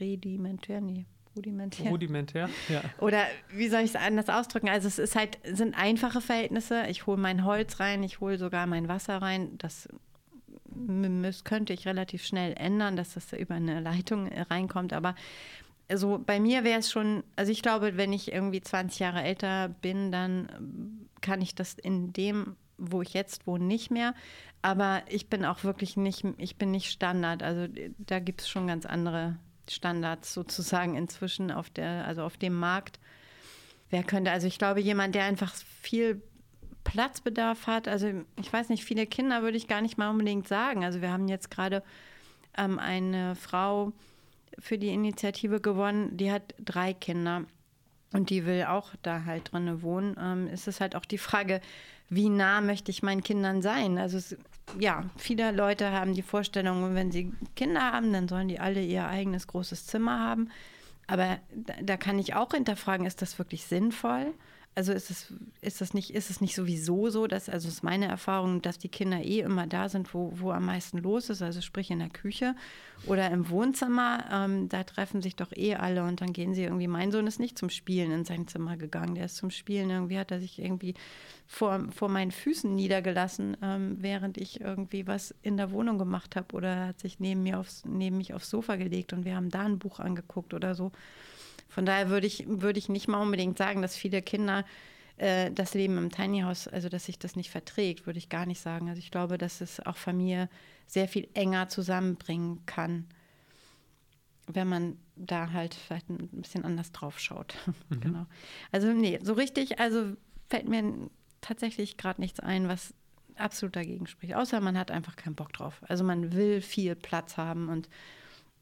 rudimentär, 0.00 0.80
nee, 0.80 1.06
Rudimentär. 1.38 1.90
Rudimentär, 1.90 2.50
ja. 2.68 2.82
Oder 2.98 3.22
wie 3.50 3.68
soll 3.68 3.80
ich 3.80 3.90
es 3.90 3.96
anders 3.96 4.28
ausdrücken? 4.28 4.68
Also 4.68 4.88
es 4.88 4.98
ist 4.98 5.14
halt, 5.14 5.38
sind 5.44 5.74
einfache 5.78 6.20
Verhältnisse. 6.20 6.86
Ich 6.88 7.06
hole 7.06 7.16
mein 7.16 7.44
Holz 7.44 7.78
rein, 7.78 8.02
ich 8.02 8.20
hole 8.20 8.38
sogar 8.38 8.66
mein 8.66 8.88
Wasser 8.88 9.22
rein. 9.22 9.56
Das 9.58 9.88
könnte 11.44 11.72
ich 11.72 11.86
relativ 11.86 12.24
schnell 12.24 12.54
ändern, 12.58 12.96
dass 12.96 13.14
das 13.14 13.32
über 13.32 13.54
eine 13.54 13.80
Leitung 13.80 14.26
reinkommt. 14.28 14.92
Aber 14.92 15.14
also 15.88 16.18
bei 16.18 16.40
mir 16.40 16.64
wäre 16.64 16.80
es 16.80 16.90
schon, 16.90 17.22
also 17.36 17.50
ich 17.52 17.62
glaube, 17.62 17.96
wenn 17.96 18.12
ich 18.12 18.32
irgendwie 18.32 18.60
20 18.60 18.98
Jahre 18.98 19.22
älter 19.22 19.68
bin, 19.68 20.12
dann 20.12 21.08
kann 21.20 21.40
ich 21.40 21.54
das 21.54 21.74
in 21.74 22.12
dem, 22.12 22.56
wo 22.76 23.00
ich 23.00 23.14
jetzt 23.14 23.46
wohne, 23.46 23.64
nicht 23.64 23.90
mehr. 23.90 24.14
Aber 24.60 25.02
ich 25.08 25.28
bin 25.28 25.44
auch 25.44 25.62
wirklich 25.62 25.96
nicht, 25.96 26.24
ich 26.36 26.56
bin 26.56 26.72
nicht 26.72 26.90
Standard. 26.90 27.44
Also 27.44 27.72
da 27.98 28.18
gibt 28.18 28.40
es 28.40 28.48
schon 28.48 28.66
ganz 28.66 28.86
andere 28.86 29.36
Standards 29.70 30.34
sozusagen 30.34 30.94
inzwischen 30.94 31.50
auf 31.50 31.70
der, 31.70 32.06
also 32.06 32.22
auf 32.22 32.36
dem 32.36 32.54
Markt. 32.54 32.98
Wer 33.90 34.02
könnte, 34.02 34.30
also 34.30 34.46
ich 34.46 34.58
glaube, 34.58 34.80
jemand, 34.80 35.14
der 35.14 35.24
einfach 35.24 35.54
viel 35.80 36.22
Platzbedarf 36.84 37.66
hat, 37.66 37.88
also 37.88 38.10
ich 38.36 38.52
weiß 38.52 38.68
nicht, 38.68 38.84
viele 38.84 39.06
Kinder 39.06 39.42
würde 39.42 39.56
ich 39.56 39.68
gar 39.68 39.80
nicht 39.80 39.98
mal 39.98 40.10
unbedingt 40.10 40.48
sagen. 40.48 40.84
Also 40.84 41.00
wir 41.00 41.10
haben 41.10 41.28
jetzt 41.28 41.50
gerade 41.50 41.82
ähm, 42.56 42.78
eine 42.78 43.34
Frau 43.34 43.92
für 44.58 44.78
die 44.78 44.88
Initiative 44.88 45.60
gewonnen, 45.60 46.16
die 46.16 46.32
hat 46.32 46.54
drei 46.58 46.92
Kinder 46.92 47.44
und 48.12 48.30
die 48.30 48.46
will 48.46 48.64
auch 48.64 48.90
da 49.02 49.24
halt 49.24 49.52
drin 49.52 49.82
wohnen. 49.82 50.16
Ähm, 50.20 50.48
ist 50.48 50.80
halt 50.80 50.96
auch 50.96 51.04
die 51.04 51.18
Frage, 51.18 51.60
wie 52.08 52.28
nah 52.28 52.60
möchte 52.60 52.90
ich 52.90 53.02
meinen 53.02 53.22
Kindern 53.22 53.62
sein? 53.62 53.98
Also 53.98 54.16
es, 54.16 54.36
ja, 54.78 55.04
viele 55.16 55.50
Leute 55.52 55.92
haben 55.92 56.14
die 56.14 56.22
Vorstellung, 56.22 56.94
wenn 56.94 57.10
sie 57.10 57.32
Kinder 57.56 57.92
haben, 57.92 58.12
dann 58.12 58.28
sollen 58.28 58.48
die 58.48 58.60
alle 58.60 58.82
ihr 58.82 59.06
eigenes 59.06 59.46
großes 59.46 59.86
Zimmer 59.86 60.18
haben. 60.20 60.50
Aber 61.06 61.38
da, 61.54 61.74
da 61.82 61.96
kann 61.96 62.18
ich 62.18 62.34
auch 62.34 62.52
hinterfragen, 62.52 63.06
ist 63.06 63.22
das 63.22 63.38
wirklich 63.38 63.64
sinnvoll? 63.64 64.34
Also 64.78 64.92
ist 64.92 65.10
es, 65.10 65.34
ist 65.60 65.80
das 65.80 65.92
nicht, 65.92 66.10
ist 66.10 66.30
es 66.30 66.40
nicht 66.40 66.54
sowieso 66.54 67.10
so, 67.10 67.26
dass, 67.26 67.48
also 67.48 67.66
ist 67.66 67.82
meine 67.82 68.06
Erfahrung, 68.06 68.62
dass 68.62 68.78
die 68.78 68.88
Kinder 68.88 69.20
eh 69.20 69.40
immer 69.40 69.66
da 69.66 69.88
sind, 69.88 70.14
wo, 70.14 70.32
wo 70.36 70.52
am 70.52 70.66
meisten 70.66 70.98
los 70.98 71.30
ist, 71.30 71.42
also 71.42 71.60
sprich 71.60 71.90
in 71.90 71.98
der 71.98 72.10
Küche 72.10 72.54
oder 73.04 73.28
im 73.32 73.50
Wohnzimmer, 73.50 74.24
ähm, 74.30 74.68
da 74.68 74.84
treffen 74.84 75.20
sich 75.20 75.34
doch 75.34 75.50
eh 75.50 75.74
alle 75.74 76.04
und 76.04 76.20
dann 76.20 76.32
gehen 76.32 76.54
sie 76.54 76.62
irgendwie. 76.62 76.86
Mein 76.86 77.10
Sohn 77.10 77.26
ist 77.26 77.40
nicht 77.40 77.58
zum 77.58 77.70
Spielen 77.70 78.12
in 78.12 78.24
sein 78.24 78.46
Zimmer 78.46 78.76
gegangen, 78.76 79.16
der 79.16 79.24
ist 79.24 79.34
zum 79.34 79.50
Spielen, 79.50 79.90
irgendwie 79.90 80.16
hat 80.16 80.30
er 80.30 80.38
sich 80.38 80.60
irgendwie 80.60 80.94
vor, 81.48 81.84
vor 81.90 82.08
meinen 82.08 82.30
Füßen 82.30 82.72
niedergelassen, 82.72 83.56
ähm, 83.60 83.96
während 83.98 84.38
ich 84.38 84.60
irgendwie 84.60 85.08
was 85.08 85.34
in 85.42 85.56
der 85.56 85.72
Wohnung 85.72 85.98
gemacht 85.98 86.36
habe 86.36 86.54
oder 86.54 86.86
hat 86.86 87.00
sich 87.00 87.18
neben 87.18 87.42
mir 87.42 87.58
aufs, 87.58 87.82
neben 87.84 88.16
mich 88.16 88.32
aufs 88.32 88.48
Sofa 88.48 88.76
gelegt 88.76 89.12
und 89.12 89.24
wir 89.24 89.34
haben 89.34 89.50
da 89.50 89.62
ein 89.62 89.80
Buch 89.80 89.98
angeguckt 89.98 90.54
oder 90.54 90.76
so. 90.76 90.92
Von 91.68 91.86
daher 91.86 92.08
würde 92.08 92.26
ich, 92.26 92.44
würde 92.46 92.78
ich 92.78 92.88
nicht 92.88 93.08
mal 93.08 93.22
unbedingt 93.22 93.58
sagen, 93.58 93.82
dass 93.82 93.96
viele 93.96 94.22
Kinder 94.22 94.64
äh, 95.18 95.50
das 95.50 95.74
Leben 95.74 95.98
im 95.98 96.10
Tiny 96.10 96.40
House, 96.40 96.68
also 96.68 96.88
dass 96.88 97.06
sich 97.06 97.18
das 97.18 97.36
nicht 97.36 97.50
verträgt, 97.50 98.06
würde 98.06 98.18
ich 98.18 98.28
gar 98.28 98.46
nicht 98.46 98.60
sagen. 98.60 98.88
Also 98.88 98.98
ich 99.00 99.10
glaube, 99.10 99.36
dass 99.38 99.60
es 99.60 99.80
auch 99.80 99.96
Familie 99.96 100.48
sehr 100.86 101.08
viel 101.08 101.28
enger 101.34 101.68
zusammenbringen 101.68 102.64
kann, 102.66 103.06
wenn 104.46 104.68
man 104.68 104.96
da 105.16 105.52
halt 105.52 105.74
vielleicht 105.74 106.08
ein 106.08 106.28
bisschen 106.28 106.64
anders 106.64 106.92
drauf 106.92 107.18
schaut. 107.18 107.54
Mhm. 107.90 108.00
genau. 108.00 108.26
Also 108.70 108.92
nee, 108.92 109.18
so 109.22 109.32
richtig, 109.32 109.78
also 109.80 110.12
fällt 110.48 110.68
mir 110.68 111.10
tatsächlich 111.40 111.96
gerade 111.96 112.20
nichts 112.20 112.40
ein, 112.40 112.68
was 112.68 112.92
absolut 113.36 113.76
dagegen 113.76 114.06
spricht. 114.06 114.34
Außer 114.34 114.60
man 114.60 114.76
hat 114.76 114.90
einfach 114.90 115.16
keinen 115.16 115.34
Bock 115.34 115.52
drauf. 115.52 115.80
Also 115.88 116.04
man 116.04 116.32
will 116.32 116.60
viel 116.60 116.94
Platz 116.94 117.36
haben 117.36 117.68
und 117.68 117.88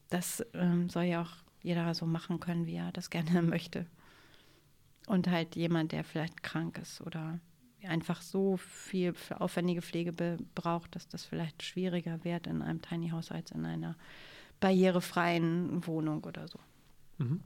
das 0.09 0.45
ähm, 0.53 0.89
soll 0.89 1.03
ja 1.03 1.23
auch 1.23 1.46
jeder 1.61 1.93
so 1.93 2.05
machen 2.05 2.39
können, 2.39 2.65
wie 2.65 2.75
er 2.75 2.91
das 2.91 3.09
gerne 3.09 3.41
möchte. 3.41 3.85
Und 5.07 5.27
halt 5.27 5.55
jemand, 5.55 5.91
der 5.91 6.03
vielleicht 6.03 6.43
krank 6.43 6.77
ist 6.77 7.01
oder 7.01 7.39
einfach 7.83 8.21
so 8.21 8.57
viel 8.57 9.13
für 9.13 9.39
aufwendige 9.39 9.81
Pflege 9.81 10.11
braucht, 10.55 10.95
dass 10.95 11.07
das 11.07 11.23
vielleicht 11.23 11.63
schwieriger 11.63 12.23
wird 12.23 12.47
in 12.47 12.61
einem 12.61 12.81
Tiny 12.81 13.09
House 13.09 13.31
als 13.31 13.51
in 13.51 13.65
einer 13.65 13.95
barrierefreien 14.59 15.85
Wohnung 15.85 16.23
oder 16.23 16.47
so. 16.47 16.59
Mhm. 17.17 17.41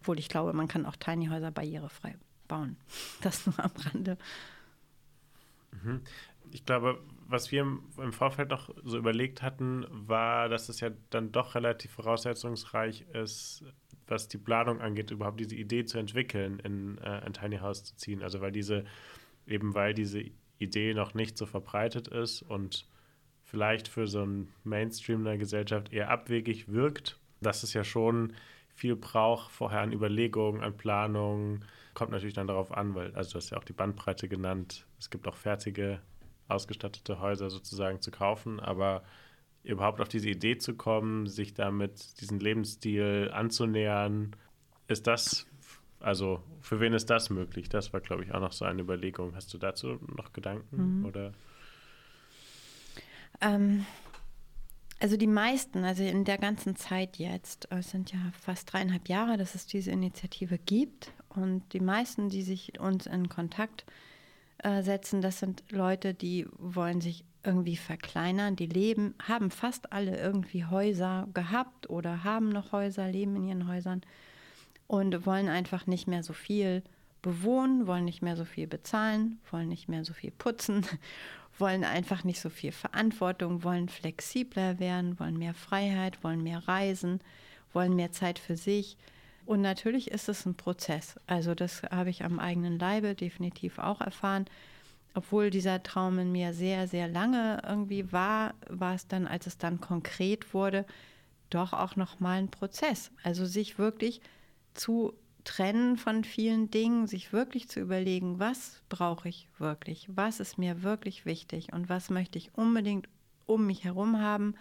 Obwohl 0.00 0.18
ich 0.18 0.28
glaube, 0.28 0.52
man 0.52 0.68
kann 0.68 0.86
auch 0.86 0.96
Tiny 0.96 1.26
Häuser 1.26 1.50
barrierefrei 1.50 2.16
bauen. 2.46 2.76
Das 3.22 3.46
nur 3.46 3.58
am 3.58 3.72
Rande. 3.76 4.18
Mhm. 5.82 6.02
Ich 6.52 6.64
glaube, 6.64 7.00
was 7.26 7.52
wir 7.52 7.60
im 7.60 8.12
Vorfeld 8.12 8.48
noch 8.50 8.70
so 8.84 8.96
überlegt 8.96 9.42
hatten, 9.42 9.86
war, 9.90 10.48
dass 10.48 10.68
es 10.68 10.80
ja 10.80 10.90
dann 11.10 11.32
doch 11.32 11.54
relativ 11.54 11.92
voraussetzungsreich 11.92 13.04
ist, 13.12 13.64
was 14.06 14.28
die 14.28 14.38
Planung 14.38 14.80
angeht, 14.80 15.10
überhaupt 15.10 15.40
diese 15.40 15.54
Idee 15.54 15.84
zu 15.84 15.98
entwickeln, 15.98 16.58
in 16.60 16.98
äh, 16.98 17.20
ein 17.24 17.34
Tiny 17.34 17.58
House 17.58 17.84
zu 17.84 17.96
ziehen. 17.96 18.22
Also 18.22 18.40
weil 18.40 18.52
diese, 18.52 18.84
eben 19.46 19.74
weil 19.74 19.94
diese 19.94 20.24
Idee 20.58 20.94
noch 20.94 21.14
nicht 21.14 21.36
so 21.36 21.46
verbreitet 21.46 22.08
ist 22.08 22.42
und 22.42 22.86
vielleicht 23.44 23.88
für 23.88 24.06
so 24.06 24.22
einen 24.22 24.52
Mainstream 24.64 25.24
der 25.24 25.38
Gesellschaft 25.38 25.92
eher 25.92 26.10
abwegig 26.10 26.68
wirkt, 26.68 27.18
dass 27.40 27.62
es 27.62 27.72
ja 27.72 27.84
schon 27.84 28.34
viel 28.74 28.94
braucht 28.94 29.50
vorher 29.50 29.80
an 29.80 29.92
Überlegungen, 29.92 30.62
an 30.62 30.76
Planungen. 30.76 31.64
Kommt 31.94 32.12
natürlich 32.12 32.34
dann 32.34 32.46
darauf 32.46 32.72
an, 32.72 32.94
weil, 32.94 33.14
also 33.14 33.32
du 33.32 33.36
hast 33.38 33.50
ja 33.50 33.58
auch 33.58 33.64
die 33.64 33.72
Bandbreite 33.72 34.28
genannt. 34.28 34.86
Es 34.98 35.10
gibt 35.10 35.26
auch 35.26 35.34
fertige, 35.34 36.00
ausgestattete 36.48 37.20
Häuser 37.20 37.50
sozusagen 37.50 38.00
zu 38.00 38.10
kaufen, 38.10 38.58
aber 38.58 39.02
überhaupt 39.62 40.00
auf 40.00 40.08
diese 40.08 40.28
Idee 40.28 40.58
zu 40.58 40.74
kommen, 40.74 41.26
sich 41.26 41.54
damit 41.54 42.20
diesen 42.20 42.40
Lebensstil 42.40 43.30
anzunähern, 43.32 44.34
ist 44.86 45.06
das, 45.06 45.46
also 46.00 46.42
für 46.60 46.80
wen 46.80 46.94
ist 46.94 47.10
das 47.10 47.28
möglich? 47.28 47.68
Das 47.68 47.92
war, 47.92 48.00
glaube 48.00 48.24
ich, 48.24 48.32
auch 48.32 48.40
noch 48.40 48.52
so 48.52 48.64
eine 48.64 48.80
Überlegung. 48.80 49.34
Hast 49.34 49.52
du 49.52 49.58
dazu 49.58 49.98
noch 50.16 50.32
Gedanken? 50.32 51.00
Mhm. 51.00 51.04
Oder? 51.04 51.32
Ähm, 53.40 53.84
also 55.00 55.16
die 55.18 55.26
meisten, 55.26 55.84
also 55.84 56.02
in 56.02 56.24
der 56.24 56.38
ganzen 56.38 56.74
Zeit 56.74 57.18
jetzt, 57.18 57.70
es 57.70 57.90
sind 57.90 58.10
ja 58.12 58.18
fast 58.40 58.72
dreieinhalb 58.72 59.08
Jahre, 59.08 59.36
dass 59.36 59.54
es 59.54 59.66
diese 59.66 59.90
Initiative 59.90 60.58
gibt. 60.58 61.12
Und 61.28 61.74
die 61.74 61.80
meisten, 61.80 62.30
die 62.30 62.42
sich 62.42 62.80
uns 62.80 63.06
in 63.06 63.28
Kontakt 63.28 63.82
äh, 63.82 64.07
setzen, 64.82 65.20
das 65.22 65.38
sind 65.38 65.62
Leute, 65.70 66.14
die 66.14 66.46
wollen 66.58 67.00
sich 67.00 67.24
irgendwie 67.44 67.76
verkleinern. 67.76 68.56
Die 68.56 68.66
leben, 68.66 69.14
haben 69.26 69.50
fast 69.50 69.92
alle 69.92 70.18
irgendwie 70.18 70.64
Häuser 70.64 71.28
gehabt 71.34 71.88
oder 71.88 72.24
haben 72.24 72.48
noch 72.48 72.72
Häuser, 72.72 73.08
leben 73.08 73.36
in 73.36 73.48
ihren 73.48 73.68
Häusern 73.68 74.02
und 74.86 75.26
wollen 75.26 75.48
einfach 75.48 75.86
nicht 75.86 76.08
mehr 76.08 76.22
so 76.22 76.32
viel 76.32 76.82
bewohnen, 77.22 77.86
wollen 77.86 78.04
nicht 78.04 78.22
mehr 78.22 78.36
so 78.36 78.44
viel 78.44 78.66
bezahlen, 78.66 79.38
wollen 79.50 79.68
nicht 79.68 79.88
mehr 79.88 80.04
so 80.04 80.12
viel 80.12 80.30
putzen 80.30 80.86
wollen 81.58 81.84
einfach 81.84 82.24
nicht 82.24 82.40
so 82.40 82.50
viel 82.50 82.72
Verantwortung, 82.72 83.64
wollen 83.64 83.88
flexibler 83.88 84.78
werden, 84.78 85.18
wollen 85.18 85.36
mehr 85.36 85.54
Freiheit, 85.54 86.22
wollen 86.22 86.42
mehr 86.42 86.66
reisen, 86.68 87.20
wollen 87.72 87.96
mehr 87.96 88.12
Zeit 88.12 88.38
für 88.38 88.56
sich. 88.56 88.96
Und 89.48 89.62
natürlich 89.62 90.10
ist 90.10 90.28
es 90.28 90.44
ein 90.44 90.56
Prozess. 90.56 91.18
Also 91.26 91.54
das 91.54 91.82
habe 91.84 92.10
ich 92.10 92.22
am 92.22 92.38
eigenen 92.38 92.78
Leibe 92.78 93.14
definitiv 93.14 93.78
auch 93.78 94.02
erfahren. 94.02 94.44
Obwohl 95.14 95.48
dieser 95.48 95.82
Traum 95.82 96.18
in 96.18 96.30
mir 96.30 96.52
sehr, 96.52 96.86
sehr 96.86 97.08
lange 97.08 97.62
irgendwie 97.66 98.12
war, 98.12 98.52
war 98.68 98.94
es 98.94 99.08
dann, 99.08 99.26
als 99.26 99.46
es 99.46 99.56
dann 99.56 99.80
konkret 99.80 100.52
wurde, 100.52 100.84
doch 101.48 101.72
auch 101.72 101.96
noch 101.96 102.20
mal 102.20 102.38
ein 102.38 102.50
Prozess. 102.50 103.10
Also 103.22 103.46
sich 103.46 103.78
wirklich 103.78 104.20
zu 104.74 105.14
trennen 105.44 105.96
von 105.96 106.24
vielen 106.24 106.70
Dingen, 106.70 107.06
sich 107.06 107.32
wirklich 107.32 107.70
zu 107.70 107.80
überlegen, 107.80 108.38
was 108.38 108.82
brauche 108.90 109.30
ich 109.30 109.48
wirklich, 109.56 110.10
was 110.14 110.40
ist 110.40 110.58
mir 110.58 110.82
wirklich 110.82 111.24
wichtig 111.24 111.72
und 111.72 111.88
was 111.88 112.10
möchte 112.10 112.36
ich 112.36 112.52
unbedingt 112.54 113.08
um 113.46 113.66
mich 113.66 113.84
herum 113.84 114.20
haben 114.20 114.56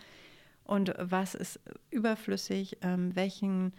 und 0.63 0.93
was 0.97 1.35
ist 1.35 1.59
überflüssig, 1.89 2.77
ähm, 2.83 3.13
welchen, 3.17 3.73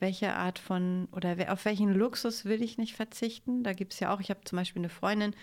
welche 0.00 0.34
Art 0.34 0.58
von 0.58 1.08
oder 1.12 1.52
auf 1.52 1.64
welchen 1.64 1.92
Luxus 1.92 2.44
will 2.44 2.62
ich 2.62 2.78
nicht 2.78 2.94
verzichten. 2.94 3.62
Da 3.62 3.72
gibt 3.72 3.94
es 3.94 4.00
ja 4.00 4.14
auch, 4.14 4.20
ich 4.20 4.30
habe 4.30 4.40
zum 4.44 4.56
Beispiel 4.56 4.80
eine 4.80 4.88
Freundin, 4.88 5.34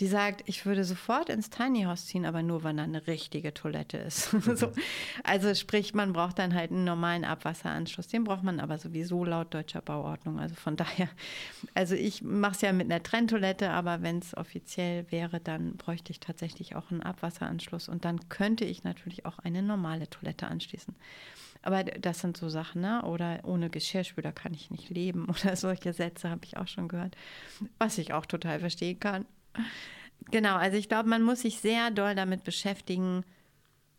die 0.00 0.06
sagt, 0.06 0.42
ich 0.46 0.64
würde 0.64 0.84
sofort 0.84 1.28
ins 1.28 1.50
Tiny 1.50 1.82
House 1.82 2.06
ziehen, 2.06 2.24
aber 2.24 2.42
nur, 2.42 2.64
wenn 2.64 2.78
da 2.78 2.84
eine 2.84 3.06
richtige 3.06 3.52
Toilette 3.52 3.98
ist. 3.98 4.32
Mhm. 4.40 4.56
so. 4.56 4.72
Also 5.22 5.54
sprich, 5.54 5.92
man 5.92 6.14
braucht 6.14 6.38
dann 6.38 6.54
halt 6.54 6.70
einen 6.70 6.84
normalen 6.84 7.24
Abwasseranschluss. 7.24 8.08
Den 8.08 8.24
braucht 8.24 8.42
man 8.42 8.58
aber 8.58 8.78
sowieso 8.78 9.24
laut 9.24 9.52
deutscher 9.52 9.82
Bauordnung. 9.82 10.38
Also 10.38 10.54
von 10.54 10.76
daher, 10.78 11.08
also 11.74 11.94
ich 11.94 12.22
mache 12.22 12.52
es 12.52 12.60
ja 12.62 12.72
mit 12.72 12.90
einer 12.90 13.02
Trenntoilette, 13.02 13.70
aber 13.70 14.00
wenn 14.00 14.20
es 14.20 14.34
offiziell 14.34 15.04
wäre, 15.10 15.40
dann 15.40 15.76
bräuchte 15.76 16.12
ich 16.12 16.20
tatsächlich 16.20 16.74
auch 16.74 16.90
einen 16.90 17.02
Abwasseranschluss 17.02 17.88
und 17.90 18.06
dann 18.06 18.28
könnte 18.30 18.64
ich 18.64 18.82
natürlich 18.82 19.26
auch 19.26 19.38
eine 19.40 19.62
normale 19.62 20.08
Toilette 20.08 20.46
anschließen. 20.46 20.94
Aber 21.62 21.84
das 21.84 22.20
sind 22.20 22.36
so 22.36 22.48
Sachen, 22.48 22.80
ne? 22.80 23.02
Oder 23.04 23.40
ohne 23.44 23.68
Geschirrspüler 23.68 24.32
kann 24.32 24.54
ich 24.54 24.70
nicht 24.70 24.90
leben 24.90 25.28
oder 25.28 25.56
solche 25.56 25.92
Sätze 25.92 26.30
habe 26.30 26.44
ich 26.44 26.56
auch 26.56 26.68
schon 26.68 26.88
gehört, 26.88 27.16
was 27.78 27.98
ich 27.98 28.12
auch 28.12 28.26
total 28.26 28.60
verstehen 28.60 28.98
kann. 28.98 29.26
Genau, 30.30 30.56
also 30.56 30.76
ich 30.76 30.88
glaube, 30.88 31.08
man 31.08 31.22
muss 31.22 31.40
sich 31.42 31.60
sehr 31.60 31.90
doll 31.90 32.14
damit 32.14 32.44
beschäftigen, 32.44 33.24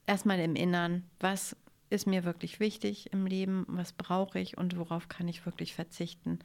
erstmal 0.08 0.40
im 0.40 0.56
Innern, 0.56 1.04
was 1.20 1.56
ist 1.90 2.08
mir 2.08 2.24
wirklich 2.24 2.60
wichtig 2.60 3.12
im 3.12 3.26
Leben, 3.26 3.66
was 3.68 3.92
brauche 3.92 4.40
ich 4.40 4.58
und 4.58 4.78
worauf 4.78 5.10
kann 5.10 5.28
ich 5.28 5.46
wirklich 5.46 5.76
verzichten. 5.76 6.40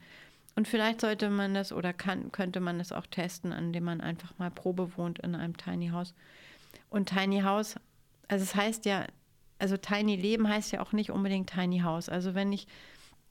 Und 0.55 0.67
vielleicht 0.67 1.01
sollte 1.01 1.29
man 1.29 1.53
das 1.53 1.71
oder 1.71 1.93
kann, 1.93 2.31
könnte 2.31 2.59
man 2.59 2.79
das 2.79 2.91
auch 2.91 3.05
testen, 3.05 3.51
indem 3.51 3.85
man 3.85 4.01
einfach 4.01 4.37
mal 4.39 4.51
Probe 4.51 4.97
wohnt 4.97 5.19
in 5.19 5.35
einem 5.35 5.55
Tiny 5.55 5.89
House. 5.89 6.13
Und 6.89 7.09
Tiny 7.09 7.41
House, 7.41 7.75
also 8.27 8.43
es 8.43 8.55
heißt 8.55 8.85
ja, 8.85 9.05
also 9.59 9.77
Tiny 9.77 10.15
Leben 10.15 10.47
heißt 10.47 10.71
ja 10.71 10.81
auch 10.81 10.91
nicht 10.91 11.11
unbedingt 11.11 11.49
Tiny 11.49 11.79
House. 11.79 12.09
Also 12.09 12.35
wenn 12.35 12.51
ich 12.51 12.67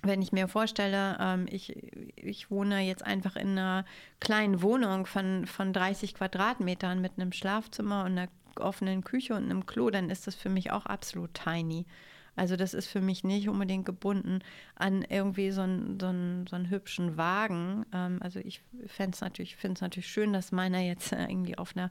wenn 0.03 0.23
ich 0.23 0.33
mir 0.33 0.49
vorstelle, 0.49 1.17
ähm, 1.21 1.47
ich, 1.51 1.75
ich 2.17 2.51
wohne 2.51 2.81
jetzt 2.81 3.05
einfach 3.05 3.37
in 3.37 3.59
einer 3.59 3.85
kleinen 4.21 4.63
Wohnung 4.63 5.07
von, 5.07 5.47
von 5.47 5.73
30 5.73 6.15
Quadratmetern 6.15 7.01
mit 7.01 7.13
einem 7.17 7.33
Schlafzimmer 7.33 8.05
und 8.05 8.13
einer 8.19 8.29
offenen 8.59 9.05
Küche 9.05 9.35
und 9.35 9.45
einem 9.45 9.67
Klo, 9.67 9.91
dann 9.91 10.11
ist 10.11 10.27
das 10.27 10.35
für 10.35 10.49
mich 10.49 10.71
auch 10.71 10.87
absolut 10.87 11.35
tiny. 11.35 11.87
Also 12.37 12.57
das 12.57 12.75
ist 12.75 12.87
für 12.87 13.01
mich 13.01 13.25
nicht 13.25 13.49
unbedingt 13.49 13.87
gebunden 13.87 14.41
an 14.75 15.03
irgendwie 15.03 15.51
so 15.51 15.63
einen, 15.63 15.99
so 15.99 16.07
einen, 16.07 16.47
so 16.47 16.55
einen 16.55 16.71
hübschen 16.71 17.17
Wagen. 17.17 17.85
Ähm, 17.93 18.19
also 18.23 18.39
ich 18.41 18.61
finde 18.87 19.15
es 19.15 19.21
natürlich, 19.21 19.57
natürlich 19.81 20.09
schön, 20.09 20.33
dass 20.33 20.53
meiner 20.53 20.81
jetzt 20.81 21.13
irgendwie 21.13 21.59
auf 21.59 21.77
einer, 21.77 21.91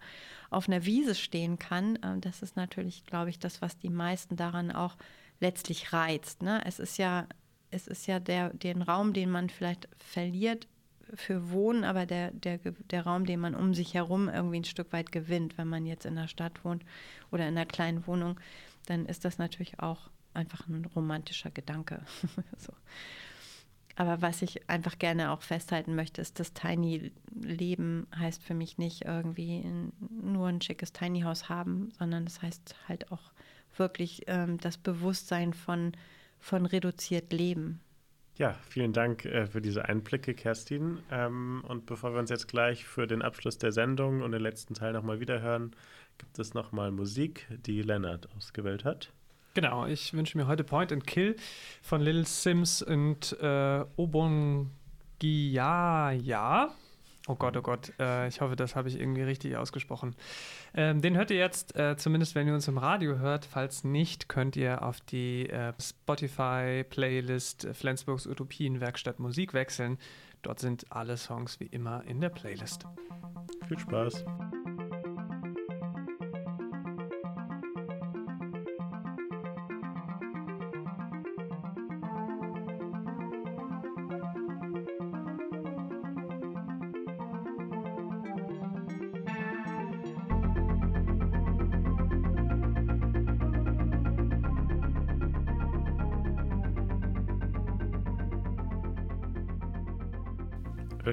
auf 0.49 0.67
einer 0.67 0.85
Wiese 0.85 1.15
stehen 1.15 1.59
kann. 1.59 1.99
Ähm, 2.03 2.21
das 2.21 2.41
ist 2.41 2.55
natürlich, 2.55 3.05
glaube 3.05 3.29
ich, 3.29 3.39
das, 3.39 3.61
was 3.61 3.77
die 3.77 3.89
meisten 3.89 4.35
daran 4.35 4.71
auch 4.71 4.95
letztlich 5.39 5.91
reizt. 5.91 6.41
Ne? 6.41 6.61
Es 6.65 6.79
ist 6.79 6.97
ja 6.97 7.27
es 7.75 7.87
ist 7.87 8.07
ja 8.07 8.19
der, 8.19 8.51
den 8.53 8.81
Raum, 8.81 9.13
den 9.13 9.29
man 9.29 9.49
vielleicht 9.49 9.87
verliert 9.97 10.67
für 11.13 11.51
Wohnen, 11.51 11.83
aber 11.83 12.05
der, 12.05 12.31
der, 12.31 12.57
der 12.57 13.05
Raum, 13.05 13.25
den 13.25 13.39
man 13.39 13.53
um 13.53 13.73
sich 13.73 13.93
herum 13.93 14.29
irgendwie 14.29 14.61
ein 14.61 14.65
Stück 14.65 14.91
weit 14.93 15.11
gewinnt, 15.11 15.57
wenn 15.57 15.67
man 15.67 15.85
jetzt 15.85 16.05
in 16.05 16.15
der 16.15 16.27
Stadt 16.27 16.63
wohnt 16.63 16.83
oder 17.31 17.47
in 17.47 17.55
einer 17.55 17.65
kleinen 17.65 18.07
Wohnung, 18.07 18.39
dann 18.87 19.05
ist 19.05 19.25
das 19.25 19.37
natürlich 19.37 19.79
auch 19.79 20.09
einfach 20.35 20.67
ein 20.67 20.85
romantischer 20.85 21.51
Gedanke. 21.51 22.01
so. 22.57 22.73
Aber 23.97 24.21
was 24.21 24.41
ich 24.41 24.69
einfach 24.69 24.99
gerne 24.99 25.31
auch 25.31 25.41
festhalten 25.41 25.95
möchte, 25.95 26.21
ist, 26.21 26.39
das 26.39 26.53
Tiny 26.53 27.13
Leben 27.33 28.07
heißt 28.13 28.43
für 28.43 28.53
mich 28.53 28.77
nicht 28.77 29.05
irgendwie 29.05 29.63
nur 30.09 30.47
ein 30.47 30.61
schickes 30.61 30.91
Tiny 30.91 31.21
House 31.21 31.47
haben, 31.47 31.91
sondern 31.97 32.25
das 32.25 32.41
heißt 32.41 32.75
halt 32.89 33.11
auch 33.11 33.31
wirklich 33.77 34.23
ähm, 34.27 34.57
das 34.57 34.77
Bewusstsein 34.77 35.53
von 35.53 35.93
von 36.45 36.65
reduziert 36.65 37.33
leben. 37.33 37.81
Ja, 38.37 38.53
vielen 38.69 38.93
Dank 38.93 39.25
äh, 39.25 39.47
für 39.47 39.61
diese 39.61 39.85
Einblicke, 39.85 40.33
Kerstin. 40.33 40.99
Ähm, 41.09 41.63
und 41.67 41.85
bevor 41.85 42.13
wir 42.13 42.19
uns 42.19 42.29
jetzt 42.29 42.47
gleich 42.47 42.85
für 42.85 43.07
den 43.07 43.21
Abschluss 43.21 43.57
der 43.57 43.71
Sendung 43.71 44.21
und 44.21 44.31
den 44.31 44.41
letzten 44.41 44.73
Teil 44.73 44.93
nochmal 44.93 45.19
wiederhören, 45.19 45.71
gibt 46.17 46.37
es 46.37 46.53
nochmal 46.53 46.91
Musik, 46.91 47.47
die 47.65 47.81
Lennart 47.81 48.29
ausgewählt 48.35 48.83
hat. 48.83 49.11
Genau, 49.55 49.85
ich 49.87 50.13
wünsche 50.13 50.37
mir 50.37 50.47
heute 50.47 50.63
Point 50.65 50.91
and 50.91 51.07
Kill 51.07 51.37
von 51.81 52.01
Lil 52.01 52.27
Sims 52.27 52.81
und 52.81 53.37
äh, 53.41 53.85
Obongiaya. 53.95 54.69
Oh 57.27 57.35
Gott, 57.35 57.55
oh 57.57 57.61
Gott, 57.61 57.93
äh, 57.97 58.27
ich 58.27 58.41
hoffe, 58.41 58.57
das 58.57 58.75
habe 58.75 58.89
ich 58.89 58.99
irgendwie 58.99 59.23
richtig 59.23 59.55
ausgesprochen. 59.55 60.13
Ähm, 60.75 61.01
den 61.01 61.15
hört 61.15 61.31
ihr 61.31 61.37
jetzt, 61.37 61.73
äh, 61.75 61.95
zumindest 61.95 62.35
wenn 62.35 62.47
ihr 62.47 62.53
uns 62.53 62.67
im 62.67 62.77
Radio 62.77 63.17
hört. 63.17 63.45
Falls 63.45 63.85
nicht, 63.85 64.27
könnt 64.27 64.57
ihr 64.57 64.83
auf 64.83 64.99
die 64.99 65.49
äh, 65.49 65.71
Spotify-Playlist 65.81 67.69
Flensburgs 67.71 68.27
Utopienwerkstatt 68.27 69.19
Musik 69.19 69.53
wechseln. 69.53 69.97
Dort 70.41 70.59
sind 70.59 70.91
alle 70.91 71.15
Songs 71.15 71.61
wie 71.61 71.67
immer 71.67 72.03
in 72.05 72.19
der 72.19 72.29
Playlist. 72.29 72.85
Viel 73.69 73.79
Spaß. 73.79 74.25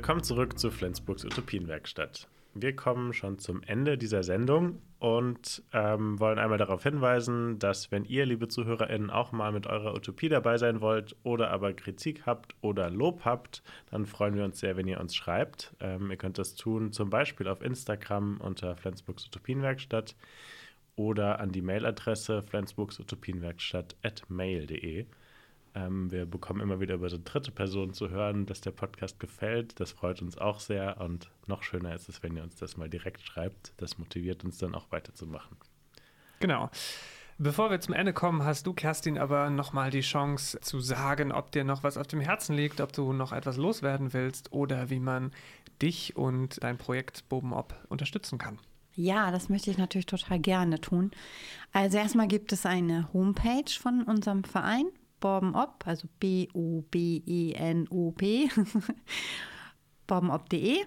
Willkommen 0.02 0.24
zurück 0.24 0.58
zu 0.58 0.72
Flensburgs 0.72 1.24
Utopienwerkstatt. 1.24 2.26
Wir 2.54 2.74
kommen 2.74 3.12
schon 3.12 3.38
zum 3.38 3.62
Ende 3.62 3.96
dieser 3.96 4.24
Sendung 4.24 4.82
und 4.98 5.62
ähm, 5.72 6.18
wollen 6.18 6.40
einmal 6.40 6.58
darauf 6.58 6.82
hinweisen, 6.82 7.60
dass 7.60 7.92
wenn 7.92 8.04
ihr, 8.04 8.26
liebe 8.26 8.48
ZuhörerInnen, 8.48 9.10
auch 9.10 9.30
mal 9.30 9.52
mit 9.52 9.68
eurer 9.68 9.94
Utopie 9.94 10.28
dabei 10.28 10.58
sein 10.58 10.80
wollt 10.80 11.14
oder 11.22 11.52
aber 11.52 11.72
Kritik 11.72 12.26
habt 12.26 12.56
oder 12.62 12.90
Lob 12.90 13.24
habt, 13.24 13.62
dann 13.92 14.04
freuen 14.04 14.34
wir 14.34 14.44
uns 14.44 14.58
sehr, 14.58 14.76
wenn 14.76 14.88
ihr 14.88 14.98
uns 14.98 15.14
schreibt. 15.14 15.72
Ähm, 15.78 16.10
ihr 16.10 16.16
könnt 16.16 16.36
das 16.36 16.56
tun 16.56 16.90
zum 16.90 17.08
Beispiel 17.08 17.46
auf 17.46 17.62
Instagram 17.62 18.40
unter 18.40 18.76
Flensburgs 18.76 19.28
Utopienwerkstatt 19.28 20.16
oder 20.96 21.38
an 21.38 21.52
die 21.52 21.62
Mailadresse 21.62 22.42
flensburgsutopienwerkstatt.mail.de. 22.42 25.06
Ähm, 25.74 26.10
wir 26.10 26.26
bekommen 26.26 26.60
immer 26.60 26.80
wieder 26.80 26.94
über 26.94 27.08
so 27.08 27.18
dritte 27.22 27.50
Personen 27.50 27.94
zu 27.94 28.10
hören, 28.10 28.46
dass 28.46 28.60
der 28.60 28.72
Podcast 28.72 29.18
gefällt. 29.20 29.80
Das 29.80 29.92
freut 29.92 30.20
uns 30.20 30.36
auch 30.36 30.60
sehr 30.60 31.00
und 31.00 31.30
noch 31.46 31.62
schöner 31.62 31.94
ist 31.94 32.08
es, 32.08 32.22
wenn 32.22 32.36
ihr 32.36 32.42
uns 32.42 32.56
das 32.56 32.76
mal 32.76 32.90
direkt 32.90 33.22
schreibt. 33.22 33.72
Das 33.78 33.98
motiviert 33.98 34.44
uns 34.44 34.58
dann 34.58 34.74
auch 34.74 34.90
weiterzumachen. 34.90 35.56
Genau. 36.40 36.70
Bevor 37.38 37.70
wir 37.70 37.80
zum 37.80 37.94
Ende 37.94 38.12
kommen, 38.12 38.44
hast 38.44 38.66
du, 38.66 38.72
Kerstin, 38.74 39.18
aber 39.18 39.50
nochmal 39.50 39.90
die 39.90 40.02
Chance 40.02 40.60
zu 40.60 40.80
sagen, 40.80 41.32
ob 41.32 41.50
dir 41.50 41.64
noch 41.64 41.82
was 41.82 41.96
auf 41.96 42.06
dem 42.06 42.20
Herzen 42.20 42.54
liegt, 42.54 42.80
ob 42.80 42.92
du 42.92 43.12
noch 43.12 43.32
etwas 43.32 43.56
loswerden 43.56 44.12
willst 44.12 44.52
oder 44.52 44.90
wie 44.90 45.00
man 45.00 45.32
dich 45.80 46.14
und 46.16 46.62
dein 46.62 46.78
Projekt 46.78 47.28
Boben 47.28 47.52
Ob 47.52 47.74
unterstützen 47.88 48.38
kann. 48.38 48.58
Ja, 48.94 49.30
das 49.30 49.48
möchte 49.48 49.70
ich 49.70 49.78
natürlich 49.78 50.06
total 50.06 50.38
gerne 50.38 50.80
tun. 50.80 51.10
Also 51.72 51.96
erstmal 51.96 52.28
gibt 52.28 52.52
es 52.52 52.66
eine 52.66 53.12
Homepage 53.12 53.70
von 53.80 54.02
unserem 54.02 54.44
Verein, 54.44 54.86
Borbenop, 55.22 55.86
also 55.86 56.06
B-O-B-E-N-O-P, 56.20 56.50
borbenop.de. 60.06 60.84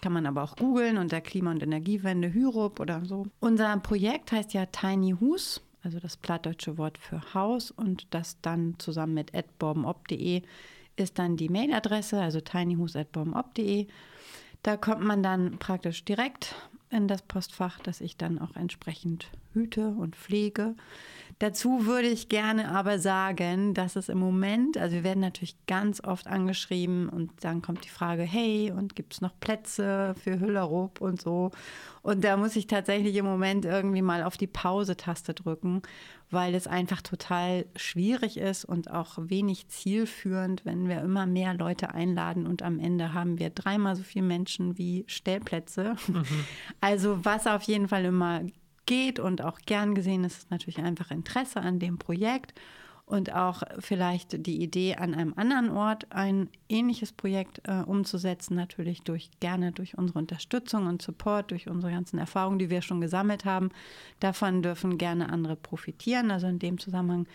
Kann 0.00 0.12
man 0.12 0.26
aber 0.26 0.44
auch 0.44 0.54
googeln 0.54 0.98
unter 0.98 1.20
Klima- 1.20 1.50
und 1.50 1.60
Energiewende 1.64 2.32
Hyrup 2.32 2.78
oder 2.78 3.04
so. 3.04 3.26
Unser 3.40 3.76
Projekt 3.78 4.30
heißt 4.30 4.54
ja 4.54 4.66
Tiny 4.66 5.16
Hus, 5.20 5.60
also 5.82 5.98
das 5.98 6.16
plattdeutsche 6.16 6.78
Wort 6.78 6.98
für 6.98 7.34
Haus 7.34 7.72
und 7.72 8.06
das 8.14 8.40
dann 8.40 8.76
zusammen 8.78 9.14
mit 9.14 9.32
borbenop.de 9.58 10.42
ist 10.94 11.18
dann 11.18 11.36
die 11.36 11.48
Mailadresse, 11.48 12.20
also 12.20 12.40
tinyhus.borbenop.de. 12.40 13.86
Da 14.62 14.76
kommt 14.76 15.02
man 15.02 15.22
dann 15.22 15.58
praktisch 15.58 16.04
direkt 16.04 16.54
in 16.90 17.08
das 17.08 17.22
Postfach, 17.22 17.78
das 17.80 18.00
ich 18.00 18.16
dann 18.16 18.38
auch 18.38 18.56
entsprechend 18.56 19.28
hüte 19.52 19.88
und 19.88 20.16
pflege. 20.16 20.74
Dazu 21.38 21.86
würde 21.86 22.08
ich 22.08 22.28
gerne 22.28 22.68
aber 22.70 22.98
sagen, 22.98 23.72
dass 23.72 23.94
es 23.94 24.08
im 24.08 24.18
Moment, 24.18 24.76
also 24.76 24.96
wir 24.96 25.04
werden 25.04 25.20
natürlich 25.20 25.54
ganz 25.66 26.02
oft 26.02 26.26
angeschrieben 26.26 27.08
und 27.08 27.30
dann 27.40 27.62
kommt 27.62 27.84
die 27.84 27.90
Frage, 27.90 28.22
hey, 28.22 28.72
und 28.72 28.96
gibt 28.96 29.14
es 29.14 29.20
noch 29.20 29.38
Plätze 29.38 30.16
für 30.22 30.40
Hüllerup 30.40 31.00
und 31.00 31.20
so. 31.20 31.52
Und 32.02 32.24
da 32.24 32.36
muss 32.36 32.56
ich 32.56 32.66
tatsächlich 32.66 33.14
im 33.16 33.26
Moment 33.26 33.64
irgendwie 33.64 34.02
mal 34.02 34.24
auf 34.24 34.36
die 34.36 34.46
Pause-Taste 34.48 35.34
drücken, 35.34 35.82
weil 36.30 36.54
es 36.54 36.66
einfach 36.66 37.00
total 37.00 37.64
schwierig 37.76 38.36
ist 38.36 38.64
und 38.64 38.90
auch 38.90 39.16
wenig 39.18 39.68
zielführend, 39.68 40.64
wenn 40.64 40.88
wir 40.88 41.00
immer 41.00 41.26
mehr 41.26 41.54
Leute 41.54 41.94
einladen 41.94 42.46
und 42.46 42.62
am 42.62 42.78
Ende 42.78 43.14
haben 43.14 43.38
wir 43.38 43.50
dreimal 43.50 43.96
so 43.96 44.02
viele 44.02 44.26
Menschen 44.26 44.76
wie 44.76 45.04
Stellplätze. 45.06 45.96
Mhm. 46.06 46.24
Also 46.80 47.24
was 47.24 47.46
auf 47.46 47.62
jeden 47.62 47.88
Fall 47.88 48.04
immer 48.04 48.42
geht 48.86 49.18
und 49.18 49.42
auch 49.42 49.58
gern 49.66 49.94
gesehen 49.94 50.24
ist, 50.24 50.38
ist 50.38 50.50
natürlich 50.50 50.78
einfach 50.78 51.10
Interesse 51.10 51.60
an 51.60 51.78
dem 51.78 51.98
Projekt 51.98 52.54
und 53.08 53.32
auch 53.32 53.62
vielleicht 53.78 54.46
die 54.46 54.62
Idee, 54.62 54.96
an 54.96 55.14
einem 55.14 55.32
anderen 55.36 55.70
Ort 55.70 56.06
ein 56.10 56.50
ähnliches 56.68 57.12
Projekt 57.12 57.62
äh, 57.64 57.80
umzusetzen, 57.80 58.54
natürlich 58.54 59.02
durch 59.02 59.30
gerne 59.40 59.72
durch 59.72 59.96
unsere 59.96 60.18
Unterstützung 60.18 60.86
und 60.86 61.00
Support, 61.00 61.50
durch 61.50 61.68
unsere 61.68 61.92
ganzen 61.92 62.18
Erfahrungen, 62.18 62.58
die 62.58 62.68
wir 62.68 62.82
schon 62.82 63.00
gesammelt 63.00 63.46
haben. 63.46 63.70
Davon 64.20 64.62
dürfen 64.62 64.98
gerne 64.98 65.30
andere 65.30 65.56
profitieren. 65.56 66.30
Also 66.30 66.48
in 66.48 66.58
dem 66.58 66.78
Zusammenhang 66.78 67.26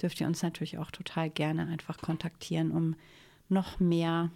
dürft 0.00 0.18
ihr 0.20 0.26
uns 0.26 0.42
natürlich 0.42 0.78
auch 0.78 0.90
total 0.90 1.28
gerne 1.28 1.66
einfach 1.66 1.98
kontaktieren, 1.98 2.70
um 2.70 2.96
noch 3.50 3.80
mehr 3.80 4.30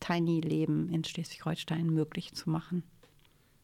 Tiny-Leben 0.00 0.90
in 0.90 1.02
Schleswig-Holstein 1.02 1.86
möglich 1.86 2.34
zu 2.34 2.50
machen. 2.50 2.82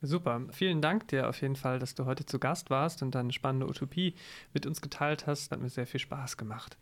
Super. 0.04 0.42
Vielen 0.50 0.82
Dank 0.82 1.06
dir 1.08 1.28
auf 1.28 1.40
jeden 1.40 1.54
Fall, 1.54 1.78
dass 1.78 1.94
du 1.94 2.06
heute 2.06 2.26
zu 2.26 2.40
Gast 2.40 2.70
warst 2.70 3.02
und 3.02 3.14
deine 3.14 3.32
spannende 3.32 3.68
Utopie 3.68 4.14
mit 4.52 4.66
uns 4.66 4.80
geteilt 4.80 5.28
hast. 5.28 5.52
Hat 5.52 5.60
mir 5.60 5.68
sehr 5.68 5.86
viel 5.86 6.00
Spaß 6.00 6.36
gemacht. 6.36 6.76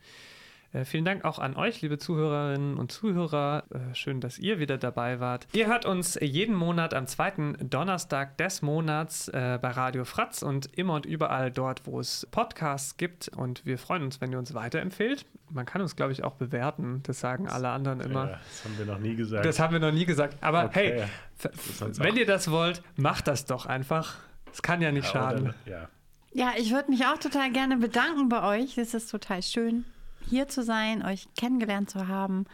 Äh, 0.72 0.84
vielen 0.84 1.04
Dank 1.04 1.24
auch 1.24 1.38
an 1.38 1.56
euch, 1.56 1.82
liebe 1.82 1.98
Zuhörerinnen 1.98 2.76
und 2.76 2.92
Zuhörer. 2.92 3.64
Äh, 3.70 3.94
schön, 3.94 4.20
dass 4.20 4.38
ihr 4.38 4.60
wieder 4.60 4.78
dabei 4.78 5.18
wart. 5.18 5.48
Ihr 5.52 5.66
hört 5.66 5.84
uns 5.84 6.16
jeden 6.20 6.54
Monat 6.54 6.94
am 6.94 7.06
zweiten 7.08 7.56
Donnerstag 7.68 8.38
des 8.38 8.62
Monats 8.62 9.28
äh, 9.28 9.58
bei 9.60 9.70
Radio 9.70 10.04
Fratz 10.04 10.42
und 10.42 10.66
immer 10.78 10.94
und 10.94 11.06
überall 11.06 11.50
dort, 11.50 11.86
wo 11.86 11.98
es 11.98 12.26
Podcasts 12.30 12.96
gibt. 12.96 13.28
Und 13.28 13.66
wir 13.66 13.78
freuen 13.78 14.04
uns, 14.04 14.20
wenn 14.20 14.30
ihr 14.30 14.38
uns 14.38 14.54
weiterempfehlt. 14.54 15.26
Man 15.50 15.66
kann 15.66 15.82
uns, 15.82 15.96
glaube 15.96 16.12
ich, 16.12 16.22
auch 16.22 16.34
bewerten. 16.34 17.02
Das 17.02 17.18
sagen 17.18 17.48
alle 17.48 17.70
anderen 17.70 18.00
immer. 18.00 18.30
Ja, 18.30 18.38
das 18.38 18.64
haben 18.64 18.78
wir 18.78 18.86
noch 18.86 19.00
nie 19.00 19.16
gesagt. 19.16 19.44
Das 19.44 19.58
haben 19.58 19.72
wir 19.72 19.80
noch 19.80 19.92
nie 19.92 20.06
gesagt. 20.06 20.36
Aber 20.40 20.66
okay. 20.66 21.02
hey, 21.42 21.52
wenn 21.98 22.16
ihr 22.16 22.26
das 22.26 22.48
wollt, 22.48 22.82
macht 22.96 23.26
das 23.26 23.44
doch 23.44 23.66
einfach. 23.66 24.18
Es 24.52 24.62
kann 24.62 24.80
ja 24.80 24.92
nicht 24.92 25.06
ja, 25.06 25.10
schaden. 25.10 25.42
Oder, 25.42 25.54
ja. 25.66 25.88
ja, 26.32 26.52
ich 26.56 26.72
würde 26.72 26.92
mich 26.92 27.04
auch 27.06 27.18
total 27.18 27.50
gerne 27.50 27.76
bedanken 27.76 28.28
bei 28.28 28.60
euch. 28.60 28.78
Es 28.78 28.94
ist 28.94 29.10
total 29.10 29.42
schön 29.42 29.84
hier 30.28 30.48
zu 30.48 30.62
sein, 30.62 31.04
euch 31.04 31.28
kennengelernt 31.36 31.90
zu 31.90 32.08
haben 32.08 32.46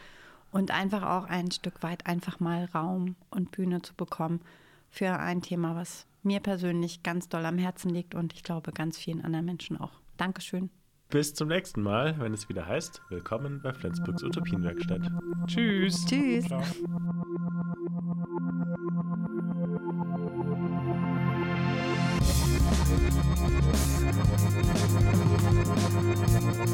und 0.53 0.71
einfach 0.71 1.03
auch 1.03 1.29
ein 1.29 1.51
Stück 1.51 1.83
weit 1.83 2.07
einfach 2.07 2.41
mal 2.41 2.67
Raum 2.75 3.17
und 3.31 3.51
Bühne 3.51 3.83
zu 3.83 3.95
bekommen 3.95 4.41
für 4.91 5.19
ein 5.19 5.43
Thema, 5.43 5.75
was 5.75 6.07
mir 6.23 6.41
persönlich 6.41 7.03
ganz 7.03 7.29
doll 7.29 7.45
am 7.45 7.59
Herzen 7.59 7.91
liegt 7.91 8.15
und 8.15 8.33
ich 8.33 8.43
glaube 8.43 8.73
ganz 8.73 8.99
vielen 8.99 9.25
anderen 9.25 9.45
Menschen 9.45 9.79
auch. 9.81 9.93
Dankeschön. 10.17 10.71
Bis 11.09 11.35
zum 11.35 11.49
nächsten 11.49 11.83
Mal, 11.83 12.19
wenn 12.19 12.33
es 12.33 12.49
wieder 12.49 12.67
heißt, 12.67 13.01
willkommen 13.11 13.61
bei 13.63 13.73
Flensburgs 13.73 14.25
Utopienwerkstatt. 14.25 15.03
Tschüss. 15.47 16.05
Tschüss. 16.05 16.47
Ciao. 16.47 16.63
Thank 24.97 25.31
you. 25.31 25.36
Thank 26.49 26.71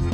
you. 0.00 0.05